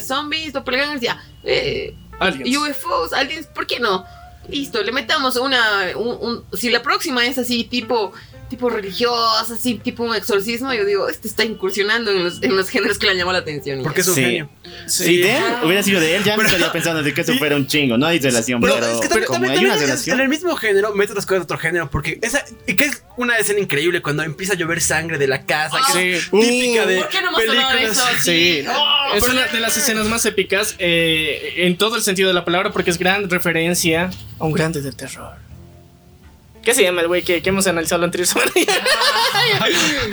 [0.00, 1.20] zombies, doppelgangers, ya.
[1.44, 2.56] Eh, Aliens.
[2.58, 4.04] UFOs, aliens, ¿por qué no?
[4.48, 5.60] Listo, le metamos una,
[5.96, 8.12] un, un- si la próxima es así tipo
[8.48, 12.68] tipo religiosa, así tipo un exorcismo, yo digo, este está incursionando en los, en los
[12.70, 13.82] géneros que le han llamado la atención.
[13.82, 14.22] porque es un Sí.
[14.22, 14.50] genio
[14.86, 17.56] Si de él hubiera sido de él, ya me estaría pensando de que eso fuera
[17.56, 17.96] un chingo.
[17.98, 19.88] No hay relación, pero, pero, es que también, como también- hay una también es- en
[19.88, 20.20] relación.
[20.20, 23.36] el mismo género mete otras cosas de otro género porque esa y que es una
[23.36, 26.30] escena increíble cuando empieza a llover sangre de la casa que es Sí.
[26.30, 28.02] típica de ¿Por qué no películas eso?
[28.22, 32.28] Sí, Oh, es pero- una de las escenas más épicas eh, en todo el sentido
[32.28, 35.34] de la palabra porque es gran referencia a un grande del terror.
[36.68, 38.52] ¿Qué se llama el güey que, que hemos analizado la anterior semana?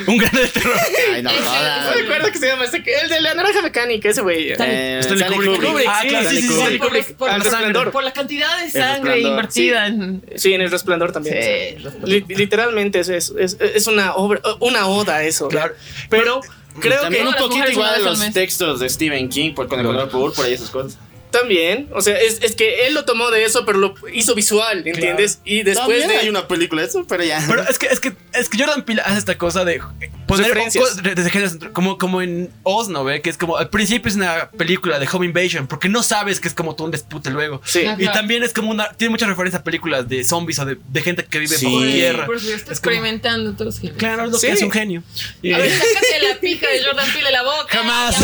[0.07, 0.73] un gran de terror
[1.13, 1.95] Ay, no, No jodas.
[1.95, 4.53] recuerdo que se llama ese, el de la naranja mecánica, ese güey.
[4.57, 5.61] Eh, Stanley Kubrick.
[5.69, 5.87] Kubrick.
[5.89, 6.53] Ah, claro, sí, sí, sí.
[6.53, 7.91] Stanley por, por resplandor.
[7.91, 10.23] por la cantidad de sangre resplandor, invertida en...
[10.37, 11.35] Sí, en el resplandor también.
[11.41, 15.49] Sí, Li- literalmente es, es, es, es una obra, una oda eso.
[15.49, 15.73] Claro.
[16.09, 16.39] Pero
[16.79, 18.33] creo También que un poquito igual al los mes.
[18.33, 20.97] textos de Stephen King por, con el color púrpura y esas cosas.
[21.39, 24.83] También, o sea, es, es que él lo tomó de eso, pero lo hizo visual,
[24.85, 25.39] ¿entiendes?
[25.45, 27.43] Y después También de hay una película de eso, pero ya.
[27.47, 29.81] Pero es que, es que, es que Jordan Peele hace esta cosa de
[30.27, 31.01] poner Referencias.
[31.31, 33.21] cosas como, como en Oz, ¿no ve?
[33.21, 36.47] Que es como, al principio es una película de Home Invasion, porque no sabes que
[36.47, 37.61] es como todo un despute luego.
[37.65, 37.85] Sí.
[37.85, 38.01] Ajá.
[38.01, 41.01] Y también es como una, tiene muchas referencias a películas de zombies o de, de
[41.01, 41.65] gente que vive Sí.
[41.65, 42.25] bajo tierra.
[42.25, 43.91] Por está Es como- experimentando todos los.
[43.97, 44.47] Claro, es lo Sí.
[44.47, 45.03] que es un genio.
[45.41, 47.67] Y- A ver, sácate la pija de Jordan Peele de la boca.
[47.77, 48.15] Jamás.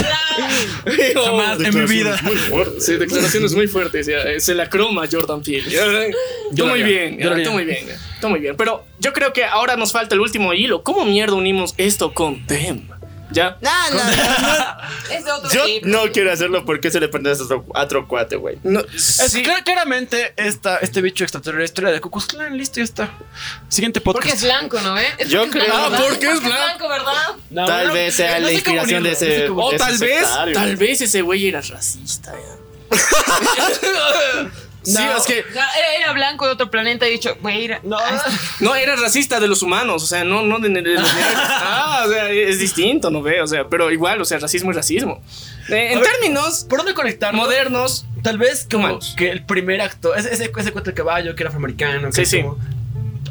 [1.13, 2.19] Jamás en mi vida.
[2.79, 4.07] Sí, declaraciones muy fuertes.
[4.07, 5.69] ya, Se la croma Jordan Peele.
[6.51, 7.49] Yo muy bien, haría.
[7.51, 7.87] muy bien,
[8.19, 8.55] tú muy bien.
[8.57, 10.83] Pero yo creo que ahora nos falta el último hilo.
[10.83, 12.87] ¿Cómo mierda unimos esto con Them?
[13.33, 13.57] ¿Ya?
[13.61, 14.77] No, no, no,
[15.15, 15.87] Es de otro Yo tipo.
[15.87, 18.57] no quiero hacerlo porque se le prende a otro, a otro cuate, güey.
[18.63, 19.01] No, Es
[19.31, 19.41] sí.
[19.41, 23.09] cla- claramente esta, este bicho extraterrestre era de Ku Klux Klan, listo, ya está.
[23.69, 24.23] Siguiente podcast.
[24.25, 24.99] Porque es blanco, ¿no?
[24.99, 25.05] ¿Eh?
[25.17, 27.27] Es Yo creo- blanco, Ah, porque es blanco, ¿verdad?
[27.51, 29.47] No, Tal bueno, vez sea no la inspiración de ese.
[29.49, 30.53] O tal vez, sectario.
[30.53, 32.60] tal vez ese güey era racista, ya.
[34.83, 37.79] Sí, es que O sea, Era, era blanco de otro planeta y dicho, güey, era-
[37.83, 37.97] No.
[38.61, 41.35] no era racista de los humanos, o sea, no, no de, de los negros.
[41.35, 44.73] Ah, o sea, es distinto, no ve, o sea, pero igual, o sea, racismo y
[44.73, 45.21] racismo.
[45.69, 47.31] Eh, en ver, términos ¿Por dónde conectar?
[47.35, 49.13] modernos, Tal vez como Humanos.
[49.15, 52.21] que el primer acto, ese, ese, ese cuento de caballo que era afroamericano, que Sí,
[52.23, 52.41] es sí.
[52.41, 52.57] como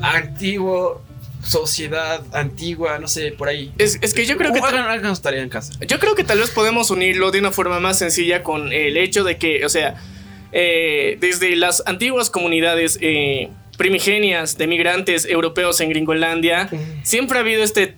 [0.03, 1.03] antiguo,
[1.42, 3.72] sociedad antigua, no sé, por ahí.
[3.78, 4.60] es, es que yo creo que...
[4.60, 5.72] hagan, tarea en casa.
[5.86, 9.24] Yo creo que tal vez podemos unirlo de una forma más sencilla con el hecho
[9.24, 10.00] de que, o sea,
[10.52, 13.48] eh, desde las antiguas comunidades eh,
[13.78, 16.68] primigenias de migrantes europeos en Gringolandia,
[17.02, 17.96] siempre ha habido este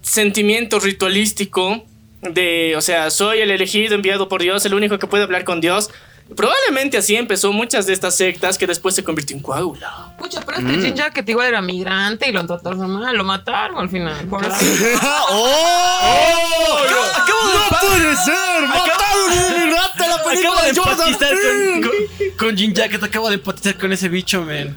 [0.00, 1.84] sentimiento ritualístico
[2.22, 5.60] de, o sea, soy el elegido, enviado por Dios, el único que puede hablar con
[5.60, 5.90] Dios.
[6.34, 10.14] Probablemente así empezó muchas de estas sectas que después se convirtió en coágula.
[10.18, 13.88] Pucha, pero este Jim Jacket igual era migrante y lo trataron mal, lo mataron al
[13.90, 14.26] final.
[14.30, 14.98] Pobrecito.
[15.30, 16.78] ¡Oh!
[17.54, 18.62] ¡No puede ser!
[18.68, 19.32] ¡Mataron un
[19.62, 21.80] inmigrante a la película Acabo de de Jordan con, Peele!
[21.82, 24.76] con, con Jin Jacket, acabo de empatizar con ese bicho, man.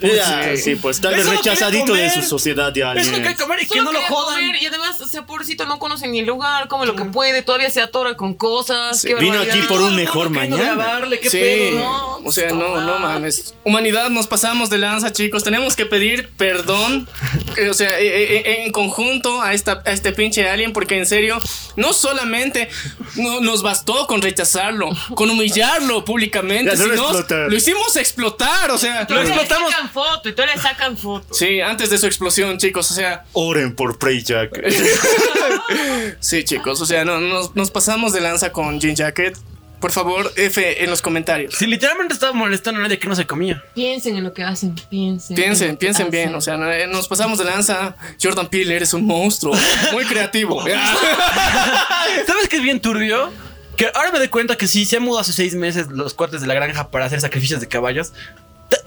[0.58, 3.22] Sí, pues tal vez lo rechazadito de su sociedad de Eso no alguien.
[3.22, 4.36] quiere comer y que no lo jodan.
[4.42, 7.42] comer y además, o sea, pobrecito, no conoce ni el lugar, come lo que puede,
[7.44, 9.04] todavía se atora con cosas.
[9.04, 11.00] qué Vino aquí por un mejor mañana.
[11.36, 12.16] Sí, pedo, ¿no?
[12.26, 13.54] o sea, no, no mames.
[13.64, 15.44] Humanidad, nos pasamos de lanza, chicos.
[15.44, 17.08] Tenemos que pedir perdón,
[17.58, 21.06] eh, o sea, eh, eh, en conjunto a, esta, a este pinche alien, porque en
[21.06, 21.40] serio,
[21.76, 22.70] no solamente
[23.16, 27.12] no, nos bastó con rechazarlo, con humillarlo públicamente, sino
[27.48, 29.72] lo hicimos explotar, o sea, le explotamos.
[29.72, 31.34] sacan foto y todavía le sacan foto.
[31.34, 34.64] Sí, antes de su explosión, chicos, o sea, Oren por Prey Jack.
[36.20, 39.38] sí, chicos, o sea, no, nos, nos pasamos de lanza con Jean Jacket.
[39.80, 41.56] Por favor, F en los comentarios.
[41.56, 43.64] Si literalmente estaba molestando a nadie que no se comía.
[43.74, 45.38] Piensen en lo que hacen, piensen.
[45.38, 46.36] en Piensen, piensen bien, hacen.
[46.36, 47.96] o sea, eh, nos pasamos de lanza.
[48.22, 49.56] Jordan Peele, eres un monstruo,
[49.92, 50.64] muy creativo.
[52.28, 53.32] ¿Sabes qué es bien turbio?
[53.78, 56.40] Que ahora me doy cuenta que sí, se han mudado hace seis meses los cuates
[56.42, 58.14] de la granja para hacer sacrificios de caballos.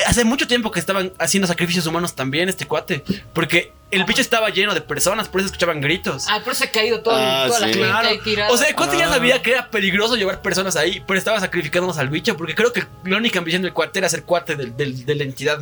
[0.07, 3.03] Hace mucho tiempo que estaban haciendo sacrificios humanos también este cuate.
[3.33, 6.27] Porque el bicho estaba lleno de personas, por eso escuchaban gritos.
[6.29, 8.09] Ah, por eso se ha caído todo, Ah, toda la gente Claro.
[8.09, 8.51] ahí tirada.
[8.53, 9.01] O sea, el cuate Ah.
[9.01, 12.73] ya sabía que era peligroso llevar personas ahí, pero estaba sacrificándonos al bicho, porque creo
[12.73, 15.59] que la única ambición del cuate era ser cuate del- del- de la entidad.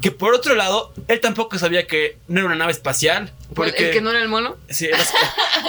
[0.00, 3.32] Que por otro lado, él tampoco sabía que no era una nave espacial.
[3.54, 4.56] ¿Cuál, Porque ¿El que no era el mono?
[4.68, 4.94] Sí, el,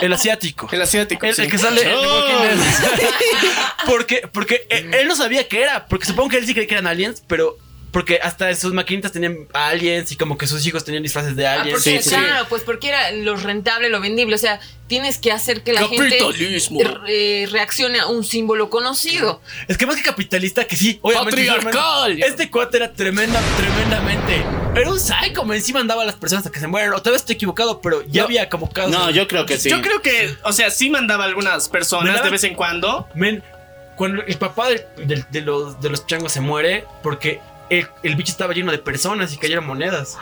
[0.01, 0.67] el asiático.
[0.71, 1.25] El asiático.
[1.25, 1.41] El, sí.
[1.43, 2.25] el que sale Oh.
[3.87, 5.87] Porque porque él, él no sabía qué era.
[5.87, 7.57] Porque supongo que él sí creía que eran aliens, pero
[7.91, 11.61] porque hasta sus maquinitas tenían aliens y como que sus hijos tenían disfraces de Ah,
[11.61, 11.79] aliens.
[11.83, 12.15] porque, sí, sí.
[12.15, 14.35] claro, pues porque era lo rentable, lo vendible.
[14.35, 16.79] O sea, tienes que hacer que la Capitalismo.
[16.79, 19.41] gente eh, reaccione a un símbolo conocido.
[19.67, 21.45] Es que más que capitalista, que sí, obviamente.
[21.47, 22.21] Patriarcal.
[22.23, 24.43] Este cuate era tremenda, tremendamente.
[24.75, 26.93] Era un psycho, me encima mandaba a las personas a que se mueran.
[26.93, 28.25] O tal vez estoy equivocado, pero ya No.
[28.27, 28.91] había como casos.
[28.91, 29.69] No, yo creo que sí.
[29.69, 32.25] Yo creo que, o sea, sí mandaba a algunas personas ¿Mandaba?
[32.25, 33.07] de vez en cuando.
[33.15, 33.43] Men,
[33.95, 38.15] cuando el papá de, de- de los, de los changos se muere, porque el, el
[38.15, 40.17] bicho estaba lleno de personas y cayeron monedas.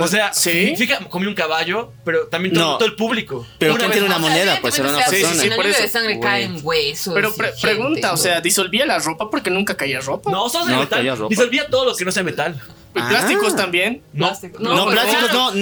[0.00, 0.74] O sea, Sí.
[0.76, 2.78] fíjate, comió un caballo, pero también todo, No.
[2.78, 3.44] todo el público.
[3.58, 4.58] Pero Una ¿quién tiene una moneda?
[4.60, 5.34] Pues era una o sea, persona.
[5.42, 5.92] Sí, por lluvia de eso.
[5.92, 6.20] sangre Güey.
[6.28, 7.14] caen huesos.
[7.14, 10.30] Pero y pre- gente, pregunta, o sea, ¿disolvía la ropa porque nunca caía ropa?
[10.30, 10.98] No, solo de No, metal.
[11.00, 11.30] caía ropa.
[11.30, 12.60] Disolvía todo lo que no sea metal.
[12.94, 13.56] ¿Y plásticos Ah.
[13.56, 14.02] también?
[14.12, 14.74] No, plásticos claro.
[14.76, 14.90] no,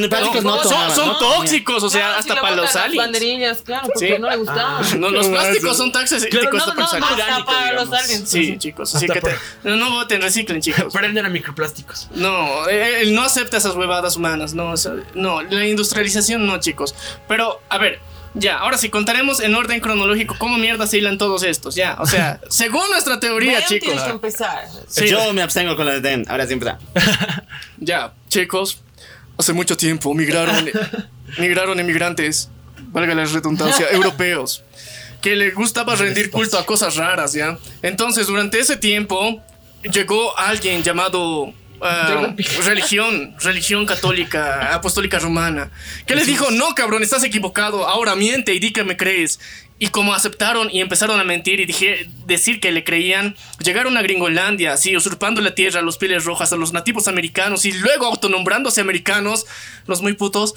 [0.08, 0.94] plásticos no son, tomaban.
[0.96, 1.18] son ¿no?
[1.18, 3.04] tóxicos, o sea, hasta si para los las aliens.
[3.04, 4.20] banderillas, claro, porque Sí.
[4.20, 4.80] no le gustaba.
[4.98, 7.92] No, los plásticos son tóxicos Claro, hasta no, para los no, no, digamos.
[8.04, 8.28] aliens.
[8.30, 10.94] Sí, chicos, así que te- no, no voten, reciclen, chicos.
[11.02, 12.08] Él era microplásticos.
[12.14, 16.58] No, eh, él no acepta esas huevadas humanas, no, o sea, no, la industrialización no,
[16.58, 16.94] chicos.
[17.28, 18.00] Pero, a ver,
[18.36, 22.06] ya, ahora sí, contaremos en orden cronológico cómo mierda se hilan todos estos, ya, o
[22.06, 24.02] sea, según nuestra teoría, Vean, chicos.
[24.02, 24.66] que empezar.
[24.88, 25.08] Sí.
[25.08, 26.24] Yo me abstengo con la de Den.
[26.28, 26.78] Ahora sí empieza.
[27.78, 28.80] Ya, chicos,
[29.38, 30.70] hace mucho tiempo migraron,
[31.38, 32.48] migraron emigrantes,
[32.88, 34.62] valga la redundancia, europeos,
[35.20, 37.58] que les gustaba rendir culto a cosas raras, ¿ya?
[37.82, 39.42] Entonces, durante ese tiempo,
[39.82, 41.52] llegó alguien llamado...
[41.80, 42.34] ah,
[42.64, 45.70] religión, religión católica, apostólica romana,
[46.06, 49.40] que les dijo, no cabrón, estás equivocado, ahora miente y di que me crees.
[49.78, 54.02] Y como aceptaron y empezaron a mentir y dije, decir que le creían, llegaron a
[54.02, 58.06] Gringolandia, así, usurpando la tierra a los pieles rojas, a los nativos americanos y luego
[58.06, 59.44] autonombrándose americanos,
[59.86, 60.54] los muy putos.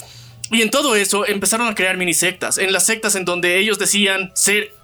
[0.51, 3.77] Y en todo eso empezaron a crear mini sectas, en las sectas en donde ellos
[3.77, 4.78] decían ser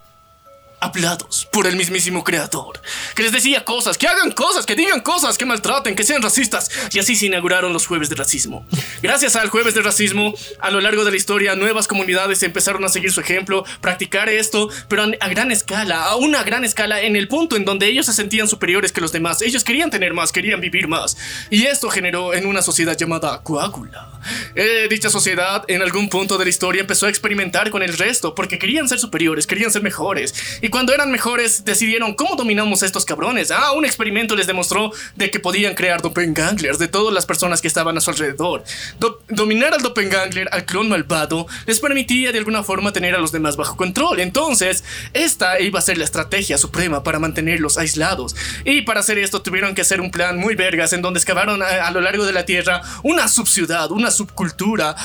[0.80, 2.80] hablados por el mismísimo creador,
[3.16, 6.70] que les decía cosas, que hagan cosas, que digan cosas, que maltraten, que sean racistas,
[6.92, 8.66] y así se inauguraron los jueves de racismo.
[9.02, 12.90] Gracias al jueves de racismo, a lo largo de la historia, nuevas comunidades empezaron a
[12.90, 17.28] seguir su ejemplo, practicar esto, pero a, gran escala, a una gran escala, en el
[17.28, 20.62] punto en donde ellos se sentían superiores que los demás, ellos querían tener más, querían
[20.62, 21.18] vivir más,
[21.50, 24.10] y esto generó en una sociedad llamada coágula.
[24.56, 28.36] Eh, dicha sociedad en algún punto de la historia empezó a experimentar con el resto,
[28.36, 30.34] porque querían ser superiores, querían ser mejores,
[30.66, 33.52] Y cuando eran mejores, decidieron cómo dominamos estos cabrones.
[33.52, 37.68] Ah, un experimento les demostró de que podían crear doppelgangers de todas las personas que
[37.68, 38.64] estaban a su alrededor.
[38.98, 43.32] Do- dominar al doppelganger, al clon malvado, les permitía de alguna forma tener a los
[43.32, 44.20] demás bajo control.
[44.20, 48.36] Entonces, esta iba a ser la estrategia suprema para mantenerlos aislados.
[48.64, 51.68] Y para hacer esto tuvieron que hacer un plan muy vergas en donde excavaron a,
[51.86, 54.96] a lo largo de la Tierra una subciudad, una subcultura,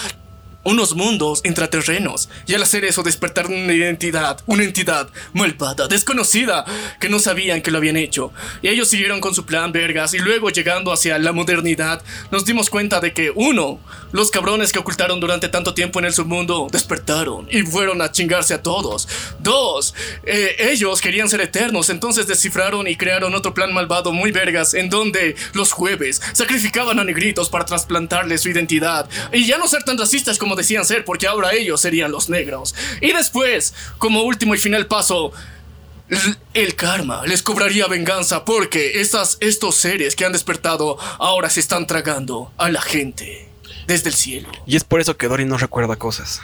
[0.62, 2.28] unos mundos intraterrenos.
[2.46, 6.64] Y al hacer eso despertaron una identidad, una entidad malvada, desconocida,
[7.00, 8.32] que no sabían que lo habían hecho.
[8.62, 12.70] Y ellos siguieron con su plan vergas y luego llegando hacia la modernidad, nos dimos
[12.70, 13.80] cuenta de que uno,
[14.12, 18.54] los cabrones que ocultaron durante tanto tiempo en el submundo, despertaron y fueron a chingarse
[18.54, 19.08] a todos.
[19.38, 24.74] Dos, eh, ellos querían ser eternos, entonces descifraron y crearon otro plan malvado muy vergas
[24.74, 29.82] en donde los jueves sacrificaban a negritos para trasplantarles su identidad y ya no ser
[29.84, 32.74] tan racistas como decían ser porque ahora ellos serían los negros.
[33.00, 35.32] Y después, como último y final paso,
[36.54, 41.86] el karma les cobraría venganza porque estas, estos seres que han despertado ahora se están
[41.86, 43.48] tragando a la gente
[43.86, 44.48] desde el cielo.
[44.66, 46.40] Y es por eso que Dory no recuerda cosas.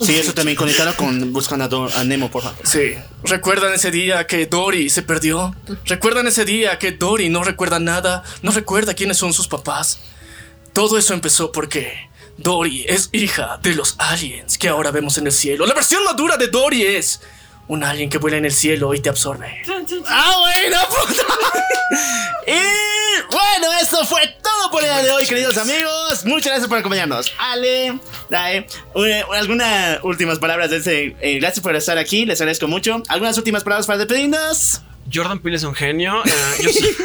[0.00, 2.58] Sí, eso también conectado con buscando a, a Nemo, por favor.
[2.66, 5.54] Sí, ¿recuerdan ese día que Dory se perdió?
[5.84, 8.24] ¿Recuerdan ese día que Dory no recuerda nada?
[8.42, 10.00] ¿No recuerda quiénes son sus papás?
[10.72, 15.32] Todo eso empezó porque Dory es hija de los aliens que ahora vemos en el
[15.32, 15.66] cielo.
[15.66, 17.20] La versión madura de Dory es
[17.68, 19.62] un alien que vuela en el cielo y te absorbe.
[20.08, 21.22] ¡Ah, bueno, puta!
[22.46, 26.24] y bueno, eso fue todo por el día de hoy, queridos amigos.
[26.24, 27.32] Muchas gracias por acompañarnos.
[27.38, 27.98] Ale,
[28.28, 31.16] Dae, una- algunas últimas palabras de ese.
[31.20, 33.02] eh, gracias por estar aquí, les agradezco mucho.
[33.08, 34.80] ¿Algunas últimas palabras para despedirnos?
[35.12, 36.22] Jordan Peele es un genio.
[36.24, 36.30] eh,
[36.62, 36.80] yo sí.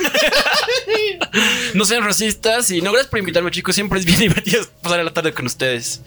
[1.73, 3.75] no sean racistas y no, gracias por invitarme, chicos.
[3.75, 6.01] Siempre es bien divertido pasar la tarde con ustedes.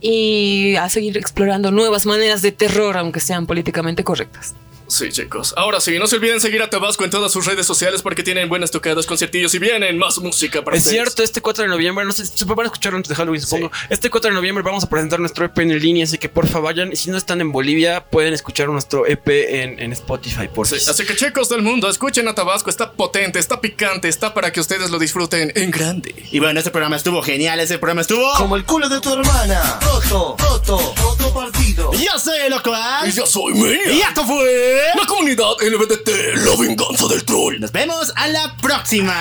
[0.00, 4.54] Y a seguir explorando nuevas maneras de terror, aunque sean políticamente correctas.
[4.88, 5.52] Sí, chicos.
[5.56, 8.48] Ahora sí, no se olviden seguir a Tabasco en todas sus redes sociales porque tienen
[8.48, 11.02] buenas tocadas, conciertillos y vienen más música para Es ustedes.
[11.04, 13.40] cierto, este 4 de noviembre, no sé si se van a escuchar antes de Halloween,
[13.42, 13.70] supongo.
[13.90, 16.90] Este 4 de noviembre vamos a presentar nuestro EP en línea, así que porfa vayan.
[16.90, 20.80] Y si no están en Bolivia, pueden escuchar nuestro EP en, en Spotify, por Sí,
[20.80, 20.90] si.
[20.90, 24.60] así que chicos del mundo, escuchen a Tabasco, está potente, está picante, está para que
[24.60, 26.14] ustedes lo disfruten en grande.
[26.32, 28.26] Y bueno, este programa estuvo genial, este programa estuvo.
[28.38, 29.78] Como el culo de tu hermana.
[29.82, 31.92] Roto, roto, roto partido.
[31.92, 33.06] Yo soy el local.
[33.06, 33.90] Y yo soy Menia.
[33.92, 34.77] Y esto fue.
[34.94, 37.58] La comunidad LBDT, la venganza del troll.
[37.58, 39.14] Nos vemos a la próxima.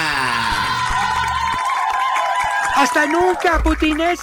[2.76, 4.19] Hasta nunca, putines.